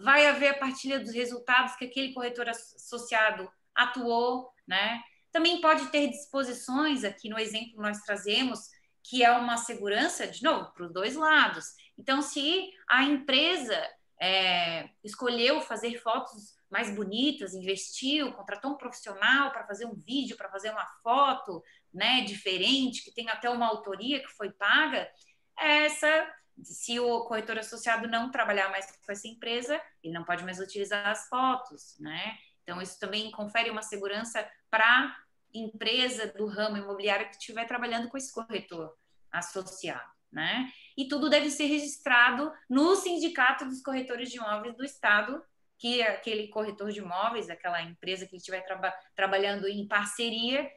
vai 0.00 0.26
haver 0.26 0.48
a 0.48 0.58
partilha 0.58 0.98
dos 0.98 1.12
resultados 1.12 1.76
que 1.76 1.84
aquele 1.84 2.12
corretor 2.12 2.48
associado 2.48 3.50
atuou, 3.74 4.50
né? 4.66 5.02
Também 5.30 5.60
pode 5.60 5.88
ter 5.88 6.08
disposições, 6.08 7.04
aqui 7.04 7.28
no 7.28 7.38
exemplo 7.38 7.82
nós 7.82 8.00
trazemos, 8.02 8.70
que 9.08 9.22
é 9.22 9.30
uma 9.30 9.56
segurança, 9.56 10.26
de 10.26 10.42
novo, 10.42 10.72
para 10.72 10.84
os 10.84 10.92
dois 10.92 11.14
lados. 11.14 11.74
Então, 11.96 12.20
se 12.20 12.70
a 12.88 13.04
empresa 13.04 13.80
é, 14.20 14.90
escolheu 15.04 15.60
fazer 15.60 16.00
fotos 16.00 16.56
mais 16.68 16.94
bonitas, 16.94 17.54
investiu, 17.54 18.32
contratou 18.32 18.72
um 18.72 18.76
profissional 18.76 19.52
para 19.52 19.66
fazer 19.66 19.86
um 19.86 19.94
vídeo, 19.94 20.36
para 20.36 20.50
fazer 20.50 20.70
uma 20.70 20.86
foto, 21.02 21.62
né, 21.94 22.22
diferente, 22.22 23.04
que 23.04 23.14
tem 23.14 23.28
até 23.28 23.48
uma 23.48 23.66
autoria 23.66 24.20
que 24.20 24.32
foi 24.32 24.50
paga, 24.50 25.08
essa, 25.56 26.28
se 26.62 26.98
o 26.98 27.24
corretor 27.26 27.58
associado 27.58 28.08
não 28.08 28.30
trabalhar 28.30 28.70
mais 28.70 28.86
com 28.90 29.12
essa 29.12 29.28
empresa, 29.28 29.80
ele 30.02 30.12
não 30.12 30.24
pode 30.24 30.44
mais 30.44 30.58
utilizar 30.58 31.06
as 31.06 31.28
fotos, 31.28 31.96
né? 32.00 32.36
Então 32.62 32.82
isso 32.82 32.98
também 32.98 33.30
confere 33.30 33.70
uma 33.70 33.82
segurança 33.82 34.46
para 34.68 35.16
empresa 35.58 36.26
do 36.26 36.46
ramo 36.46 36.76
imobiliário 36.76 37.28
que 37.28 37.36
estiver 37.36 37.66
trabalhando 37.66 38.08
com 38.08 38.16
esse 38.16 38.32
corretor 38.32 38.96
associado, 39.30 40.10
né? 40.30 40.70
E 40.96 41.08
tudo 41.08 41.28
deve 41.28 41.50
ser 41.50 41.66
registrado 41.66 42.52
no 42.68 42.96
Sindicato 42.96 43.64
dos 43.64 43.82
Corretores 43.82 44.30
de 44.30 44.38
Imóveis 44.38 44.76
do 44.76 44.84
Estado 44.84 45.42
que 45.78 46.02
aquele 46.02 46.48
corretor 46.48 46.90
de 46.90 47.00
imóveis, 47.00 47.50
aquela 47.50 47.82
empresa 47.82 48.26
que 48.26 48.36
estiver 48.36 48.62
traba 48.62 48.92
trabalhando 49.14 49.68
em 49.68 49.86
parceria, 49.86 50.68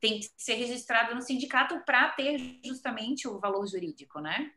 tem 0.00 0.18
que 0.18 0.28
ser 0.36 0.54
registrado 0.54 1.14
no 1.14 1.22
sindicato 1.22 1.80
para 1.84 2.10
ter 2.10 2.38
justamente 2.64 3.28
o 3.28 3.38
valor 3.38 3.66
jurídico, 3.66 4.20
né? 4.20 4.52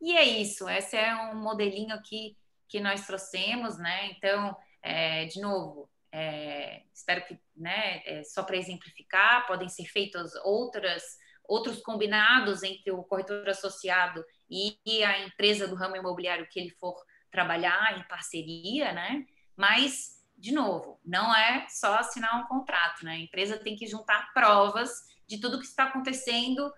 E 0.00 0.16
é 0.16 0.24
isso, 0.24 0.68
esse 0.68 0.96
é 0.96 1.14
um 1.14 1.36
modelinho 1.36 1.94
aqui 1.94 2.36
que 2.68 2.80
nós 2.80 3.06
trouxemos, 3.06 3.78
né? 3.78 4.10
Então, 4.10 4.56
é, 4.82 5.26
de 5.26 5.40
novo, 5.40 5.88
é, 6.12 6.82
espero 6.92 7.24
que, 7.24 7.40
né, 7.56 8.02
é, 8.04 8.22
só 8.22 8.42
para 8.42 8.56
exemplificar, 8.56 9.46
podem 9.46 9.68
ser 9.68 9.86
feitos 9.86 10.34
outras, 10.44 11.02
outros 11.48 11.80
combinados 11.80 12.62
entre 12.62 12.92
o 12.92 13.02
corretor 13.02 13.48
associado 13.48 14.24
e, 14.50 14.78
e 14.84 15.02
a 15.02 15.24
empresa 15.26 15.66
do 15.66 15.74
ramo 15.74 15.96
imobiliário 15.96 16.46
que 16.50 16.60
ele 16.60 16.70
for 16.70 16.94
trabalhar 17.30 17.98
em 17.98 18.06
parceria, 18.06 18.92
né? 18.92 19.24
Mas 19.56 20.22
de 20.42 20.52
novo, 20.52 21.00
não 21.04 21.32
é 21.32 21.66
só 21.68 21.94
assinar 21.94 22.36
um 22.40 22.48
contrato, 22.48 23.04
né? 23.04 23.12
A 23.12 23.18
empresa 23.18 23.58
tem 23.58 23.76
que 23.76 23.86
juntar 23.86 24.32
provas 24.34 24.90
de 25.28 25.40
tudo 25.40 25.60
que 25.60 25.66
está 25.66 25.84
acontecendo, 25.84 26.68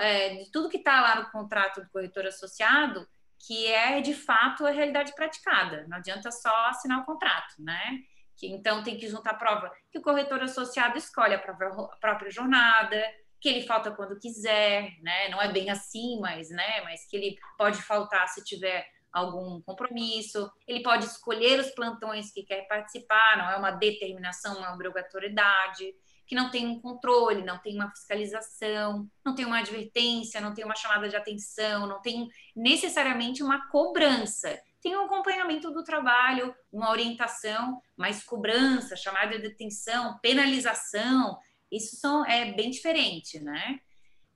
é, 0.00 0.42
de 0.42 0.50
tudo 0.50 0.68
que 0.68 0.78
está 0.78 1.00
lá 1.00 1.20
no 1.20 1.30
contrato 1.30 1.80
do 1.80 1.88
corretor 1.90 2.26
associado, 2.26 3.06
que 3.38 3.68
é 3.68 4.00
de 4.00 4.12
fato 4.12 4.66
a 4.66 4.72
realidade 4.72 5.14
praticada. 5.14 5.86
Não 5.88 5.98
adianta 5.98 6.32
só 6.32 6.66
assinar 6.66 7.00
o 7.00 7.04
contrato, 7.04 7.54
né? 7.60 8.00
Que, 8.42 8.48
então 8.48 8.82
tem 8.82 8.96
que 8.96 9.06
juntar 9.06 9.34
prova 9.34 9.70
que 9.88 10.00
o 10.00 10.02
corretor 10.02 10.42
associado 10.42 10.98
escolhe 10.98 11.32
a 11.32 11.38
própria, 11.38 11.68
a 11.68 11.96
própria 12.00 12.28
jornada, 12.28 13.00
que 13.40 13.48
ele 13.48 13.64
falta 13.64 13.92
quando 13.92 14.18
quiser, 14.18 14.98
né? 15.00 15.28
Não 15.28 15.40
é 15.40 15.52
bem 15.52 15.70
assim, 15.70 16.18
mas, 16.20 16.50
né? 16.50 16.80
Mas 16.82 17.06
que 17.06 17.16
ele 17.16 17.36
pode 17.56 17.80
faltar 17.80 18.26
se 18.26 18.42
tiver 18.42 18.84
algum 19.12 19.62
compromisso, 19.62 20.50
ele 20.66 20.82
pode 20.82 21.04
escolher 21.04 21.60
os 21.60 21.70
plantões 21.70 22.32
que 22.32 22.42
quer 22.42 22.66
participar, 22.66 23.38
não 23.38 23.48
é 23.48 23.56
uma 23.56 23.70
determinação, 23.70 24.58
uma 24.58 24.74
obrigatoriedade, 24.74 25.94
que 26.26 26.34
não 26.34 26.50
tem 26.50 26.66
um 26.66 26.80
controle, 26.80 27.44
não 27.44 27.58
tem 27.58 27.76
uma 27.76 27.90
fiscalização, 27.90 29.08
não 29.24 29.36
tem 29.36 29.44
uma 29.44 29.60
advertência, 29.60 30.40
não 30.40 30.52
tem 30.52 30.64
uma 30.64 30.74
chamada 30.74 31.08
de 31.08 31.14
atenção, 31.14 31.86
não 31.86 32.00
tem 32.00 32.26
necessariamente 32.56 33.40
uma 33.40 33.68
cobrança. 33.68 34.58
Tem 34.82 34.96
um 34.96 35.04
acompanhamento 35.04 35.70
do 35.70 35.84
trabalho, 35.84 36.54
uma 36.72 36.90
orientação, 36.90 37.80
mas 37.96 38.24
cobrança, 38.24 38.96
chamada 38.96 39.38
de 39.38 39.46
atenção, 39.46 40.18
penalização, 40.20 41.38
isso 41.70 41.96
são, 41.96 42.26
é 42.26 42.52
bem 42.52 42.70
diferente, 42.70 43.40
né? 43.40 43.80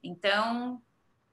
Então, 0.03 0.81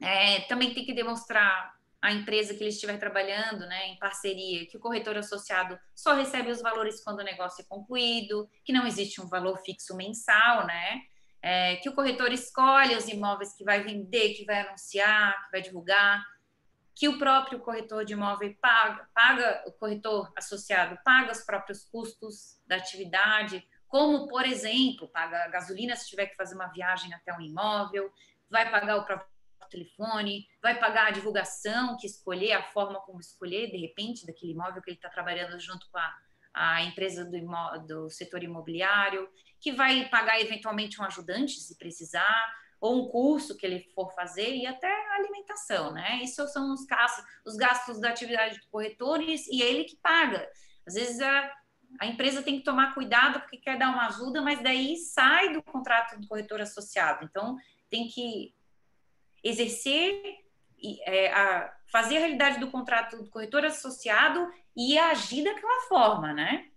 é, 0.02 0.42
também 0.42 0.74
tem 0.74 0.84
que 0.84 0.94
demonstrar 0.94 1.74
a 2.02 2.12
empresa 2.12 2.54
que 2.54 2.62
ele 2.62 2.70
estiver 2.70 2.98
trabalhando, 2.98 3.66
né, 3.66 3.88
em 3.88 3.98
parceria, 3.98 4.66
que 4.68 4.76
o 4.76 4.80
corretor 4.80 5.18
associado 5.18 5.80
só 5.96 6.14
recebe 6.14 6.52
os 6.52 6.62
valores 6.62 7.02
quando 7.02 7.20
o 7.20 7.24
negócio 7.24 7.62
é 7.62 7.66
concluído, 7.66 8.50
que 8.66 8.74
não 8.74 8.86
existe 8.86 9.22
um 9.22 9.28
valor 9.30 9.58
fixo 9.60 9.96
mensal, 9.96 10.68
né, 10.68 11.02
é, 11.42 11.78
que 11.78 11.88
o 11.88 11.94
corretor 11.94 12.34
escolhe 12.34 12.98
os 12.98 13.08
imóveis 13.08 13.54
que 13.54 13.64
vai 13.64 13.82
vender, 13.84 14.34
que 14.34 14.44
vai 14.44 14.68
anunciar, 14.68 15.46
que 15.46 15.52
vai 15.54 15.62
divulgar, 15.62 16.22
que 16.96 17.08
o 17.08 17.18
próprio 17.18 17.60
corretor 17.60 18.06
de 18.06 18.14
imóvel 18.14 18.56
paga, 18.62 19.08
paga 19.14 19.64
o 19.66 19.72
corretor 19.72 20.32
associado 20.36 20.98
paga 21.04 21.32
os 21.32 21.42
próprios 21.42 21.84
custos 21.86 22.60
da 22.68 22.76
atividade, 22.76 23.68
como, 23.88 24.28
por 24.28 24.46
exemplo, 24.46 25.08
paga 25.08 25.44
a 25.44 25.48
gasolina 25.50 25.96
se 25.96 26.10
tiver 26.10 26.28
que 26.28 26.36
fazer 26.36 26.56
uma 26.56 26.68
viagem 26.68 27.14
até 27.14 27.34
um 27.34 27.42
imóvel, 27.42 28.12
vai 28.50 28.70
pagar 28.70 28.98
o 28.98 29.06
próprio 29.06 29.28
telefone, 29.70 30.48
vai 30.62 30.80
pagar 30.80 31.08
a 31.08 31.12
divulgação 31.12 31.98
que 31.98 32.06
escolher, 32.06 32.54
a 32.54 32.64
forma 32.64 33.00
como 33.02 33.20
escolher, 33.20 33.72
de 33.72 33.78
repente, 33.78 34.26
daquele 34.26 34.54
imóvel 34.54 34.82
que 34.82 34.92
ele 34.92 34.98
está 34.98 35.10
trabalhando 35.10 35.60
junto 35.60 35.90
com 35.92 35.98
a, 35.98 36.16
a 36.54 36.84
empresa 36.84 37.26
do, 37.26 37.36
imó 37.36 37.78
do 37.80 38.10
setor 38.10 38.44
imobiliário, 38.44 39.28
que 39.60 39.72
vai 39.72 40.08
pagar 40.10 40.40
eventualmente 40.40 41.02
um 41.02 41.06
ajudante, 41.06 41.60
se 41.60 41.78
precisar, 41.78 42.54
ou 42.84 43.02
um 43.02 43.08
curso 43.08 43.56
que 43.56 43.66
ele 43.66 43.80
for 43.96 44.14
fazer, 44.14 44.54
e 44.58 44.68
até 44.68 44.92
alimentação, 45.16 45.94
né? 45.94 46.20
Isso 46.22 46.46
são 46.50 46.74
os 46.74 46.86
gastos, 46.86 47.24
os 47.46 47.56
gastos 47.56 47.98
da 47.98 48.10
atividade 48.10 48.60
do 48.60 48.68
corretor 48.68 49.22
e, 49.22 49.36
e 49.50 49.62
ele 49.62 49.86
que 49.86 49.96
paga. 49.96 50.46
Às 50.86 50.96
vezes 50.96 51.22
a 51.22 51.50
a 52.00 52.08
empresa 52.08 52.42
tem 52.42 52.58
que 52.58 52.64
tomar 52.64 52.96
cuidado 52.96 53.40
porque 53.42 53.58
quer 53.58 53.78
dar 53.78 53.90
uma 53.90 54.08
ajuda, 54.08 54.42
mas 54.42 54.64
daí 54.64 54.98
sai 54.98 55.54
do 55.54 55.62
contrato 55.62 56.20
do 56.20 56.28
corretor 56.28 56.60
associado. 56.60 57.24
Então, 57.24 57.56
tem 57.88 58.08
que 58.08 58.52
exercer, 59.44 60.40
é, 61.06 61.32
a, 61.32 61.72
fazer 61.92 62.18
a 62.18 62.22
realidade 62.22 62.60
do 62.60 62.72
contrato 62.72 63.18
do 63.18 63.30
corretor 63.30 63.64
associado 63.64 64.52
e 64.76 64.98
agir 64.98 65.44
daquela 65.44 65.82
forma, 65.88 66.34
né? 66.34 66.68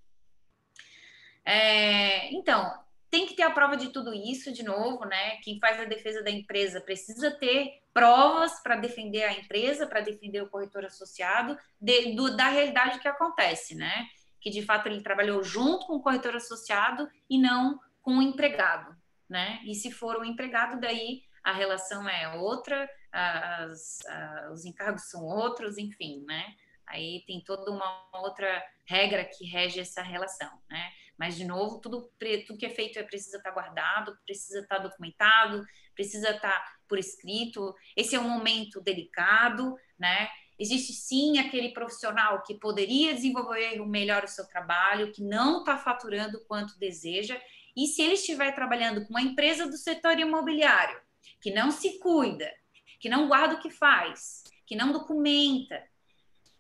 É, 1.46 2.30
então, 2.34 2.86
tem 3.17 3.27
que 3.27 3.35
ter 3.35 3.45
a 3.45 3.51
prova 3.51 3.79
de 3.79 3.89
tudo 3.89 4.12
isso, 4.12 4.53
de 4.53 4.62
novo, 4.62 5.07
né? 5.07 5.37
Quem 5.37 5.59
faz 5.59 5.81
a 5.81 5.85
defesa 5.85 6.23
da 6.23 6.31
empresa 6.31 6.83
precisa 6.83 7.31
ter 7.31 7.81
provas 7.95 8.62
para 8.62 8.77
defender 8.77 9.25
a 9.25 9.33
empresa, 9.33 9.87
para 9.87 10.03
defender 10.03 10.43
o 10.43 10.51
corretor 10.51 10.85
associado, 10.85 11.57
de, 11.81 12.14
do, 12.14 12.37
da 12.37 12.49
realidade 12.49 12.99
que 12.99 13.09
acontece, 13.09 13.75
né? 13.75 14.07
que 14.47 14.51
de 14.51 14.62
fato 14.62 14.87
ele 14.87 15.03
trabalhou 15.03 15.43
junto 15.43 15.89
com 15.89 15.95
o 15.95 16.01
corretor 16.01 16.37
associado 16.37 17.09
e 17.29 17.37
não 17.37 17.81
com 18.01 18.19
o 18.19 18.23
empregado, 18.23 18.95
né? 19.29 19.61
E 19.64 19.75
se 19.75 19.91
for 19.91 20.14
o 20.17 20.25
empregado, 20.25 20.79
daí 20.79 21.23
a 21.43 21.53
relação 21.53 22.09
é 22.09 22.37
outra, 22.37 22.89
as, 23.11 23.99
as, 24.07 24.53
os 24.53 24.64
encargos 24.64 25.11
são 25.11 25.25
outros, 25.25 25.79
enfim, 25.79 26.23
né? 26.29 26.55
Aí 26.87 27.25
tem 27.27 27.43
toda 27.43 27.73
uma 27.73 28.09
outra 28.12 28.62
regra 28.85 29.25
que 29.25 29.45
rege 29.47 29.81
essa 29.81 30.01
relação, 30.01 30.51
né? 30.71 30.93
Mas, 31.19 31.37
de 31.37 31.45
novo, 31.45 31.81
tudo, 31.81 32.11
tudo 32.47 32.59
que 32.59 32.67
é 32.67 32.71
feito 32.71 32.99
é, 32.99 33.03
precisa 33.03 33.39
estar 33.39 33.51
guardado, 33.51 34.17
precisa 34.25 34.61
estar 34.61 34.79
documentado, 34.79 35.64
precisa 35.95 36.31
estar 36.31 36.77
por 36.89 36.99
escrito. 36.99 37.75
Esse 37.97 38.14
é 38.14 38.21
um 38.21 38.29
momento 38.29 38.81
delicado, 38.81 39.75
né? 39.99 40.29
Existe 40.59 40.93
sim 40.93 41.39
aquele 41.39 41.71
profissional 41.71 42.43
que 42.43 42.55
poderia 42.55 43.14
desenvolver 43.14 43.79
melhor 43.87 44.25
o 44.25 44.29
seu 44.29 44.47
trabalho, 44.47 45.12
que 45.12 45.23
não 45.23 45.59
está 45.59 45.77
faturando 45.77 46.43
quanto 46.47 46.79
deseja, 46.79 47.41
e 47.77 47.87
se 47.87 48.01
ele 48.01 48.14
estiver 48.14 48.55
trabalhando 48.55 49.05
com 49.05 49.11
uma 49.11 49.21
empresa 49.21 49.67
do 49.67 49.77
setor 49.77 50.19
imobiliário, 50.19 50.99
que 51.43 51.51
não 51.51 51.71
se 51.71 51.99
cuida, 51.99 52.51
que 52.99 53.09
não 53.09 53.29
guarda 53.29 53.57
o 53.57 53.61
que 53.61 53.71
faz, 53.71 54.45
que 54.67 54.75
não 54.75 54.93
documenta, 54.93 55.83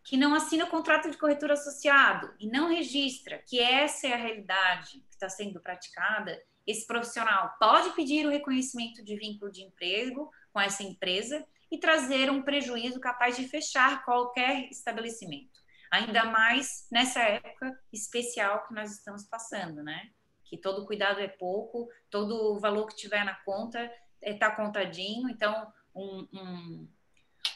que 0.06 0.16
não 0.16 0.34
assina 0.34 0.64
o 0.64 0.70
contrato 0.70 1.10
de 1.10 1.18
corretor 1.18 1.50
associado 1.50 2.32
e 2.38 2.46
não 2.46 2.68
registra 2.68 3.42
que 3.44 3.58
essa 3.58 4.06
é 4.06 4.12
a 4.12 4.16
realidade 4.16 5.00
que 5.00 5.14
está 5.14 5.28
sendo 5.28 5.60
praticada, 5.60 6.40
esse 6.64 6.86
profissional 6.86 7.52
pode 7.58 7.90
pedir 7.90 8.24
o 8.24 8.30
reconhecimento 8.30 9.02
de 9.04 9.16
vínculo 9.16 9.50
de 9.50 9.64
emprego 9.64 10.30
com 10.52 10.60
essa 10.60 10.84
empresa 10.84 11.44
e 11.72 11.78
trazer 11.78 12.30
um 12.30 12.40
prejuízo 12.40 13.00
capaz 13.00 13.36
de 13.36 13.48
fechar 13.48 14.04
qualquer 14.04 14.70
estabelecimento. 14.70 15.58
Ainda 15.90 16.24
mais 16.24 16.86
nessa 16.90 17.20
época 17.20 17.76
especial 17.92 18.64
que 18.68 18.74
nós 18.74 18.92
estamos 18.92 19.24
passando, 19.24 19.82
né? 19.82 20.10
Que 20.44 20.56
todo 20.56 20.86
cuidado 20.86 21.18
é 21.18 21.26
pouco, 21.26 21.88
todo 22.08 22.54
o 22.54 22.60
valor 22.60 22.86
que 22.86 22.94
tiver 22.94 23.24
na 23.24 23.34
conta 23.34 23.92
está 24.22 24.46
é, 24.46 24.54
contadinho, 24.54 25.28
então 25.28 25.72
um, 25.96 26.28
um, 26.32 26.88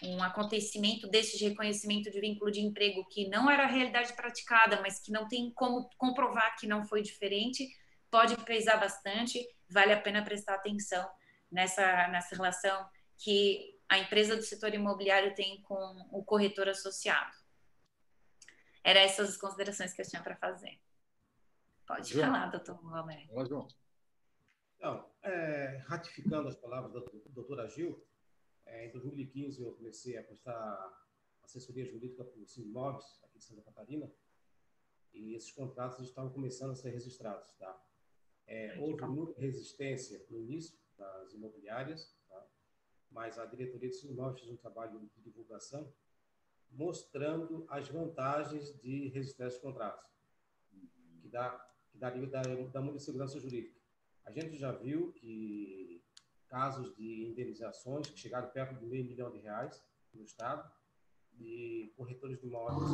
um 0.02 0.22
acontecimento 0.22 1.08
desse 1.08 1.36
de 1.38 1.48
reconhecimento 1.48 2.10
de 2.10 2.20
vínculo 2.20 2.50
de 2.50 2.60
emprego 2.60 3.04
que 3.06 3.28
não 3.28 3.50
era 3.50 3.64
a 3.64 3.66
realidade 3.66 4.12
praticada, 4.14 4.80
mas 4.80 4.98
que 4.98 5.12
não 5.12 5.28
tem 5.28 5.52
como 5.52 5.88
comprovar 5.98 6.56
que 6.58 6.66
não 6.66 6.84
foi 6.84 7.02
diferente, 7.02 7.68
pode 8.10 8.36
pesar 8.44 8.78
bastante, 8.78 9.38
vale 9.68 9.92
a 9.92 10.00
pena 10.00 10.24
prestar 10.24 10.54
atenção 10.54 11.08
nessa, 11.50 12.08
nessa 12.08 12.34
relação 12.34 12.88
que 13.18 13.78
a 13.88 13.98
empresa 13.98 14.36
do 14.36 14.42
setor 14.42 14.72
imobiliário 14.72 15.34
tem 15.34 15.60
com 15.62 16.08
o 16.10 16.24
corretor 16.24 16.68
associado. 16.68 17.32
Eram 18.82 19.00
essas 19.00 19.30
as 19.30 19.36
considerações 19.36 19.92
que 19.92 20.00
eu 20.00 20.08
tinha 20.08 20.22
para 20.22 20.36
fazer. 20.36 20.80
Pode 21.86 22.12
João. 22.12 22.26
falar, 22.26 22.46
doutor 22.46 22.76
Romero. 22.76 23.28
Olá, 23.30 23.44
João. 23.44 23.68
Então, 24.76 25.10
é, 25.22 25.82
ratificando 25.86 26.48
as 26.48 26.56
palavras 26.56 26.92
da 26.92 27.00
doutora 27.30 27.68
Gil, 27.68 28.02
é, 28.66 28.86
em 28.86 28.92
2015 28.92 29.62
eu 29.62 29.72
comecei 29.72 30.16
a 30.16 30.22
prestar 30.22 31.06
assessoria 31.42 31.84
jurídica 31.84 32.24
para 32.24 32.40
os 32.40 32.56
imóveis 32.56 33.20
aqui 33.24 33.38
de 33.38 33.44
Santa 33.44 33.62
Catarina 33.62 34.12
e 35.12 35.34
esses 35.34 35.52
contratos 35.52 36.00
estavam 36.00 36.30
começando 36.30 36.70
a 36.70 36.76
ser 36.76 36.90
registrados. 36.90 37.52
Tá? 37.54 37.82
É, 38.46 38.78
houve 38.80 39.04
muita 39.06 39.40
resistência 39.40 40.24
no 40.28 40.38
início 40.38 40.78
das 40.96 41.32
imobiliárias, 41.32 42.16
mas 43.10 43.38
a 43.38 43.46
diretoria 43.46 43.90
de 43.90 44.06
imóveis 44.06 44.40
fez 44.40 44.52
um 44.52 44.56
trabalho 44.56 45.00
de 45.00 45.20
divulgação 45.20 45.92
mostrando 46.70 47.66
as 47.68 47.88
vantagens 47.88 48.72
de 48.80 49.08
registrar 49.08 49.48
esses 49.48 49.60
contratos, 49.60 50.08
que 51.20 51.28
dá, 51.28 51.50
que 51.90 51.98
dá, 51.98 52.80
muita 52.80 52.98
segurança 53.00 53.40
jurídica. 53.40 53.78
A 54.24 54.30
gente 54.30 54.56
já 54.56 54.70
viu 54.70 55.12
que 55.12 55.89
casos 56.50 56.94
de 56.96 57.28
indenizações 57.28 58.10
que 58.10 58.18
chegaram 58.18 58.50
perto 58.50 58.78
de 58.78 58.84
meio 58.84 59.04
milhão 59.04 59.30
de 59.30 59.38
reais 59.38 59.82
no 60.12 60.24
Estado, 60.24 60.68
de 61.32 61.92
corretores 61.96 62.40
de 62.40 62.46
imóveis. 62.46 62.90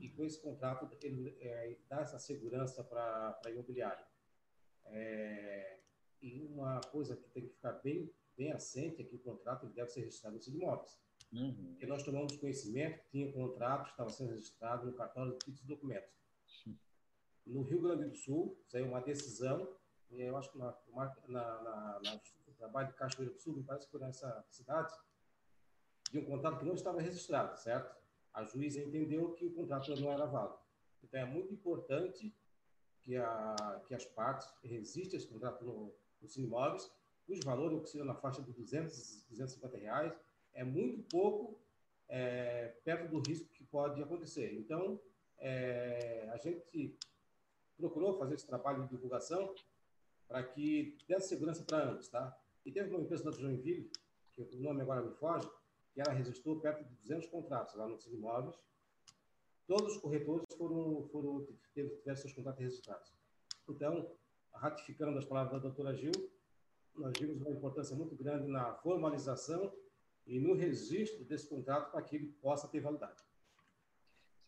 E 0.00 0.08
com 0.10 0.24
esse 0.24 0.40
contrato, 0.40 0.88
ele 1.02 1.36
é, 1.40 1.76
dá 1.88 2.00
essa 2.00 2.18
segurança 2.18 2.82
para 2.84 3.38
a 3.44 3.50
imobiliária. 3.50 4.06
É, 4.86 5.80
e 6.22 6.40
uma 6.42 6.80
coisa 6.92 7.16
que 7.16 7.28
tem 7.30 7.42
que 7.42 7.54
ficar 7.54 7.72
bem, 7.72 8.10
bem 8.36 8.52
assente 8.52 9.02
é 9.02 9.04
que 9.04 9.16
o 9.16 9.18
contrato 9.18 9.66
deve 9.66 9.90
ser 9.90 10.00
registrado 10.00 10.36
nos 10.36 10.46
imóveis. 10.46 10.98
Uhum. 11.32 11.72
Porque 11.72 11.86
nós 11.86 12.02
tomamos 12.04 12.36
conhecimento 12.36 13.02
que 13.02 13.10
tinha 13.10 13.32
contrato, 13.32 13.90
estava 13.90 14.08
sendo 14.10 14.30
registrado 14.30 14.86
no 14.86 14.94
cartório 14.94 15.32
de 15.32 15.38
títulos 15.38 15.64
e 15.64 15.66
documentos. 15.66 16.18
No 17.44 17.62
Rio 17.62 17.82
Grande 17.82 18.04
do 18.04 18.14
Sul, 18.14 18.58
saiu 18.66 18.86
uma 18.86 19.00
decisão, 19.00 19.76
eu 20.10 20.36
acho 20.36 20.50
que 20.50 20.58
na, 20.58 20.74
na, 21.28 21.62
na, 21.62 22.00
na 22.02 22.20
Trabalho 22.58 22.88
de 22.88 22.94
Cachoeira 22.94 23.32
do 23.32 23.38
Sul, 23.38 23.54
me 23.54 23.62
parece 23.62 23.86
que 23.86 23.92
foi 23.92 24.00
nessa 24.00 24.44
cidade, 24.50 24.92
de 26.10 26.18
um 26.18 26.24
contrato 26.24 26.58
que 26.58 26.64
não 26.64 26.74
estava 26.74 27.00
registrado, 27.00 27.56
certo? 27.58 27.96
A 28.34 28.44
juíza 28.44 28.80
entendeu 28.80 29.32
que 29.32 29.46
o 29.46 29.52
contrato 29.52 29.94
não 30.00 30.12
era 30.12 30.26
válido. 30.26 30.58
Então, 31.02 31.20
é 31.20 31.24
muito 31.24 31.52
importante 31.52 32.34
que, 33.02 33.16
a, 33.16 33.80
que 33.86 33.94
as 33.94 34.04
partes 34.04 34.52
resistam 34.62 35.16
a 35.16 35.18
esse 35.18 35.28
contrato 35.28 35.64
no, 35.64 35.94
nos 36.20 36.36
imóveis, 36.36 36.90
valor 37.44 37.72
oscila 37.74 38.04
na 38.04 38.14
faixa 38.14 38.42
de 38.42 38.52
200, 38.52 39.24
250 39.28 39.76
reais, 39.76 40.12
é 40.54 40.64
muito 40.64 41.02
pouco 41.10 41.60
é, 42.08 42.68
perto 42.84 43.10
do 43.10 43.20
risco 43.20 43.48
que 43.52 43.64
pode 43.64 44.02
acontecer. 44.02 44.54
Então, 44.54 44.98
é, 45.38 46.28
a 46.32 46.36
gente 46.38 46.98
procurou 47.76 48.18
fazer 48.18 48.34
esse 48.34 48.46
trabalho 48.46 48.82
de 48.84 48.88
divulgação 48.88 49.54
para 50.28 50.42
que 50.42 50.96
desse 51.08 51.28
segurança 51.28 51.64
para 51.64 51.90
ambos, 51.90 52.08
tá? 52.08 52.38
E 52.64 52.70
teve 52.70 52.90
uma 52.90 53.00
empresa 53.00 53.24
da 53.24 53.30
Joinville, 53.30 53.90
que 54.34 54.42
o 54.42 54.60
nome 54.60 54.82
agora 54.82 55.02
me 55.02 55.12
foge, 55.14 55.48
que 55.92 56.00
ela 56.00 56.12
registrou 56.12 56.60
perto 56.60 56.84
de 56.84 56.94
200 56.96 57.28
contratos 57.28 57.74
lá 57.74 57.88
nos 57.88 58.06
imóveis. 58.06 58.56
Todos 59.66 59.96
os 59.96 60.00
corretores 60.00 60.46
foram, 60.56 61.08
foram 61.08 61.46
tiveram 61.72 62.16
seus 62.16 62.32
contratos 62.32 62.60
registrados. 62.60 63.12
Então, 63.68 64.14
ratificando 64.52 65.18
as 65.18 65.24
palavras 65.24 65.52
da 65.52 65.58
doutora 65.58 65.94
Gil, 65.94 66.12
nós 66.94 67.12
vimos 67.18 67.40
uma 67.40 67.50
importância 67.50 67.96
muito 67.96 68.14
grande 68.14 68.48
na 68.48 68.74
formalização 68.74 69.72
e 70.26 70.38
no 70.38 70.54
registro 70.54 71.24
desse 71.24 71.48
contrato 71.48 71.90
para 71.90 72.02
que 72.02 72.16
ele 72.16 72.26
possa 72.40 72.68
ter 72.68 72.80
validade. 72.80 73.22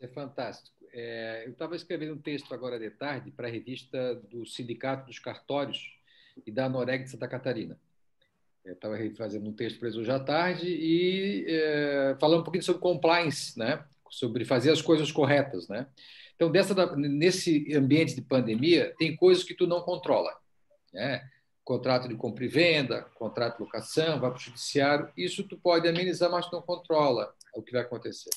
É 0.00 0.08
fantástico. 0.08 0.76
É, 0.92 1.44
eu 1.46 1.52
estava 1.52 1.76
escrevendo 1.76 2.14
um 2.14 2.18
texto 2.18 2.52
agora 2.52 2.78
de 2.78 2.90
tarde 2.90 3.30
para 3.30 3.46
a 3.46 3.50
revista 3.50 4.14
do 4.30 4.44
Sindicato 4.46 5.06
dos 5.06 5.18
Cartórios 5.18 5.96
e 6.46 6.50
da 6.50 6.68
Noreg 6.68 7.04
de 7.04 7.10
Santa 7.10 7.28
Catarina. 7.28 7.78
Estava 8.64 8.96
fazendo 9.16 9.48
um 9.48 9.52
texto 9.52 9.82
eles 9.82 9.96
hoje 9.96 10.10
à 10.10 10.18
tarde 10.18 10.66
e 10.68 11.44
é, 11.48 12.16
falando 12.20 12.40
um 12.40 12.44
pouquinho 12.44 12.64
sobre 12.64 12.82
compliance, 12.82 13.58
né? 13.58 13.84
sobre 14.10 14.44
fazer 14.44 14.70
as 14.70 14.82
coisas 14.82 15.12
corretas. 15.12 15.68
Né? 15.68 15.86
Então, 16.34 16.50
dessa, 16.50 16.96
nesse 16.96 17.72
ambiente 17.74 18.14
de 18.14 18.22
pandemia, 18.22 18.94
tem 18.98 19.14
coisas 19.16 19.44
que 19.44 19.54
tu 19.54 19.66
não 19.66 19.80
controla. 19.82 20.36
Né? 20.92 21.28
contrato 21.70 22.08
de 22.08 22.16
compra 22.16 22.44
e 22.44 22.48
venda, 22.48 23.02
contrato 23.14 23.58
de 23.58 23.62
locação, 23.62 24.18
vai 24.18 24.30
para 24.30 24.38
o 24.38 24.42
judiciário, 24.42 25.08
isso 25.16 25.44
tu 25.44 25.56
pode 25.56 25.86
amenizar, 25.86 26.28
mas 26.28 26.46
tu 26.46 26.52
não 26.52 26.62
controla 26.62 27.32
o 27.54 27.62
que 27.62 27.70
vai 27.70 27.82
acontecer. 27.82 28.30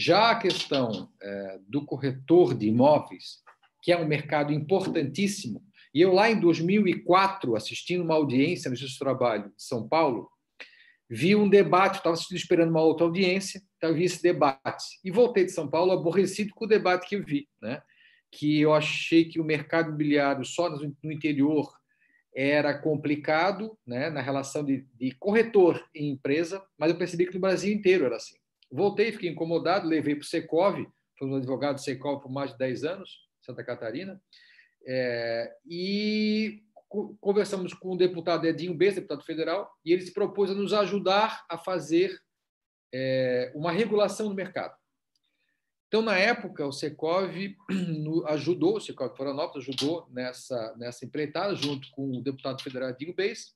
Já 0.00 0.30
a 0.30 0.34
questão 0.34 1.10
é, 1.20 1.58
do 1.68 1.84
corretor 1.84 2.54
de 2.54 2.66
imóveis, 2.66 3.42
que 3.82 3.92
é 3.92 3.98
um 3.98 4.08
mercado 4.08 4.50
importantíssimo, 4.50 5.62
e 5.92 6.00
eu 6.00 6.10
lá 6.10 6.30
em 6.30 6.40
2004, 6.40 7.54
assistindo 7.54 8.02
uma 8.02 8.14
audiência 8.14 8.70
no 8.70 8.76
Justiça 8.76 9.04
do 9.04 9.04
Trabalho 9.04 9.50
de 9.54 9.62
São 9.62 9.86
Paulo, 9.86 10.30
vi 11.06 11.36
um 11.36 11.46
debate, 11.46 11.98
estava 11.98 12.16
esperando 12.32 12.70
uma 12.70 12.80
outra 12.80 13.04
audiência, 13.04 13.60
então 13.76 13.92
vi 13.92 14.04
esse 14.04 14.22
debate, 14.22 14.98
e 15.04 15.10
voltei 15.10 15.44
de 15.44 15.52
São 15.52 15.68
Paulo 15.68 15.92
aborrecido 15.92 16.54
com 16.54 16.64
o 16.64 16.68
debate 16.68 17.06
que 17.06 17.16
eu 17.16 17.22
vi, 17.22 17.46
né? 17.60 17.82
que 18.32 18.58
eu 18.58 18.72
achei 18.72 19.26
que 19.26 19.38
o 19.38 19.44
mercado 19.44 19.88
imobiliário 19.88 20.46
só 20.46 20.70
no 20.70 21.12
interior 21.12 21.70
era 22.34 22.72
complicado 22.72 23.76
né, 23.86 24.08
na 24.08 24.22
relação 24.22 24.64
de, 24.64 24.86
de, 24.94 25.10
corretor 25.16 25.86
e 25.94 26.08
empresa, 26.08 26.64
mas 26.78 26.90
eu 26.90 26.96
percebi 26.96 27.26
que 27.26 27.34
no 27.34 27.40
Brasil 27.40 27.70
inteiro 27.70 28.06
era 28.06 28.16
assim. 28.16 28.39
Voltei, 28.70 29.12
fiquei 29.12 29.30
incomodado, 29.30 29.88
levei 29.88 30.14
para 30.14 30.22
o 30.22 30.26
Secov, 30.26 30.86
fui 31.18 31.28
um 31.28 31.36
advogado 31.36 31.74
do 31.76 31.80
Secov 31.80 32.22
por 32.22 32.30
mais 32.30 32.52
de 32.52 32.58
10 32.58 32.84
anos, 32.84 33.28
Santa 33.40 33.64
Catarina, 33.64 34.20
é, 34.86 35.52
e 35.66 36.62
conversamos 37.20 37.72
com 37.74 37.92
o 37.92 37.96
deputado 37.96 38.46
Edinho 38.46 38.74
Bessa, 38.74 38.96
deputado 38.96 39.24
federal, 39.24 39.70
e 39.84 39.92
ele 39.92 40.02
se 40.02 40.12
propôs 40.12 40.50
a 40.50 40.54
nos 40.54 40.72
ajudar 40.72 41.44
a 41.48 41.56
fazer 41.56 42.20
é, 42.92 43.52
uma 43.54 43.70
regulação 43.70 44.28
do 44.28 44.34
mercado. 44.34 44.74
Então, 45.86 46.02
na 46.02 46.16
época, 46.16 46.66
o 46.66 46.72
Secov 46.72 47.32
ajudou, 48.28 48.76
o 48.76 48.80
Secov 48.80 49.16
Florianópolis 49.16 49.68
ajudou 49.68 50.08
nessa, 50.10 50.76
nessa 50.76 51.04
empreitada, 51.04 51.54
junto 51.54 51.90
com 51.90 52.18
o 52.18 52.22
deputado 52.22 52.62
federal 52.62 52.92
Dinho 52.92 53.14
Beis, 53.14 53.54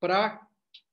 para 0.00 0.40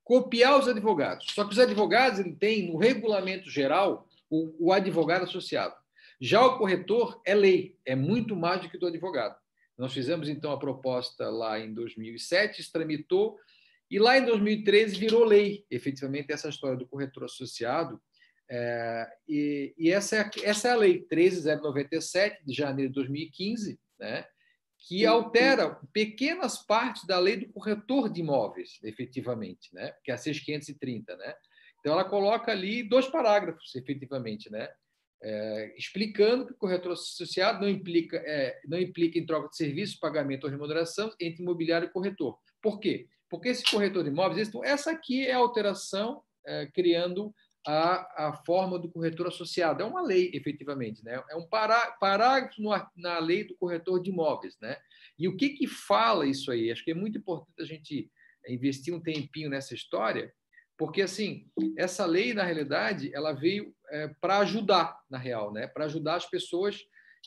copiar 0.05 0.57
os 0.57 0.67
advogados. 0.67 1.25
Só 1.31 1.43
que 1.43 1.51
os 1.51 1.59
advogados 1.59 2.19
ele 2.19 2.35
tem 2.35 2.71
no 2.71 2.77
regulamento 2.77 3.49
geral 3.49 4.07
o, 4.29 4.67
o 4.67 4.71
advogado 4.71 5.23
associado. 5.23 5.75
Já 6.21 6.45
o 6.45 6.57
corretor 6.57 7.19
é 7.25 7.33
lei, 7.33 7.75
é 7.85 7.95
muito 7.95 8.35
mais 8.35 8.61
do 8.61 8.69
que 8.69 8.77
do 8.77 8.87
advogado. 8.87 9.35
Nós 9.77 9.91
fizemos, 9.91 10.29
então, 10.29 10.51
a 10.53 10.59
proposta 10.59 11.29
lá 11.29 11.59
em 11.59 11.73
2007, 11.73 12.63
se 12.63 12.71
tramitou, 12.71 13.37
e 13.91 13.99
lá 13.99 14.17
em 14.17 14.25
2013 14.25 14.97
virou 14.97 15.25
lei, 15.25 15.65
efetivamente, 15.69 16.31
essa 16.31 16.47
história 16.47 16.77
do 16.77 16.87
corretor 16.87 17.25
associado, 17.25 17.99
é, 18.49 19.07
e, 19.27 19.73
e 19.77 19.91
essa, 19.91 20.17
é, 20.17 20.29
essa 20.43 20.69
é 20.69 20.71
a 20.71 20.77
lei 20.77 21.01
13097 21.01 22.45
de 22.45 22.53
janeiro 22.53 22.91
de 22.91 22.95
2015, 22.95 23.77
né, 23.99 24.25
que 24.87 25.05
altera 25.05 25.79
pequenas 25.91 26.59
partes 26.63 27.05
da 27.05 27.17
lei 27.17 27.37
do 27.37 27.51
corretor 27.51 28.07
de 28.07 28.21
imóveis, 28.21 28.79
efetivamente, 28.83 29.73
né, 29.73 29.91
que 30.03 30.11
é 30.11 30.13
a 30.13 30.17
6530, 30.17 31.17
né? 31.17 31.33
Então 31.79 31.93
ela 31.93 32.05
coloca 32.05 32.51
ali 32.51 32.83
dois 32.83 33.07
parágrafos, 33.07 33.75
efetivamente, 33.75 34.51
né, 34.51 34.69
é, 35.23 35.73
explicando 35.75 36.45
que 36.45 36.53
o 36.53 36.57
corretor 36.57 36.91
associado 36.91 37.61
não 37.61 37.69
implica 37.69 38.17
é, 38.17 38.59
não 38.67 38.79
implica 38.79 39.17
em 39.17 39.25
troca 39.25 39.49
de 39.49 39.57
serviço, 39.57 39.99
pagamento 39.99 40.43
ou 40.43 40.51
remuneração 40.51 41.11
entre 41.19 41.41
imobiliário 41.41 41.87
e 41.87 41.91
corretor. 41.91 42.37
Por 42.61 42.79
quê? 42.79 43.07
Porque 43.27 43.49
esse 43.49 43.63
corretor 43.63 44.03
de 44.03 44.09
imóveis, 44.11 44.51
essa 44.63 44.91
aqui 44.91 45.25
é 45.25 45.33
a 45.33 45.37
alteração 45.37 46.21
é, 46.45 46.67
criando 46.67 47.33
a, 47.67 48.41
forma 48.45 48.77
do 48.77 48.89
corretor 48.89 49.27
associado. 49.27 49.81
É 49.81 49.85
uma 49.85 50.01
lei, 50.01 50.29
efetivamente, 50.33 51.03
né? 51.03 51.21
é 51.29 51.35
um 51.35 51.47
pará, 51.47 51.95
parágrafo 51.99 52.61
no, 52.61 52.71
na 52.95 53.19
lei 53.19 53.43
do 53.43 53.55
corretor 53.55 54.01
de 54.01 54.11
imóveis. 54.11 54.55
Né? 54.61 54.77
E 55.17 55.27
o 55.27 55.35
que, 55.35 55.49
que 55.49 55.67
fala 55.67 56.27
isso 56.27 56.51
aí? 56.51 56.71
Acho 56.71 56.83
que 56.83 56.91
é 56.91 56.95
muito 56.95 57.17
importante 57.17 57.59
a 57.59 57.65
gente 57.65 58.09
investir 58.47 58.93
um 58.93 59.01
tempinho 59.01 59.49
nessa 59.49 59.73
história, 59.73 60.31
porque 60.77 61.01
assim 61.01 61.47
essa 61.77 62.05
lei 62.05 62.33
na 62.33 62.43
realidade 62.43 63.09
ela 63.13 63.33
veio 63.33 63.73
é, 63.89 64.09
para 64.21 64.39
ajudar 64.39 64.99
na 65.09 65.17
real, 65.17 65.51
né? 65.51 65.67
Para 65.67 65.85
ajudar 65.85 66.15
as 66.15 66.29
pessoas 66.29 66.79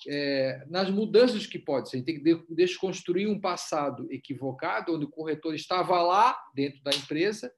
é, 0.06 0.64
nas 0.68 0.90
mudanças 0.90 1.46
que 1.46 1.58
pode 1.58 1.90
ser. 1.90 1.96
A 1.96 1.98
gente 1.98 2.22
tem 2.22 2.22
que 2.22 2.54
desconstruir 2.54 3.26
um 3.26 3.40
passado 3.40 4.06
equivocado, 4.12 4.94
onde 4.94 5.06
o 5.06 5.10
corretor 5.10 5.54
estava 5.54 6.00
lá 6.00 6.38
dentro 6.54 6.80
da 6.82 6.90
empresa 6.92 7.52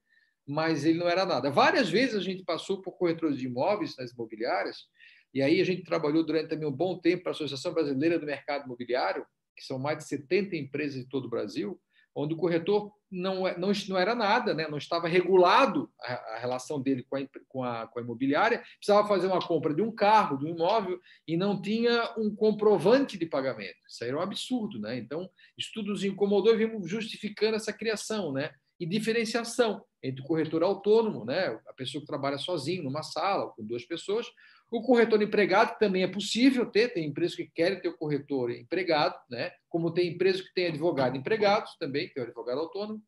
mas 0.47 0.85
ele 0.85 0.99
não 0.99 1.07
era 1.07 1.25
nada. 1.25 1.49
Várias 1.49 1.89
vezes 1.89 2.15
a 2.15 2.21
gente 2.21 2.43
passou 2.43 2.81
por 2.81 2.93
corretores 2.93 3.37
de 3.37 3.45
imóveis 3.45 3.95
nas 3.97 4.11
imobiliárias, 4.11 4.85
e 5.33 5.41
aí 5.41 5.61
a 5.61 5.63
gente 5.63 5.83
trabalhou 5.83 6.25
durante 6.25 6.49
também 6.49 6.67
um 6.67 6.71
bom 6.71 6.97
tempo 6.97 7.23
para 7.23 7.31
a 7.31 7.35
Associação 7.35 7.73
Brasileira 7.73 8.19
do 8.19 8.25
Mercado 8.25 8.65
Imobiliário, 8.65 9.25
que 9.55 9.63
são 9.63 9.79
mais 9.79 9.99
de 9.99 10.03
70 10.05 10.55
empresas 10.55 11.01
de 11.01 11.07
todo 11.07 11.25
o 11.25 11.29
Brasil, 11.29 11.79
onde 12.13 12.33
o 12.33 12.37
corretor 12.37 12.91
não, 13.09 13.47
é, 13.47 13.57
não, 13.57 13.71
não 13.87 13.97
era 13.97 14.13
nada, 14.13 14.53
né? 14.53 14.67
não 14.67 14.77
estava 14.77 15.07
regulado 15.07 15.89
a, 16.01 16.13
a 16.35 16.39
relação 16.39 16.81
dele 16.81 17.05
com 17.09 17.15
a, 17.15 17.27
com, 17.47 17.63
a, 17.63 17.87
com 17.87 17.99
a 17.99 18.01
imobiliária, 18.01 18.61
precisava 18.77 19.07
fazer 19.07 19.27
uma 19.27 19.39
compra 19.39 19.73
de 19.73 19.81
um 19.81 19.93
carro, 19.93 20.37
de 20.37 20.45
um 20.45 20.49
imóvel, 20.49 20.99
e 21.25 21.37
não 21.37 21.61
tinha 21.61 22.13
um 22.17 22.33
comprovante 22.35 23.17
de 23.17 23.25
pagamento. 23.25 23.77
Isso 23.87 24.03
era 24.03 24.17
um 24.17 24.21
absurdo. 24.21 24.79
Né? 24.79 24.97
Então, 24.97 25.29
isso 25.57 25.71
tudo 25.73 25.91
nos 25.91 26.03
incomodou 26.03 26.53
e 26.53 26.57
vimos 26.57 26.89
justificando 26.89 27.55
essa 27.55 27.71
criação. 27.71 28.33
Né? 28.33 28.51
e 28.81 28.85
diferenciação 28.87 29.83
entre 30.03 30.21
o 30.21 30.25
corretor 30.25 30.63
autônomo, 30.63 31.25
né, 31.25 31.59
a 31.67 31.73
pessoa 31.73 32.01
que 32.01 32.07
trabalha 32.07 32.37
sozinho 32.37 32.83
numa 32.83 33.03
sala 33.03 33.51
com 33.51 33.65
duas 33.65 33.85
pessoas, 33.85 34.27
o 34.71 34.81
corretor 34.81 35.21
empregado, 35.21 35.73
que 35.73 35.79
também 35.79 36.03
é 36.03 36.07
possível 36.07 36.65
ter, 36.65 36.93
tem 36.93 37.05
empresas 37.05 37.35
que 37.35 37.45
querem 37.53 37.79
ter 37.79 37.89
o 37.89 37.97
corretor 37.97 38.51
empregado, 38.51 39.15
né, 39.29 39.51
como 39.69 39.91
tem 39.91 40.13
empresas 40.13 40.41
que 40.41 40.53
têm 40.53 40.67
advogado 40.67 41.17
empregados 41.17 41.75
também, 41.77 42.09
tem 42.09 42.23
o 42.23 42.25
advogado 42.25 42.59
autônomo, 42.59 43.01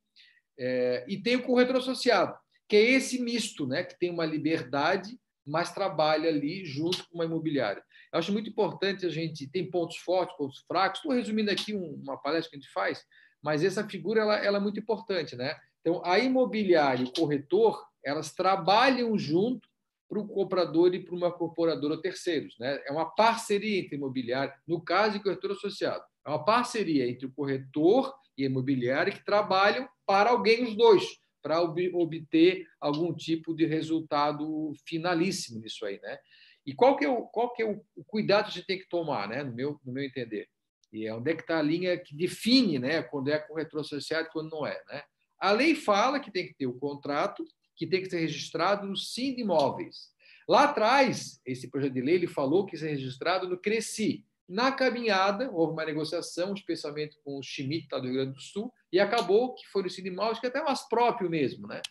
é, 0.59 1.05
e 1.07 1.17
tem 1.17 1.37
o 1.37 1.43
corretor 1.43 1.77
associado, 1.77 2.37
que 2.67 2.75
é 2.75 2.81
esse 2.91 3.21
misto, 3.21 3.65
né, 3.65 3.83
que 3.83 3.97
tem 3.97 4.11
uma 4.11 4.25
liberdade, 4.25 5.17
mas 5.45 5.73
trabalha 5.73 6.29
ali 6.29 6.63
junto 6.63 7.07
com 7.09 7.15
uma 7.15 7.25
imobiliária. 7.25 7.83
Eu 8.11 8.19
acho 8.19 8.31
muito 8.31 8.49
importante 8.49 9.05
a 9.05 9.09
gente, 9.09 9.49
tem 9.49 9.69
pontos 9.69 9.97
fortes, 9.97 10.37
pontos 10.37 10.63
fracos, 10.67 10.99
estou 10.99 11.11
resumindo 11.11 11.49
aqui 11.49 11.73
uma 11.73 12.17
palestra 12.17 12.51
que 12.51 12.57
a 12.57 12.59
gente 12.59 12.71
faz, 12.71 13.03
mas 13.41 13.63
essa 13.63 13.87
figura 13.87 14.21
ela, 14.21 14.37
ela 14.37 14.57
é 14.57 14.61
muito 14.61 14.79
importante, 14.79 15.35
né? 15.35 15.57
Então, 15.83 16.01
a 16.05 16.17
imobiliária 16.17 17.03
e 17.03 17.07
o 17.07 17.13
corretor, 17.13 17.85
elas 18.03 18.33
trabalham 18.33 19.17
junto 19.17 19.67
para 20.07 20.19
o 20.19 20.27
comprador 20.27 20.95
e 20.95 21.03
para 21.03 21.13
uma 21.13 21.31
corporadora 21.31 22.01
terceiros. 22.01 22.55
Né? 22.57 22.81
É 22.87 22.91
uma 22.91 23.05
parceria 23.05 23.79
entre 23.79 23.97
imobiliário, 23.97 24.53
no 24.65 24.81
caso 24.81 25.17
de 25.17 25.23
corretor 25.23 25.51
associado. 25.51 26.03
É 26.25 26.29
uma 26.29 26.45
parceria 26.45 27.07
entre 27.09 27.25
o 27.25 27.33
corretor 27.33 28.13
e 28.37 28.43
a 28.43 28.45
imobiliária 28.45 29.11
que 29.11 29.25
trabalham 29.25 29.87
para 30.05 30.29
alguém, 30.29 30.63
os 30.63 30.75
dois, 30.75 31.03
para 31.41 31.61
obter 31.61 32.65
algum 32.79 33.13
tipo 33.13 33.53
de 33.53 33.65
resultado 33.65 34.73
finalíssimo 34.87 35.59
nisso 35.59 35.85
aí. 35.85 35.99
Né? 36.01 36.17
E 36.65 36.73
qual 36.73 36.95
que 36.95 37.03
é 37.03 37.09
o, 37.09 37.23
qual 37.23 37.51
que 37.53 37.61
é 37.61 37.65
o 37.65 38.03
cuidado 38.05 38.45
que 38.45 38.51
a 38.51 38.53
gente 38.53 38.67
tem 38.67 38.79
que 38.79 38.87
tomar, 38.87 39.27
né? 39.27 39.43
no, 39.43 39.53
meu, 39.53 39.79
no 39.83 39.91
meu 39.91 40.03
entender? 40.03 40.47
E 40.93 41.07
é 41.07 41.13
onde 41.13 41.31
é 41.31 41.35
que 41.35 41.41
está 41.41 41.57
a 41.57 41.61
linha 41.61 41.97
que 41.97 42.15
define 42.15 42.77
né, 42.77 43.01
quando 43.01 43.29
é 43.29 43.39
corretor 43.39 43.81
associado 43.81 44.27
e 44.27 44.31
quando 44.31 44.51
não 44.51 44.65
é. 44.65 44.79
Né? 44.87 45.03
A 45.43 45.51
lei 45.51 45.75
fala 45.75 46.21
que 46.21 46.31
tem 46.31 46.47
que 46.47 46.53
ter 46.53 46.67
o 46.67 46.79
contrato, 46.79 47.43
que 47.75 47.85
tem 47.85 48.01
que 48.01 48.09
ser 48.09 48.19
registrado 48.19 48.87
no 48.87 48.95
SIM 48.95 49.35
de 49.35 49.41
imóveis. 49.41 50.13
Lá 50.47 50.63
atrás, 50.63 51.41
esse 51.45 51.69
projeto 51.69 51.91
de 51.91 52.01
lei 52.01 52.15
ele 52.15 52.27
falou 52.27 52.65
que 52.65 52.77
isso 52.77 52.85
é 52.85 52.91
registrado 52.91 53.45
no 53.49 53.57
Cresci. 53.57 54.25
Na 54.47 54.71
caminhada, 54.71 55.51
houve 55.51 55.73
uma 55.73 55.83
negociação, 55.83 56.53
especialmente 56.53 57.17
com 57.25 57.37
o 57.37 57.43
Schmidt, 57.43 57.89
lá 57.91 57.99
do 57.99 58.05
Rio 58.05 58.13
Grande 58.13 58.35
do 58.35 58.41
Sul, 58.41 58.73
e 58.89 59.01
acabou 59.01 59.53
que 59.53 59.67
foi 59.67 59.83
o 59.83 59.89
Sinimóveis, 59.89 60.39
que 60.39 60.45
é 60.45 60.49
até 60.49 60.63
mais 60.63 60.87
próprio 60.87 61.29
mesmo, 61.29 61.67
né? 61.67 61.81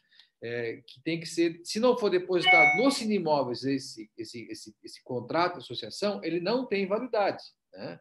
É, 0.42 0.82
que 0.86 1.02
tem 1.02 1.20
que 1.20 1.26
ser, 1.26 1.60
se 1.62 1.78
não 1.78 1.98
for 1.98 2.08
depositado 2.08 2.78
no 2.78 2.90
Sinimóveis 2.90 3.64
esse, 3.64 4.10
esse, 4.16 4.50
esse, 4.50 4.74
esse 4.82 5.04
contrato 5.04 5.58
associação, 5.58 6.24
ele 6.24 6.40
não 6.40 6.64
tem 6.64 6.86
validade. 6.86 7.42
Né? 7.74 8.00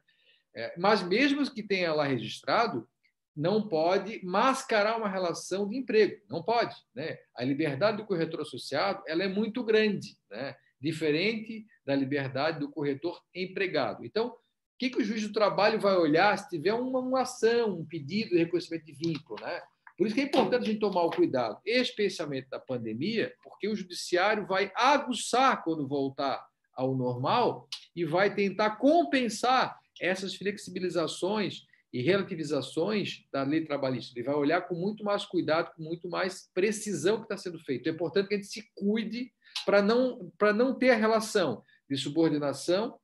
É, 0.55 0.73
mas 0.79 1.03
mesmo 1.03 1.43
que 1.51 1.61
tenha 1.61 1.93
lá 1.93 2.05
registrado, 2.05 2.87
não 3.35 3.67
pode 3.67 4.23
mascarar 4.23 4.97
uma 4.97 5.07
relação 5.07 5.67
de 5.67 5.77
emprego, 5.77 6.21
não 6.29 6.43
pode. 6.43 6.75
Né? 6.93 7.17
A 7.35 7.43
liberdade 7.43 7.97
do 7.97 8.05
corretor 8.05 8.41
associado 8.41 9.03
ela 9.07 9.23
é 9.23 9.27
muito 9.27 9.63
grande, 9.63 10.17
né? 10.29 10.55
diferente 10.79 11.65
da 11.85 11.95
liberdade 11.95 12.59
do 12.59 12.69
corretor 12.69 13.21
empregado. 13.33 14.05
Então, 14.05 14.27
o 14.27 14.35
que, 14.77 14.89
que 14.89 14.99
o 14.99 15.03
juiz 15.03 15.21
do 15.21 15.33
trabalho 15.33 15.79
vai 15.79 15.95
olhar 15.95 16.37
se 16.37 16.49
tiver 16.49 16.73
uma, 16.73 16.99
uma 16.99 17.21
ação, 17.21 17.79
um 17.79 17.85
pedido 17.85 18.31
de 18.31 18.37
reconhecimento 18.37 18.85
de 18.85 18.93
vínculo? 18.93 19.39
Né? 19.39 19.61
Por 19.97 20.07
isso 20.07 20.15
que 20.15 20.21
é 20.21 20.25
importante 20.25 20.63
a 20.63 20.65
gente 20.65 20.79
tomar 20.79 21.03
o 21.03 21.11
cuidado, 21.11 21.59
especialmente 21.65 22.49
da 22.49 22.59
pandemia, 22.59 23.31
porque 23.43 23.67
o 23.67 23.75
judiciário 23.75 24.47
vai 24.47 24.71
aguçar 24.75 25.63
quando 25.63 25.87
voltar 25.87 26.43
ao 26.73 26.95
normal 26.95 27.67
e 27.95 28.03
vai 28.03 28.33
tentar 28.33 28.77
compensar 28.77 29.79
essas 30.01 30.35
flexibilizações 30.35 31.67
e 31.93 32.01
relativizações 32.01 33.25
da 33.31 33.43
lei 33.43 33.65
trabalhista. 33.65 34.17
Ele 34.17 34.25
vai 34.25 34.35
olhar 34.35 34.61
com 34.61 34.75
muito 34.75 35.03
mais 35.03 35.25
cuidado, 35.25 35.73
com 35.75 35.83
muito 35.83 36.09
mais 36.09 36.49
precisão 36.53 37.17
que 37.17 37.23
está 37.23 37.37
sendo 37.37 37.59
feito. 37.59 37.87
É 37.87 37.91
importante 37.91 38.27
que 38.27 38.33
a 38.33 38.37
gente 38.37 38.47
se 38.47 38.69
cuide 38.73 39.31
para 39.65 39.81
não, 39.81 40.31
não 40.55 40.73
ter 40.73 40.91
a 40.91 40.95
relação 40.95 41.63
de 41.89 41.97
subordinação, 41.97 42.97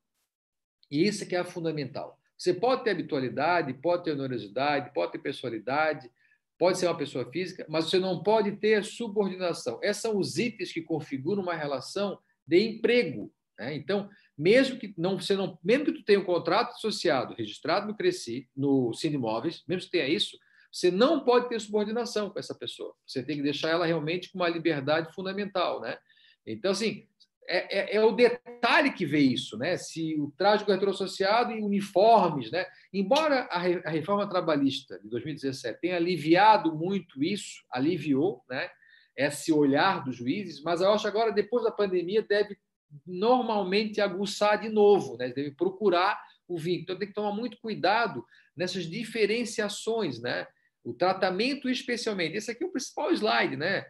e 0.89 1.05
isso 1.05 1.23
é 1.23 1.27
que 1.27 1.35
é 1.35 1.43
fundamental. 1.43 2.17
Você 2.37 2.53
pode 2.53 2.83
ter 2.83 2.91
habitualidade, 2.91 3.73
pode 3.73 4.05
ter 4.05 4.11
onerosidade, 4.11 4.93
pode 4.93 5.11
ter 5.11 5.19
personalidade, 5.19 6.09
pode 6.57 6.77
ser 6.77 6.87
uma 6.87 6.97
pessoa 6.97 7.29
física, 7.29 7.65
mas 7.67 7.85
você 7.85 7.99
não 7.99 8.23
pode 8.23 8.53
ter 8.53 8.83
subordinação. 8.85 9.79
Esses 9.83 10.01
são 10.01 10.17
os 10.17 10.37
itens 10.37 10.71
que 10.71 10.81
configuram 10.81 11.43
uma 11.43 11.55
relação 11.55 12.17
de 12.45 12.59
emprego. 12.59 13.33
Né? 13.59 13.75
Então, 13.75 14.09
mesmo 14.37 14.77
que 14.77 14.93
não 14.97 15.19
você 15.19 15.35
não, 15.35 15.57
mesmo 15.63 15.85
que 15.85 15.93
tu 15.93 16.03
tenha 16.03 16.19
um 16.19 16.25
contrato 16.25 16.71
associado 16.71 17.33
registrado 17.33 17.87
no 17.87 17.95
Cresci, 17.95 18.47
no 18.55 18.93
Cinemóveis, 18.93 19.63
mesmo 19.67 19.85
que 19.85 19.91
tenha 19.91 20.07
isso, 20.07 20.37
você 20.71 20.91
não 20.91 21.23
pode 21.23 21.49
ter 21.49 21.59
subordinação 21.59 22.29
com 22.29 22.37
essa 22.37 22.53
pessoa. 22.53 22.93
Você 23.05 23.23
tem 23.23 23.37
que 23.37 23.43
deixar 23.43 23.69
ela 23.69 23.85
realmente 23.85 24.31
com 24.31 24.37
uma 24.37 24.49
liberdade 24.49 25.13
fundamental, 25.13 25.81
né? 25.81 25.97
Então, 26.45 26.71
assim, 26.71 27.07
é, 27.47 27.79
é, 27.79 27.95
é, 27.95 28.03
o 28.03 28.11
detalhe 28.11 28.91
que 28.91 29.05
vê 29.05 29.19
isso, 29.19 29.57
né? 29.57 29.77
Se 29.77 30.15
o 30.19 30.27
do 30.27 30.65
corretor 30.65 30.89
associado 30.89 31.53
e 31.53 31.61
uniformes, 31.61 32.51
né? 32.51 32.65
Embora 32.93 33.47
a, 33.49 33.57
re, 33.57 33.81
a, 33.85 33.89
reforma 33.89 34.29
trabalhista 34.29 34.99
de 34.99 35.09
2017 35.09 35.79
tenha 35.79 35.95
aliviado 35.95 36.75
muito 36.75 37.23
isso, 37.23 37.63
aliviou, 37.71 38.43
né? 38.49 38.69
Esse 39.15 39.51
olhar 39.51 40.03
dos 40.03 40.17
juízes, 40.17 40.61
mas 40.61 40.81
eu 40.81 40.91
acho 40.91 41.07
agora 41.07 41.31
depois 41.31 41.63
da 41.63 41.71
pandemia 41.71 42.21
deve 42.21 42.57
normalmente 43.05 44.01
aguçar 44.01 44.59
de 44.59 44.69
novo, 44.69 45.17
né? 45.17 45.29
deve 45.29 45.51
procurar 45.51 46.19
o 46.47 46.57
vínculo. 46.57 46.83
Então 46.83 46.97
tem 46.97 47.07
que 47.07 47.13
tomar 47.13 47.33
muito 47.33 47.57
cuidado 47.59 48.25
nessas 48.55 48.85
diferenciações, 48.85 50.19
né? 50.19 50.47
O 50.83 50.93
tratamento 50.93 51.69
especialmente. 51.69 52.37
Esse 52.37 52.51
aqui 52.51 52.63
é 52.63 52.67
o 52.67 52.71
principal 52.71 53.11
slide, 53.11 53.57
né? 53.57 53.85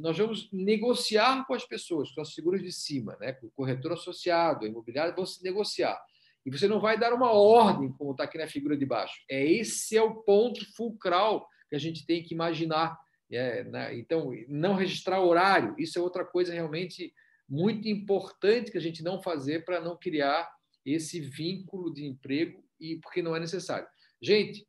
Nós 0.00 0.18
vamos 0.18 0.50
negociar 0.52 1.46
com 1.46 1.54
as 1.54 1.64
pessoas, 1.64 2.10
com 2.10 2.20
as 2.20 2.32
figuras 2.34 2.60
de 2.60 2.72
cima, 2.72 3.16
né? 3.20 3.32
Com 3.32 3.46
o 3.46 3.50
corretor 3.50 3.92
associado, 3.92 4.64
a 4.64 4.68
imobiliária, 4.68 5.14
vão 5.14 5.24
se 5.24 5.42
negociar. 5.42 5.98
E 6.44 6.50
você 6.50 6.66
não 6.66 6.80
vai 6.80 6.98
dar 6.98 7.12
uma 7.12 7.32
ordem, 7.32 7.92
como 7.92 8.12
está 8.12 8.24
aqui 8.24 8.36
na 8.36 8.48
figura 8.48 8.76
de 8.76 8.84
baixo. 8.84 9.14
É 9.30 9.44
esse 9.44 9.96
é 9.96 10.02
o 10.02 10.16
ponto 10.22 10.60
fulcral 10.74 11.48
que 11.68 11.76
a 11.76 11.78
gente 11.78 12.04
tem 12.04 12.22
que 12.22 12.34
imaginar. 12.34 12.98
É, 13.32 13.62
né? 13.62 13.96
Então, 13.96 14.32
não 14.48 14.74
registrar 14.74 15.20
horário, 15.20 15.76
isso 15.78 15.98
é 15.98 16.02
outra 16.02 16.24
coisa 16.24 16.52
realmente 16.52 17.14
muito 17.50 17.88
importante 17.88 18.70
que 18.70 18.78
a 18.78 18.80
gente 18.80 19.02
não 19.02 19.20
fazer 19.20 19.64
para 19.64 19.80
não 19.80 19.96
criar 19.96 20.48
esse 20.86 21.20
vínculo 21.20 21.92
de 21.92 22.06
emprego 22.06 22.64
e 22.78 22.96
porque 22.96 23.20
não 23.20 23.34
é 23.34 23.40
necessário. 23.40 23.88
Gente, 24.22 24.64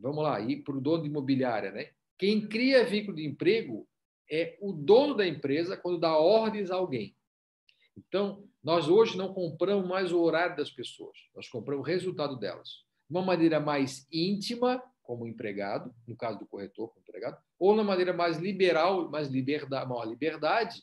vamos 0.00 0.24
lá, 0.24 0.40
ir 0.40 0.62
para 0.64 0.76
o 0.76 0.80
dono 0.80 1.04
de 1.04 1.08
imobiliária, 1.08 1.70
né? 1.70 1.90
Quem 2.18 2.48
cria 2.48 2.84
vínculo 2.84 3.16
de 3.16 3.24
emprego 3.24 3.88
é 4.30 4.58
o 4.60 4.72
dono 4.72 5.14
da 5.14 5.26
empresa 5.26 5.76
quando 5.76 6.00
dá 6.00 6.16
ordens 6.18 6.70
a 6.70 6.74
alguém. 6.74 7.16
Então, 7.96 8.44
nós 8.62 8.88
hoje 8.88 9.16
não 9.16 9.32
compramos 9.32 9.86
mais 9.86 10.12
o 10.12 10.20
horário 10.20 10.56
das 10.56 10.70
pessoas, 10.70 11.16
nós 11.34 11.48
compramos 11.48 11.86
o 11.86 11.88
resultado 11.88 12.36
delas. 12.36 12.82
De 13.08 13.16
uma 13.16 13.22
maneira 13.22 13.60
mais 13.60 14.06
íntima, 14.10 14.82
como 15.02 15.26
empregado, 15.26 15.94
no 16.08 16.16
caso 16.16 16.38
do 16.38 16.46
corretor 16.46 16.88
como 16.88 17.02
empregado, 17.02 17.38
ou 17.58 17.76
na 17.76 17.84
maneira 17.84 18.12
mais 18.12 18.38
liberal, 18.38 19.08
mais 19.10 19.28
liberdade, 19.28 19.88
maior 19.88 20.06
liberdade, 20.06 20.82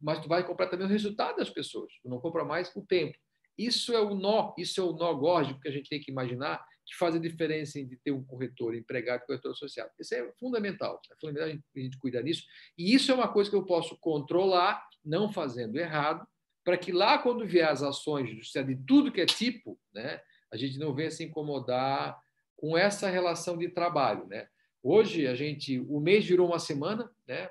mas 0.00 0.20
tu 0.20 0.28
vai 0.28 0.46
comprar 0.46 0.68
também 0.68 0.86
o 0.86 0.90
resultado 0.90 1.36
das 1.36 1.50
pessoas, 1.50 1.92
tu 2.02 2.08
não 2.08 2.20
compra 2.20 2.44
mais 2.44 2.74
o 2.76 2.84
tempo. 2.84 3.16
Isso 3.56 3.92
é 3.92 4.00
o 4.00 4.14
nó, 4.14 4.54
isso 4.56 4.80
é 4.80 4.84
o 4.84 4.92
nó 4.92 5.12
górdico 5.14 5.60
que 5.60 5.68
a 5.68 5.72
gente 5.72 5.88
tem 5.88 6.00
que 6.00 6.10
imaginar 6.10 6.64
que 6.84 6.96
faz 6.96 7.14
a 7.14 7.18
diferença 7.18 7.78
entre 7.78 7.96
ter 7.96 8.10
um 8.10 8.24
corretor 8.24 8.74
empregado 8.74 9.22
e 9.22 9.26
corretor 9.26 9.52
associado. 9.52 9.90
Isso 10.00 10.14
é 10.14 10.32
fundamental, 10.38 11.00
é 11.10 11.14
fundamental 11.20 11.48
a 11.48 11.50
gente, 11.52 11.64
a 11.76 11.80
gente 11.80 11.98
cuidar 11.98 12.22
disso. 12.22 12.44
E 12.76 12.94
isso 12.94 13.12
é 13.12 13.14
uma 13.14 13.28
coisa 13.28 13.48
que 13.48 13.56
eu 13.56 13.64
posso 13.64 13.96
controlar, 13.98 14.84
não 15.04 15.32
fazendo 15.32 15.76
errado, 15.76 16.26
para 16.64 16.76
que 16.76 16.92
lá, 16.92 17.18
quando 17.18 17.46
vier 17.46 17.68
as 17.68 17.82
ações 17.82 18.28
de 18.30 18.76
tudo 18.86 19.12
que 19.12 19.20
é 19.20 19.26
tipo, 19.26 19.78
né, 19.92 20.20
a 20.50 20.56
gente 20.56 20.78
não 20.78 20.94
venha 20.94 21.10
se 21.10 21.24
incomodar 21.24 22.18
com 22.56 22.76
essa 22.76 23.08
relação 23.08 23.56
de 23.56 23.68
trabalho. 23.68 24.26
Né? 24.26 24.46
Hoje, 24.82 25.26
a 25.26 25.34
gente, 25.34 25.80
o 25.80 26.00
mês 26.00 26.24
virou 26.24 26.48
uma 26.48 26.58
semana, 26.58 27.10
né? 27.26 27.50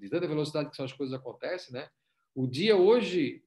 De 0.00 0.08
tanta 0.08 0.26
velocidade 0.26 0.70
que 0.70 0.76
são 0.76 0.84
as 0.84 0.92
coisas 0.92 1.14
acontecem, 1.14 1.72
né? 1.72 1.88
O 2.34 2.46
dia 2.46 2.76
hoje 2.76 3.42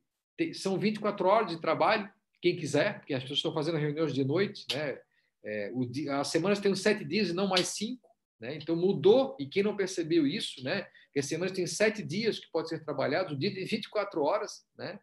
são 0.54 0.78
24 0.78 1.28
horas 1.28 1.52
de 1.52 1.62
trabalho, 1.62 2.10
quem 2.42 2.56
quiser, 2.56 3.00
porque 3.00 3.14
as 3.14 3.22
pessoas 3.24 3.40
estão 3.40 3.54
fazendo 3.54 3.78
reuniões 3.78 4.14
de 4.14 4.24
noite, 4.24 4.66
né? 4.74 5.00
É, 5.46 5.72
o 5.74 5.86
dia, 5.86 6.20
as 6.20 6.30
semanas 6.30 6.60
têm 6.60 6.74
sete 6.76 7.04
dias 7.04 7.30
e 7.30 7.34
não 7.34 7.48
mais 7.48 7.68
cinco, 7.70 8.10
né? 8.40 8.56
Então 8.56 8.76
mudou 8.76 9.36
e 9.40 9.46
quem 9.46 9.64
não 9.64 9.76
percebeu 9.76 10.26
isso, 10.28 10.64
né? 10.64 10.88
Que 11.14 11.20
as 11.20 11.26
semanas 11.26 11.54
têm 11.54 11.68
sete 11.68 12.04
dias 12.04 12.40
que 12.40 12.52
pode 12.52 12.70
ser 12.70 12.84
trabalhado, 12.84 13.34
o 13.34 13.38
dia 13.38 13.54
tem 13.54 13.66
24 13.66 14.22
horas, 14.22 14.66
né? 14.78 15.00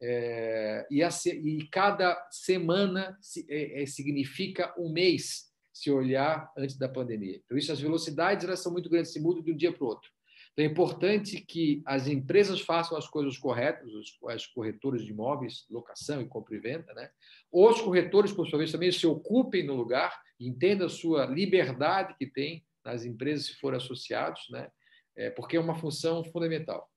É, 0.00 0.86
e, 0.90 1.02
a, 1.02 1.08
e, 1.26 1.68
cada 1.70 2.28
semana 2.30 3.16
é, 3.48 3.82
é, 3.82 3.86
significa 3.86 4.74
um 4.78 4.92
mês, 4.92 5.52
se 5.72 5.90
olhar 5.90 6.52
antes 6.56 6.76
da 6.76 6.88
pandemia. 6.88 7.40
Então, 7.44 7.56
isso, 7.56 7.72
as 7.72 7.80
velocidades 7.80 8.44
elas 8.44 8.60
são 8.60 8.72
muito 8.72 8.88
grandes, 8.88 9.12
se 9.12 9.20
mudam 9.20 9.42
de 9.42 9.52
um 9.52 9.56
dia 9.56 9.72
para 9.72 9.84
o 9.84 9.88
outro. 9.88 10.08
Então, 10.54 10.64
é 10.64 10.68
importante 10.68 11.40
que 11.40 11.82
as 11.84 12.06
empresas 12.06 12.60
façam 12.60 12.96
as 12.96 13.08
coisas 13.08 13.36
corretas, 13.36 13.92
os, 13.92 14.16
as 14.28 14.46
corretoras 14.46 15.04
de 15.04 15.10
imóveis, 15.10 15.66
locação 15.68 16.22
e 16.22 16.28
compra 16.28 16.54
e 16.54 16.60
venda, 16.60 16.94
né? 16.94 17.10
Os 17.50 17.80
corretores, 17.80 18.32
por 18.32 18.46
sua 18.46 18.60
vez, 18.60 18.70
também 18.70 18.92
se 18.92 19.04
ocupem 19.04 19.66
no 19.66 19.74
lugar, 19.74 20.16
entendam 20.38 20.86
a 20.86 20.90
sua 20.90 21.26
liberdade 21.26 22.14
que 22.16 22.26
tem 22.26 22.64
nas 22.84 23.04
empresas 23.04 23.46
se 23.46 23.54
forem 23.54 23.78
associados, 23.78 24.42
né? 24.50 24.70
É, 25.16 25.28
porque 25.30 25.56
é 25.56 25.60
uma 25.60 25.74
função 25.74 26.22
fundamental. 26.24 26.88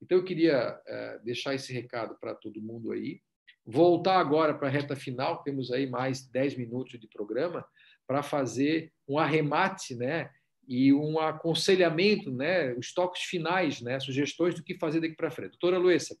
Então, 0.00 0.16
eu 0.16 0.24
queria 0.24 0.80
é, 0.86 1.18
deixar 1.18 1.54
esse 1.54 1.70
recado 1.70 2.16
para 2.18 2.34
todo 2.34 2.62
mundo 2.62 2.92
aí. 2.92 3.20
Voltar 3.64 4.18
agora 4.18 4.54
para 4.54 4.68
a 4.68 4.70
reta 4.70 4.96
final, 4.96 5.42
temos 5.42 5.70
aí 5.70 5.86
mais 5.86 6.26
10 6.26 6.56
minutos 6.56 6.98
de 6.98 7.06
programa, 7.08 7.62
para 8.06 8.22
fazer 8.22 8.90
um 9.06 9.18
arremate, 9.18 9.94
né? 9.94 10.30
E 10.66 10.92
um 10.92 11.18
aconselhamento, 11.18 12.30
né, 12.30 12.72
os 12.74 12.92
toques 12.92 13.22
finais, 13.22 13.80
né, 13.80 13.98
sugestões 14.00 14.54
do 14.54 14.62
que 14.62 14.78
fazer 14.78 15.00
daqui 15.00 15.14
para 15.14 15.30
frente. 15.30 15.52
Doutora 15.52 15.78
Luessa. 15.78 16.16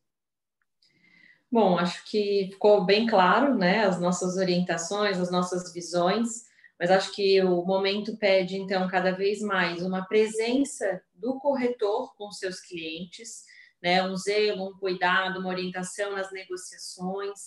Bom, 1.50 1.78
acho 1.78 2.04
que 2.10 2.48
ficou 2.50 2.84
bem 2.84 3.06
claro, 3.06 3.54
né, 3.56 3.84
as 3.84 4.00
nossas 4.00 4.36
orientações, 4.36 5.18
as 5.18 5.30
nossas 5.30 5.72
visões, 5.72 6.44
mas 6.80 6.90
acho 6.90 7.14
que 7.14 7.40
o 7.42 7.64
momento 7.64 8.16
pede, 8.16 8.56
então, 8.56 8.88
cada 8.88 9.12
vez 9.12 9.40
mais 9.40 9.82
uma 9.82 10.06
presença 10.06 11.00
do 11.14 11.38
corretor 11.38 12.14
com 12.16 12.32
seus 12.32 12.60
clientes, 12.60 13.44
né, 13.82 14.02
um 14.02 14.16
zelo, 14.16 14.68
um 14.68 14.78
cuidado, 14.78 15.40
uma 15.40 15.50
orientação 15.50 16.12
nas 16.12 16.32
negociações, 16.32 17.38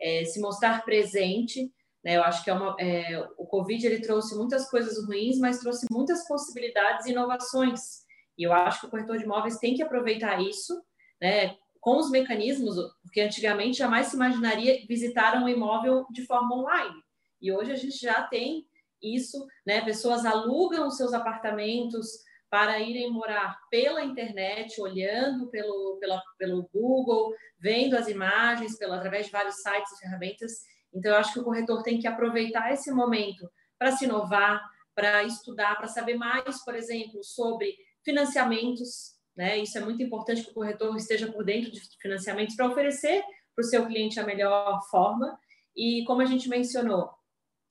é, 0.00 0.24
se 0.24 0.40
mostrar 0.40 0.84
presente, 0.84 1.72
né? 2.04 2.16
Eu 2.16 2.22
acho 2.22 2.44
que 2.44 2.50
é 2.50 2.52
uma, 2.52 2.76
é, 2.78 3.26
o 3.38 3.46
Covid 3.46 3.86
ele 3.86 4.00
trouxe 4.00 4.36
muitas 4.36 4.68
coisas 4.68 5.04
ruins, 5.06 5.38
mas 5.38 5.60
trouxe 5.60 5.86
muitas 5.90 6.28
possibilidades 6.28 7.06
e 7.06 7.12
inovações. 7.12 8.04
E 8.36 8.42
eu 8.42 8.52
acho 8.52 8.80
que 8.80 8.86
o 8.86 8.90
corretor 8.90 9.16
de 9.16 9.24
imóveis 9.24 9.58
tem 9.58 9.74
que 9.74 9.82
aproveitar 9.82 10.40
isso, 10.40 10.82
né, 11.20 11.56
com 11.80 11.98
os 11.98 12.10
mecanismos, 12.10 12.76
porque 13.02 13.20
antigamente 13.20 13.78
jamais 13.78 14.08
se 14.08 14.16
imaginaria 14.16 14.84
visitar 14.86 15.42
um 15.42 15.48
imóvel 15.48 16.06
de 16.10 16.26
forma 16.26 16.54
online. 16.56 16.94
E 17.40 17.52
hoje 17.52 17.72
a 17.72 17.76
gente 17.76 17.98
já 17.98 18.22
tem 18.22 18.66
isso, 19.02 19.46
né? 19.66 19.84
Pessoas 19.84 20.24
alugam 20.24 20.90
seus 20.90 21.12
apartamentos 21.12 22.06
para 22.48 22.78
irem 22.80 23.12
morar 23.12 23.58
pela 23.68 24.02
internet, 24.02 24.80
olhando 24.80 25.48
pelo, 25.48 25.98
pela, 26.00 26.22
pelo 26.38 26.68
Google, 26.72 27.34
vendo 27.58 27.96
as 27.96 28.08
imagens 28.08 28.78
pela, 28.78 28.96
através 28.96 29.26
de 29.26 29.32
vários 29.32 29.56
sites 29.56 29.92
e 29.92 30.00
ferramentas. 30.00 30.62
Então, 30.94 31.12
eu 31.12 31.18
acho 31.18 31.32
que 31.32 31.40
o 31.40 31.44
corretor 31.44 31.82
tem 31.82 31.98
que 31.98 32.06
aproveitar 32.06 32.72
esse 32.72 32.90
momento 32.92 33.50
para 33.78 33.92
se 33.92 34.04
inovar, 34.04 34.62
para 34.94 35.24
estudar, 35.24 35.76
para 35.76 35.88
saber 35.88 36.14
mais, 36.14 36.64
por 36.64 36.74
exemplo, 36.74 37.22
sobre 37.24 37.76
financiamentos. 38.04 39.14
Né? 39.36 39.58
Isso 39.58 39.76
é 39.76 39.80
muito 39.80 40.02
importante 40.02 40.44
que 40.44 40.50
o 40.50 40.54
corretor 40.54 40.96
esteja 40.96 41.30
por 41.30 41.44
dentro 41.44 41.70
de 41.70 41.80
financiamentos 42.00 42.54
para 42.54 42.68
oferecer 42.68 43.22
para 43.54 43.62
o 43.62 43.66
seu 43.66 43.86
cliente 43.86 44.20
a 44.20 44.24
melhor 44.24 44.80
forma. 44.90 45.38
E 45.76 46.04
como 46.04 46.20
a 46.20 46.26
gente 46.26 46.48
mencionou, 46.48 47.10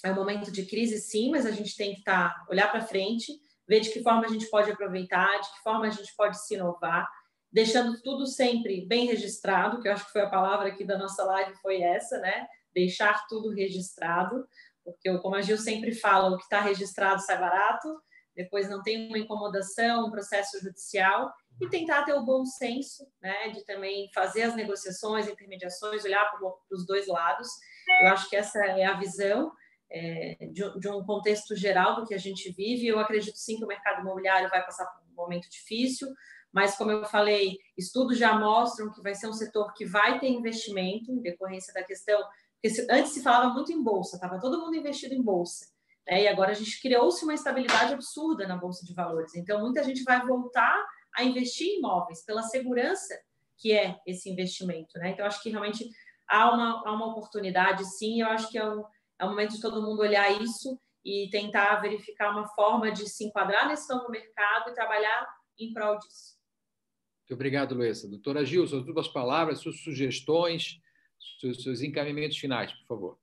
é 0.03 0.11
um 0.11 0.15
momento 0.15 0.51
de 0.51 0.65
crise, 0.65 0.99
sim, 0.99 1.31
mas 1.31 1.45
a 1.45 1.51
gente 1.51 1.75
tem 1.77 1.93
que 1.93 1.99
estar, 1.99 2.29
tá, 2.29 2.45
olhar 2.49 2.69
para 2.69 2.81
frente, 2.81 3.31
ver 3.67 3.79
de 3.79 3.89
que 3.89 4.03
forma 4.03 4.25
a 4.25 4.27
gente 4.27 4.45
pode 4.47 4.69
aproveitar, 4.69 5.39
de 5.39 5.49
que 5.49 5.63
forma 5.63 5.85
a 5.87 5.89
gente 5.89 6.13
pode 6.15 6.37
se 6.45 6.55
inovar, 6.55 7.09
deixando 7.51 8.01
tudo 8.01 8.25
sempre 8.25 8.85
bem 8.85 9.05
registrado, 9.05 9.81
que 9.81 9.87
eu 9.87 9.93
acho 9.93 10.05
que 10.05 10.11
foi 10.11 10.21
a 10.21 10.29
palavra 10.29 10.69
aqui 10.69 10.83
da 10.83 10.97
nossa 10.97 11.23
live, 11.23 11.55
foi 11.61 11.81
essa, 11.81 12.19
né? 12.19 12.47
Deixar 12.73 13.25
tudo 13.27 13.49
registrado, 13.49 14.47
porque 14.83 15.17
como 15.19 15.35
a 15.35 15.41
Gil 15.41 15.57
sempre 15.57 15.93
fala, 15.93 16.29
o 16.29 16.37
que 16.37 16.43
está 16.43 16.61
registrado 16.61 17.21
sai 17.21 17.39
barato, 17.39 17.87
depois 18.35 18.69
não 18.69 18.81
tem 18.81 19.07
uma 19.07 19.17
incomodação, 19.17 20.07
um 20.07 20.11
processo 20.11 20.59
judicial, 20.59 21.31
e 21.61 21.69
tentar 21.69 22.03
ter 22.03 22.13
o 22.13 22.25
bom 22.25 22.43
senso, 22.45 23.07
né, 23.21 23.49
de 23.49 23.63
também 23.63 24.09
fazer 24.13 24.43
as 24.43 24.55
negociações, 24.55 25.27
intermediações, 25.27 26.03
olhar 26.03 26.25
para 26.31 26.39
os 26.71 26.85
dois 26.85 27.07
lados. 27.07 27.47
Eu 28.01 28.07
acho 28.07 28.29
que 28.29 28.35
essa 28.35 28.59
é 28.65 28.85
a 28.85 28.97
visão 28.97 29.51
é, 29.91 30.37
de, 30.51 30.79
de, 30.79 30.89
um 30.89 31.05
contexto 31.05 31.55
geral 31.55 31.95
do 31.95 32.05
que 32.05 32.13
a 32.13 32.17
gente 32.17 32.51
vive. 32.51 32.87
Eu 32.87 32.99
acredito 32.99 33.37
sim 33.37 33.57
que 33.57 33.63
o 33.63 33.67
mercado 33.67 34.01
imobiliário 34.01 34.49
vai 34.49 34.65
passar 34.65 34.85
por 34.87 35.03
um 35.03 35.15
momento 35.15 35.47
difícil, 35.49 36.07
mas 36.51 36.75
como 36.75 36.91
eu 36.91 37.05
falei, 37.05 37.57
estudos 37.77 38.17
já 38.17 38.37
mostram 38.37 38.91
que 38.91 39.01
vai 39.01 39.13
ser 39.13 39.27
um 39.27 39.33
setor 39.33 39.73
que 39.73 39.85
vai 39.85 40.19
ter 40.19 40.27
investimento 40.27 41.11
em 41.11 41.21
decorrência 41.21 41.73
da 41.73 41.83
questão, 41.83 42.19
porque 42.63 42.87
antes 42.89 43.11
se 43.11 43.21
falava 43.21 43.53
muito 43.53 43.73
em 43.73 43.83
bolsa, 43.83 44.15
estava 44.15 44.39
todo 44.39 44.59
mundo 44.59 44.77
investido 44.77 45.13
em 45.13 45.21
bolsa. 45.21 45.67
Né? 46.07 46.23
E 46.23 46.27
agora 46.29 46.51
a 46.51 46.55
gente 46.55 46.81
criou-se 46.81 47.21
uma 47.25 47.33
estabilidade 47.33 47.93
absurda 47.93 48.47
na 48.47 48.55
bolsa 48.55 48.85
de 48.85 48.93
valores. 48.93 49.35
Então 49.35 49.59
muita 49.59 49.83
gente 49.83 50.01
vai 50.03 50.25
voltar 50.25 50.81
a 51.13 51.23
investir 51.23 51.67
em 51.67 51.79
imóveis 51.79 52.23
pela 52.23 52.41
segurança 52.41 53.13
que 53.57 53.73
é 53.73 53.99
esse 54.05 54.29
investimento, 54.29 54.97
né? 54.97 55.11
Então 55.11 55.25
acho 55.25 55.41
que 55.41 55.49
realmente 55.49 55.89
há 56.27 56.53
uma, 56.53 56.83
há 56.85 56.91
uma 56.91 57.11
oportunidade, 57.11 57.85
sim. 57.85 58.21
Eu 58.21 58.27
acho 58.27 58.49
que 58.49 58.57
é 58.57 58.67
um, 58.67 58.83
é 59.19 59.25
o 59.25 59.29
momento 59.29 59.51
de 59.51 59.61
todo 59.61 59.81
mundo 59.81 60.01
olhar 60.01 60.41
isso 60.41 60.77
e 61.05 61.29
tentar 61.31 61.75
verificar 61.77 62.31
uma 62.31 62.47
forma 62.47 62.91
de 62.91 63.07
se 63.07 63.25
enquadrar 63.25 63.67
nesse 63.67 63.93
novo 63.93 64.09
mercado 64.09 64.69
e 64.69 64.73
trabalhar 64.73 65.27
em 65.59 65.71
prol 65.71 65.97
disso. 65.99 66.35
Muito 67.21 67.35
obrigado, 67.35 67.75
Luísa. 67.75 68.09
Doutora 68.09 68.43
Gil, 68.43 68.67
suas 68.67 68.83
duas 68.83 69.07
palavras, 69.07 69.59
suas 69.59 69.79
sugestões, 69.81 70.81
seus, 71.39 71.63
seus 71.63 71.81
encaminhamentos 71.81 72.37
finais, 72.37 72.71
por 72.73 72.85
favor. 72.85 73.19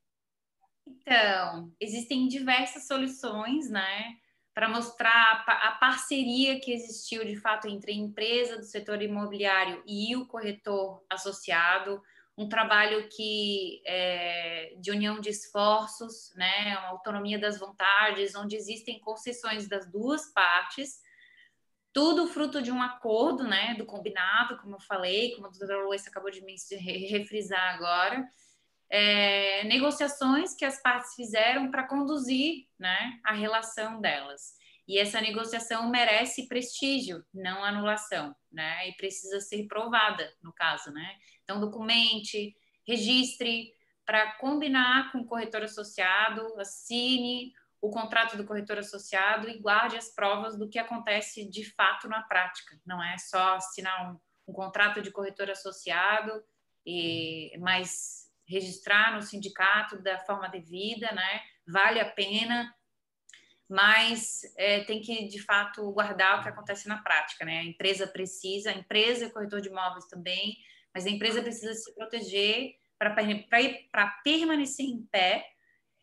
Então, 0.86 1.72
existem 1.80 2.26
diversas 2.28 2.86
soluções, 2.86 3.70
né, 3.70 4.16
para 4.52 4.68
mostrar 4.68 5.44
a 5.46 5.72
parceria 5.80 6.60
que 6.60 6.72
existiu 6.72 7.24
de 7.24 7.36
fato 7.36 7.68
entre 7.68 7.92
a 7.92 7.94
empresa 7.94 8.56
do 8.56 8.64
setor 8.64 9.00
imobiliário 9.00 9.82
e 9.86 10.14
o 10.16 10.26
corretor 10.26 11.04
associado, 11.08 12.02
um 12.36 12.48
trabalho 12.48 13.08
que 13.08 13.82
é, 13.86 14.74
de 14.80 14.90
união 14.90 15.20
de 15.20 15.30
esforços, 15.30 16.32
né, 16.34 16.76
uma 16.78 16.88
autonomia 16.88 17.38
das 17.38 17.58
vontades, 17.58 18.34
onde 18.34 18.56
existem 18.56 18.98
concessões 19.00 19.68
das 19.68 19.90
duas 19.90 20.32
partes, 20.32 21.00
tudo 21.92 22.28
fruto 22.28 22.62
de 22.62 22.70
um 22.70 22.82
acordo, 22.82 23.44
né, 23.44 23.74
do 23.74 23.84
combinado, 23.84 24.56
como 24.58 24.76
eu 24.76 24.80
falei, 24.80 25.34
como 25.34 25.46
a 25.46 25.50
doutora 25.50 25.84
Luiz 25.84 26.06
acabou 26.06 26.30
de 26.30 26.42
me 26.42 26.54
refrisar 27.08 27.74
agora, 27.74 28.24
é, 28.88 29.64
negociações 29.64 30.54
que 30.54 30.64
as 30.64 30.80
partes 30.82 31.14
fizeram 31.14 31.70
para 31.70 31.86
conduzir, 31.86 32.66
né, 32.78 33.18
a 33.24 33.32
relação 33.32 34.00
delas. 34.00 34.58
E 34.90 34.98
essa 34.98 35.20
negociação 35.20 35.88
merece 35.88 36.48
prestígio, 36.48 37.24
não 37.32 37.64
anulação, 37.64 38.34
né? 38.50 38.88
E 38.88 38.96
precisa 38.96 39.40
ser 39.40 39.68
provada, 39.68 40.28
no 40.42 40.52
caso, 40.52 40.90
né? 40.90 41.14
Então, 41.44 41.60
documente, 41.60 42.56
registre 42.84 43.72
para 44.04 44.32
combinar 44.38 45.12
com 45.12 45.18
o 45.18 45.24
corretor 45.24 45.62
associado, 45.62 46.42
assine 46.58 47.52
o 47.80 47.90
contrato 47.90 48.36
do 48.36 48.44
corretor 48.44 48.78
associado 48.78 49.48
e 49.48 49.58
guarde 49.58 49.96
as 49.96 50.14
provas 50.14 50.58
do 50.58 50.68
que 50.68 50.78
acontece 50.78 51.48
de 51.48 51.64
fato 51.74 52.08
na 52.08 52.22
prática. 52.22 52.78
Não 52.84 53.02
é 53.02 53.16
só 53.18 53.56
assinar 53.56 54.12
um, 54.12 54.18
um 54.48 54.52
contrato 54.52 55.00
de 55.00 55.10
corretor 55.10 55.50
associado, 55.50 56.42
e, 56.84 57.56
mas 57.58 58.28
registrar 58.46 59.14
no 59.14 59.22
sindicato 59.22 60.02
da 60.02 60.18
forma 60.18 60.48
devida, 60.48 61.12
né? 61.12 61.40
Vale 61.66 62.00
a 62.00 62.10
pena 62.10 62.74
mas 63.70 64.40
é, 64.56 64.80
tem 64.80 65.00
que, 65.00 65.28
de 65.28 65.40
fato, 65.40 65.92
guardar 65.92 66.40
o 66.40 66.42
que 66.42 66.48
acontece 66.48 66.88
na 66.88 67.00
prática, 67.00 67.44
né? 67.44 67.60
A 67.60 67.64
empresa 67.64 68.04
precisa, 68.04 68.70
a 68.70 68.74
empresa 68.74 69.30
corretor 69.30 69.60
de 69.60 69.68
imóveis 69.68 70.06
também, 70.06 70.56
mas 70.92 71.06
a 71.06 71.08
empresa 71.08 71.40
precisa 71.40 71.72
se 71.74 71.94
proteger 71.94 72.72
para 72.98 73.14
permanecer 74.24 74.84
em 74.84 75.06
pé 75.06 75.46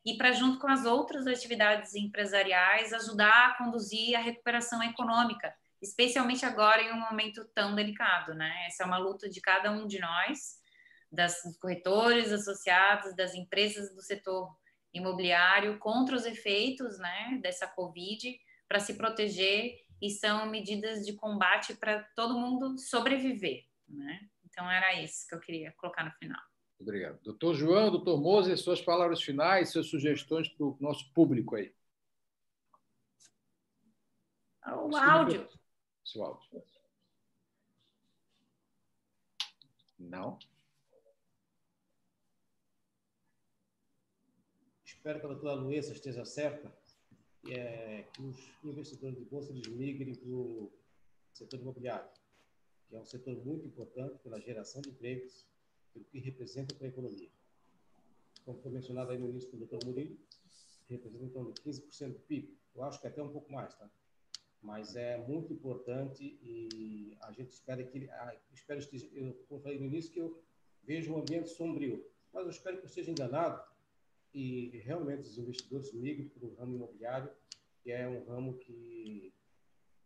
e 0.07 0.17
para, 0.17 0.31
junto 0.31 0.57
com 0.57 0.69
as 0.69 0.85
outras 0.85 1.27
atividades 1.27 1.93
empresariais, 1.93 2.93
ajudar 2.93 3.49
a 3.49 3.57
conduzir 3.57 4.15
a 4.15 4.21
recuperação 4.21 4.81
econômica, 4.81 5.53
especialmente 5.81 6.45
agora 6.45 6.81
em 6.81 6.93
um 6.93 6.99
momento 7.09 7.43
tão 7.53 7.75
delicado, 7.75 8.33
né? 8.33 8.67
Essa 8.67 8.83
é 8.83 8.85
uma 8.85 8.97
luta 8.97 9.27
de 9.27 9.41
cada 9.41 9.69
um 9.69 9.85
de 9.85 9.99
nós, 9.99 10.61
das, 11.11 11.41
corretores 11.59 12.31
associados, 12.31 13.13
das 13.17 13.35
empresas 13.35 13.93
do 13.93 14.01
setor 14.01 14.49
imobiliário 14.93 15.77
contra 15.77 16.15
os 16.15 16.25
efeitos 16.25 16.97
né, 16.97 17.37
dessa 17.41 17.67
Covid, 17.67 18.33
para 18.65 18.79
se 18.79 18.93
proteger, 18.93 19.75
e 20.01 20.09
são 20.09 20.45
medidas 20.45 21.05
de 21.05 21.17
combate 21.17 21.73
para 21.75 22.01
todo 22.15 22.39
mundo 22.39 22.77
sobreviver. 22.77 23.65
Né? 23.89 24.21
Então, 24.45 24.71
era 24.71 25.01
isso 25.01 25.27
que 25.27 25.35
eu 25.35 25.39
queria 25.41 25.73
colocar 25.73 26.05
no 26.05 26.11
final. 26.11 26.41
Obrigado. 26.79 27.19
Doutor 27.23 27.55
João, 27.55 27.91
doutor 27.91 28.21
Moser, 28.21 28.57
suas 28.57 28.81
palavras 28.81 29.21
finais, 29.21 29.71
suas 29.71 29.87
sugestões 29.87 30.47
para 30.49 30.65
o 30.65 30.77
nosso 30.79 31.11
público 31.13 31.55
aí. 31.55 31.73
O 34.65 34.95
áudio. 34.95 35.47
Seu 36.03 36.23
áudio. 36.23 36.63
Não? 39.97 40.37
espero 45.07 45.21
que 45.21 45.25
a 45.25 45.29
doutora 45.29 45.53
Luísa 45.53 45.93
esteja 45.93 46.25
certa, 46.25 46.69
que, 47.41 47.53
é, 47.53 48.03
que 48.13 48.21
os 48.21 48.37
investidores 48.61 49.17
de 49.17 49.23
bolsa 49.23 49.53
eles 49.53 49.67
migrem 49.67 50.13
para 50.13 50.29
o 50.29 50.69
setor 51.33 51.61
imobiliário, 51.61 52.09
que 52.89 52.95
é 52.95 52.99
um 52.99 53.05
setor 53.05 53.33
muito 53.45 53.65
importante 53.65 54.19
pela 54.19 54.41
geração 54.41 54.81
de 54.81 54.89
empregos, 54.89 55.47
pelo 55.93 56.05
que 56.05 56.19
representa 56.19 56.73
para 56.75 56.87
a 56.87 56.89
economia. 56.89 57.29
Como 58.45 58.59
foi 58.59 58.71
mencionado 58.71 59.11
aí 59.11 59.17
no 59.17 59.29
início 59.29 59.49
pelo 59.49 59.65
doutor 59.65 59.85
Murilo, 59.85 60.17
representa 60.89 61.33
torno 61.33 61.53
de 61.53 61.61
15% 61.61 62.13
do 62.13 62.19
PIB. 62.19 62.57
Eu 62.75 62.83
acho 62.83 63.01
que 63.01 63.07
até 63.07 63.21
um 63.21 63.29
pouco 63.29 63.51
mais, 63.51 63.73
tá? 63.75 63.89
Mas 64.61 64.95
é 64.95 65.17
muito 65.17 65.53
importante 65.53 66.23
e 66.41 67.15
a 67.21 67.31
gente 67.31 67.51
espera 67.51 67.83
que 67.83 68.09
ah, 68.09 68.35
espero 68.53 68.79
esteja, 68.79 69.07
eu, 69.13 69.33
como 69.47 69.61
falei 69.61 69.77
no 69.77 69.85
início, 69.85 70.11
que 70.11 70.19
eu 70.19 70.41
vejo 70.83 71.13
um 71.13 71.19
ambiente 71.19 71.49
sombrio, 71.49 72.05
mas 72.33 72.43
eu 72.43 72.49
espero 72.49 72.77
que 72.77 72.83
eu 72.83 72.87
esteja 72.87 73.11
enganado 73.11 73.61
e 74.33 74.69
realmente 74.83 75.21
os 75.21 75.37
investidores 75.37 75.93
migrem 75.93 76.29
para 76.29 76.45
o 76.45 76.55
ramo 76.55 76.75
imobiliário, 76.75 77.31
que 77.83 77.91
é 77.91 78.07
um 78.07 78.23
ramo 78.25 78.57
que 78.57 79.33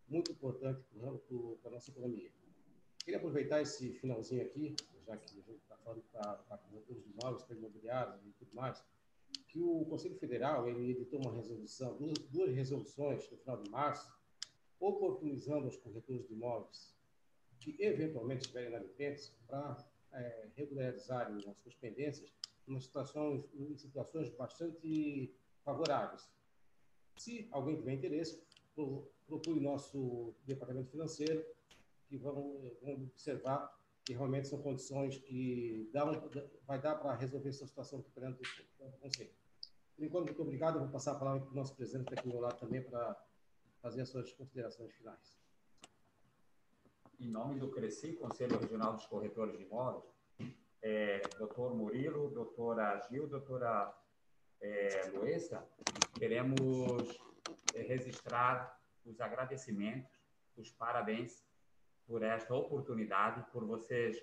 muito 0.08 0.32
importante 0.32 0.84
para 1.62 1.70
a 1.70 1.74
nossa 1.74 1.90
economia. 1.90 2.32
Queria 3.00 3.18
aproveitar 3.18 3.62
esse 3.62 3.94
finalzinho 3.94 4.42
aqui, 4.44 4.76
já 5.06 5.18
que 5.18 5.26
a 5.26 5.42
gente 5.42 5.52
está 5.52 5.78
falando 5.78 6.04
para 6.12 6.60
de 6.90 7.10
imóveis, 7.10 7.44
para 7.44 7.56
imobiliários 7.56 8.26
e 8.26 8.32
tudo 8.34 8.54
mais, 8.54 8.84
que 9.48 9.60
o 9.60 9.86
Conselho 9.86 10.16
Federal 10.16 10.68
ele 10.68 10.92
editou 10.92 11.20
uma 11.20 11.34
resolução, 11.34 11.98
duas, 11.98 12.18
duas 12.30 12.54
resoluções 12.54 13.30
no 13.30 13.38
final 13.38 13.62
de 13.62 13.70
março, 13.70 14.12
oportunizando 14.80 15.68
os 15.68 15.78
corretores 15.78 16.28
de 16.28 16.34
imóveis 16.34 16.96
que 17.60 17.76
eventualmente 17.80 18.42
estiverem 18.42 18.70
inadimplentes 18.70 19.36
para 19.48 19.78
é, 20.14 20.50
regularizarem 20.56 21.38
as 21.48 21.58
suas 21.60 21.76
pendências 21.76 22.34
em 22.68 22.80
situações, 22.80 23.46
em 23.54 23.76
situações 23.78 24.30
bastante 24.32 25.34
favoráveis. 25.64 26.28
Se 27.18 27.48
alguém 27.52 27.76
tiver 27.76 27.94
interesse, 27.94 28.42
procure 29.28 29.60
nosso 29.60 30.34
departamento 30.46 30.90
financeiro, 30.90 31.46
que 32.08 32.18
vão, 32.18 32.72
vão 32.82 32.94
observar 32.94 33.80
que 34.12 34.18
realmente 34.18 34.50
são 34.50 34.62
condições 34.62 35.18
que 35.18 35.90
dão, 35.94 36.12
vai 36.68 36.82
dar 36.82 36.96
para 36.96 37.16
resolver 37.16 37.48
essa 37.48 37.66
situação 37.66 38.02
perante 38.14 38.42
o 38.78 38.92
Conselho. 39.00 39.32
Por 39.96 40.06
enquanto, 40.06 40.26
muito 40.26 40.42
obrigado. 40.42 40.76
Eu 40.76 40.82
vou 40.82 40.90
passar 40.90 41.14
a 41.14 41.16
palavra 41.16 41.42
para 41.42 41.52
o 41.52 41.56
nosso 41.56 41.76
presidente 41.76 42.14
aqui 42.14 42.30
do 42.30 42.40
lado 42.40 42.60
também 42.60 42.84
para 42.84 43.16
fazer 43.82 44.02
as 44.02 44.10
suas 44.10 44.34
considerações 44.34 44.92
finais. 44.94 45.40
Em 47.20 47.30
nome 47.30 47.58
do 47.58 47.72
Cresci, 47.72 48.14
Conselho 48.14 48.60
Regional 48.60 48.96
dos 48.96 49.06
Corretores 49.06 49.58
de 49.58 49.64
Imóveis, 49.64 50.14
é, 50.82 51.22
doutor 51.38 51.74
Murilo, 51.74 52.30
doutora 52.32 53.00
Gil, 53.08 53.28
doutora 53.28 53.96
é, 54.60 55.10
Luessa, 55.14 55.66
queremos 56.16 57.18
é, 57.76 57.82
registrar 57.82 58.78
os 59.06 59.22
agradecimentos, 59.22 60.12
os 60.58 60.70
parabéns 60.72 61.46
por 62.12 62.24
esta 62.24 62.54
oportunidade, 62.54 63.50
por 63.54 63.64
vocês 63.64 64.22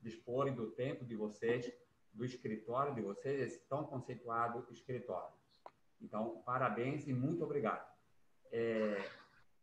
disporem 0.00 0.52
do 0.52 0.72
tempo 0.72 1.04
de 1.04 1.14
vocês, 1.14 1.72
do 2.12 2.24
escritório 2.24 2.92
de 2.96 3.00
vocês, 3.00 3.40
esse 3.40 3.60
tão 3.68 3.84
conceituado 3.84 4.66
escritório. 4.72 5.32
Então, 6.00 6.42
parabéns 6.44 7.06
e 7.06 7.12
muito 7.12 7.44
obrigado. 7.44 7.88
É, 8.50 9.08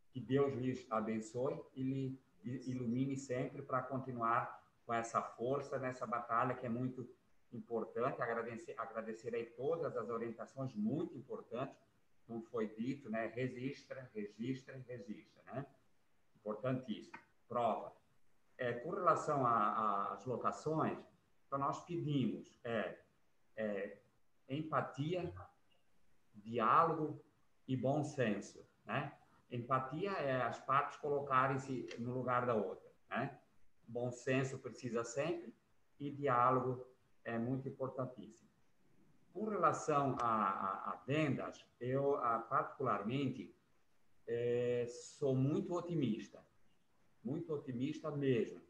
que 0.10 0.22
Deus 0.22 0.54
lhes 0.54 0.90
abençoe 0.90 1.62
e 1.76 1.84
lhe 1.84 2.22
ilumine 2.66 3.18
sempre 3.18 3.62
para 3.62 3.82
continuar 3.82 4.64
com 4.86 4.94
essa 4.94 5.22
força 5.22 5.78
nessa 5.78 6.08
batalha 6.08 6.56
que 6.56 6.66
é 6.66 6.70
muito 6.70 7.06
importante. 7.52 8.22
Agradecer, 8.22 8.74
agradecer 8.78 9.36
aí 9.36 9.48
todas 9.48 9.98
as 9.98 10.10
orientações 10.10 10.74
muito 10.74 11.18
importantes, 11.18 11.78
como 12.26 12.42
foi 12.44 12.68
dito, 12.68 13.10
né? 13.10 13.28
Registra, 13.36 14.10
registra, 14.14 14.82
registra, 14.88 15.44
né? 15.52 15.66
Importantíssimo. 16.36 17.25
Prova. 17.48 17.94
É, 18.58 18.74
com 18.74 18.92
relação 18.92 19.46
às 19.46 20.26
locações, 20.26 20.98
então 21.46 21.60
nós 21.60 21.84
pedimos 21.84 22.58
é, 22.64 22.98
é, 23.56 23.98
empatia, 24.50 25.34
diálogo 26.34 27.22
e 27.68 27.76
bom 27.76 28.04
senso, 28.04 28.66
né? 28.86 29.14
Empatia 29.52 30.12
é 30.12 30.42
as 30.42 30.60
partes 30.60 30.98
colocarem-se 30.98 31.88
no 32.00 32.14
lugar 32.14 32.46
da 32.46 32.54
outra, 32.54 32.90
né? 33.10 33.40
Bom 33.88 34.12
senso 34.12 34.58
precisa 34.58 35.04
sempre 35.04 35.54
e 36.00 36.10
diálogo 36.10 36.86
é 37.24 37.38
muito 37.38 37.68
importantíssimo. 37.68 38.50
Com 39.34 39.46
relação 39.46 40.16
a, 40.20 40.26
a, 40.26 40.92
a 40.92 40.96
vendas, 41.06 41.66
eu 41.80 42.16
a, 42.18 42.40
particularmente 42.40 43.54
é, 44.28 44.86
sou 44.88 45.36
muito 45.36 45.74
otimista, 45.74 46.45
muito 47.26 47.54
otimista 47.54 48.12
mesmo. 48.12 48.62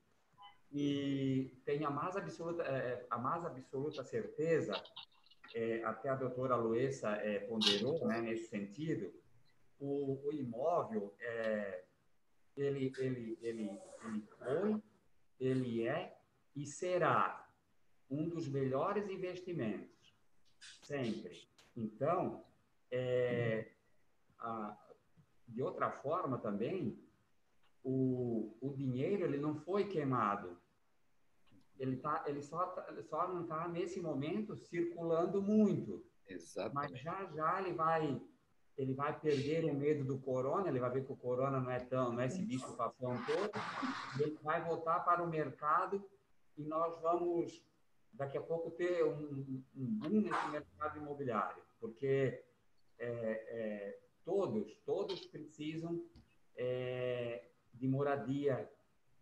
E 0.71 1.51
tenho 1.65 1.87
a 1.87 1.91
mais 1.91 2.15
absoluta, 2.15 2.63
é, 2.63 3.05
a 3.09 3.17
mais 3.17 3.45
absoluta 3.45 4.03
certeza, 4.03 4.81
é, 5.53 5.83
até 5.83 6.09
a 6.09 6.15
doutora 6.15 6.55
Luessa 6.55 7.11
é, 7.17 7.39
ponderou 7.39 8.07
né, 8.07 8.21
nesse 8.21 8.47
sentido, 8.47 9.13
o, 9.79 10.19
o 10.25 10.33
imóvel, 10.33 11.13
é, 11.19 11.83
ele, 12.57 12.91
ele, 12.97 13.37
ele, 13.41 13.79
ele 14.03 14.21
foi, 14.39 14.81
ele 15.39 15.87
é 15.87 16.17
e 16.55 16.65
será 16.65 17.47
um 18.09 18.27
dos 18.29 18.47
melhores 18.47 19.09
investimentos, 19.09 20.15
sempre. 20.81 21.47
Então, 21.75 22.43
é, 22.89 23.71
a, 24.39 24.77
de 25.47 25.61
outra 25.61 25.91
forma 25.91 26.37
também, 26.37 27.04
o, 27.85 28.57
o 28.59 28.73
dinheiro 28.73 29.23
ele 29.23 29.37
não 29.37 29.55
foi 29.55 29.85
queimado. 29.85 30.57
Ele, 31.77 31.97
tá, 31.97 32.23
ele 32.25 32.41
só, 32.41 32.65
tá, 32.67 33.03
só 33.03 33.27
não 33.27 33.43
está, 33.43 33.67
nesse 33.67 34.01
momento, 34.01 34.55
circulando 34.55 35.41
muito. 35.41 36.03
Exatamente. 36.27 36.93
Mas 36.93 37.01
já 37.01 37.25
já 37.35 37.61
ele 37.61 37.73
vai 37.73 38.21
ele 38.77 38.93
vai 38.93 39.17
perder 39.17 39.63
o 39.63 39.73
medo 39.73 40.03
do 40.03 40.19
corona, 40.19 40.67
ele 40.67 40.81
vai 40.81 40.91
ver 40.91 41.05
que 41.05 41.11
o 41.11 41.15
corona 41.15 41.61
não 41.61 41.71
é 41.71 41.79
tão, 41.79 42.11
não 42.11 42.19
é 42.19 42.25
esse 42.25 42.41
bicho 42.41 42.75
papão 42.75 43.15
todo, 43.25 43.51
ele 44.19 44.37
vai 44.43 44.61
voltar 44.65 44.99
para 44.99 45.23
o 45.23 45.29
mercado 45.29 46.03
e 46.57 46.63
nós 46.65 46.99
vamos 47.01 47.63
daqui 48.11 48.37
a 48.37 48.41
pouco 48.41 48.71
ter 48.71 49.05
um, 49.05 49.63
um 49.75 49.85
boom 49.85 50.21
nesse 50.21 50.49
mercado 50.49 50.97
imobiliário, 50.97 51.63
porque 51.79 52.43
é, 52.99 53.07
é, 53.07 53.99
todos, 54.25 54.75
todos 54.85 55.25
precisam 55.25 56.03
é, 56.57 57.45
de 57.75 57.87
moradia, 57.87 58.69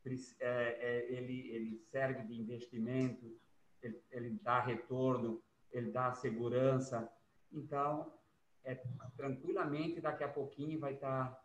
é, 0.05 0.45
é, 0.45 1.11
ele, 1.11 1.49
ele 1.51 1.77
serve 1.77 2.23
de 2.23 2.39
investimento, 2.39 3.39
ele, 3.81 4.01
ele 4.11 4.29
dá 4.41 4.59
retorno, 4.59 5.41
ele 5.71 5.91
dá 5.91 6.11
segurança. 6.13 7.11
Então, 7.51 8.13
é, 8.63 8.75
tranquilamente, 9.15 10.01
daqui 10.01 10.23
a 10.23 10.27
pouquinho 10.27 10.79
vai 10.79 10.93
estar 10.93 11.41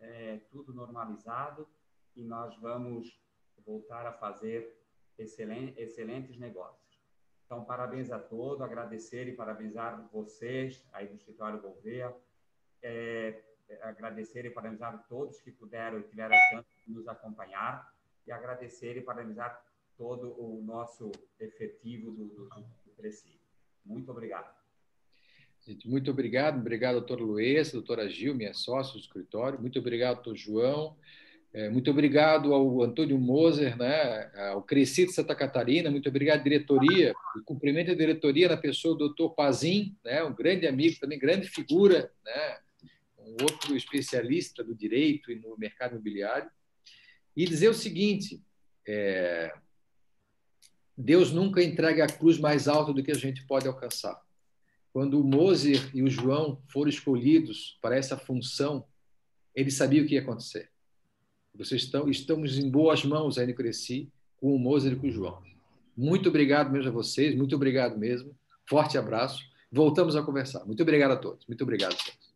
é, 0.00 0.38
tudo 0.50 0.74
normalizado 0.74 1.68
e 2.14 2.24
nós 2.24 2.56
vamos 2.56 3.20
voltar 3.64 4.06
a 4.06 4.12
fazer 4.12 4.76
excelente, 5.16 5.80
excelentes 5.80 6.36
negócios. 6.38 6.82
Então, 7.44 7.64
parabéns 7.64 8.10
a 8.10 8.18
todos, 8.18 8.62
agradecer 8.62 9.28
e 9.28 9.36
parabenizar 9.36 10.08
vocês 10.10 10.84
aí 10.92 11.06
do 11.06 11.14
Escritório 11.14 11.60
Gouveia, 11.60 12.14
é, 12.82 13.42
agradecer 13.82 14.44
e 14.44 14.50
parabenizar 14.50 15.04
todos 15.08 15.40
que 15.40 15.50
puderam 15.50 15.98
e 15.98 16.02
tiveram 16.02 16.34
a 16.34 16.50
chance 16.50 16.68
de 16.86 16.92
nos 16.92 17.08
acompanhar 17.08 17.92
e 18.26 18.32
agradecer 18.32 18.96
e 18.96 19.00
parabenizar 19.00 19.62
todo 19.96 20.34
o 20.40 20.62
nosso 20.62 21.10
efetivo 21.38 22.10
do, 22.10 22.26
do, 22.26 22.48
do. 22.48 22.82
Muito 23.84 24.10
obrigado. 24.10 24.52
Gente, 25.66 25.88
muito 25.88 26.10
obrigado. 26.10 26.58
Obrigado, 26.58 26.94
doutora 26.94 27.22
Luessa, 27.22 27.72
doutora 27.72 28.08
Gil, 28.08 28.34
minha 28.34 28.52
sócia 28.52 28.94
do 28.94 28.98
escritório. 28.98 29.60
Muito 29.60 29.78
obrigado, 29.78 30.16
doutor 30.16 30.36
João. 30.36 30.96
É, 31.54 31.68
muito 31.68 31.90
obrigado 31.90 32.54
ao 32.54 32.82
Antônio 32.82 33.18
Moser, 33.18 33.76
né, 33.76 34.30
ao 34.52 34.62
Cresci 34.62 35.04
de 35.04 35.12
Santa 35.12 35.34
Catarina, 35.34 35.90
muito 35.90 36.08
obrigado 36.08 36.42
diretoria, 36.42 37.12
e 37.36 37.40
cumprimento 37.44 37.90
a 37.90 37.94
diretoria 37.94 38.48
na 38.48 38.56
pessoa 38.56 38.94
do 38.94 39.08
doutor 39.08 39.34
Pazin, 39.34 39.94
né, 40.02 40.24
um 40.24 40.34
grande 40.34 40.66
amigo, 40.66 40.98
também 40.98 41.18
grande 41.18 41.46
figura, 41.46 42.10
né, 42.24 42.58
outro 43.40 43.76
especialista 43.76 44.62
do 44.62 44.74
direito 44.74 45.30
e 45.30 45.36
no 45.36 45.56
mercado 45.56 45.92
imobiliário, 45.92 46.50
e 47.36 47.44
dizer 47.44 47.68
o 47.68 47.74
seguinte, 47.74 48.42
é, 48.86 49.54
Deus 50.96 51.32
nunca 51.32 51.62
entrega 51.62 52.04
a 52.04 52.08
cruz 52.08 52.38
mais 52.38 52.68
alta 52.68 52.92
do 52.92 53.02
que 53.02 53.10
a 53.10 53.16
gente 53.16 53.46
pode 53.46 53.66
alcançar. 53.66 54.20
Quando 54.92 55.20
o 55.20 55.24
Moser 55.24 55.90
e 55.94 56.02
o 56.02 56.10
João 56.10 56.62
foram 56.68 56.90
escolhidos 56.90 57.78
para 57.80 57.96
essa 57.96 58.16
função, 58.16 58.86
eles 59.54 59.74
sabiam 59.74 60.04
o 60.04 60.08
que 60.08 60.14
ia 60.14 60.20
acontecer 60.20 60.72
vocês 61.54 61.82
estão, 61.82 62.08
estamos 62.08 62.58
em 62.58 62.70
boas 62.70 63.04
mãos 63.04 63.38
aí 63.38 63.46
no 63.46 63.54
Cresci, 63.54 64.10
com 64.38 64.54
o 64.54 64.58
Moser 64.58 64.92
e 64.92 64.96
com 64.96 65.06
o 65.06 65.10
João. 65.10 65.42
Muito 65.96 66.28
obrigado 66.28 66.70
mesmo 66.70 66.88
a 66.88 66.92
vocês, 66.92 67.36
muito 67.36 67.54
obrigado 67.54 67.98
mesmo. 67.98 68.34
Forte 68.66 68.96
abraço. 68.96 69.44
Voltamos 69.70 70.16
a 70.16 70.22
conversar. 70.22 70.64
Muito 70.64 70.82
obrigado 70.82 71.12
a 71.12 71.16
todos. 71.16 71.46
Muito 71.46 71.62
obrigado 71.62 71.92
a 71.92 71.96
todos. 71.96 72.32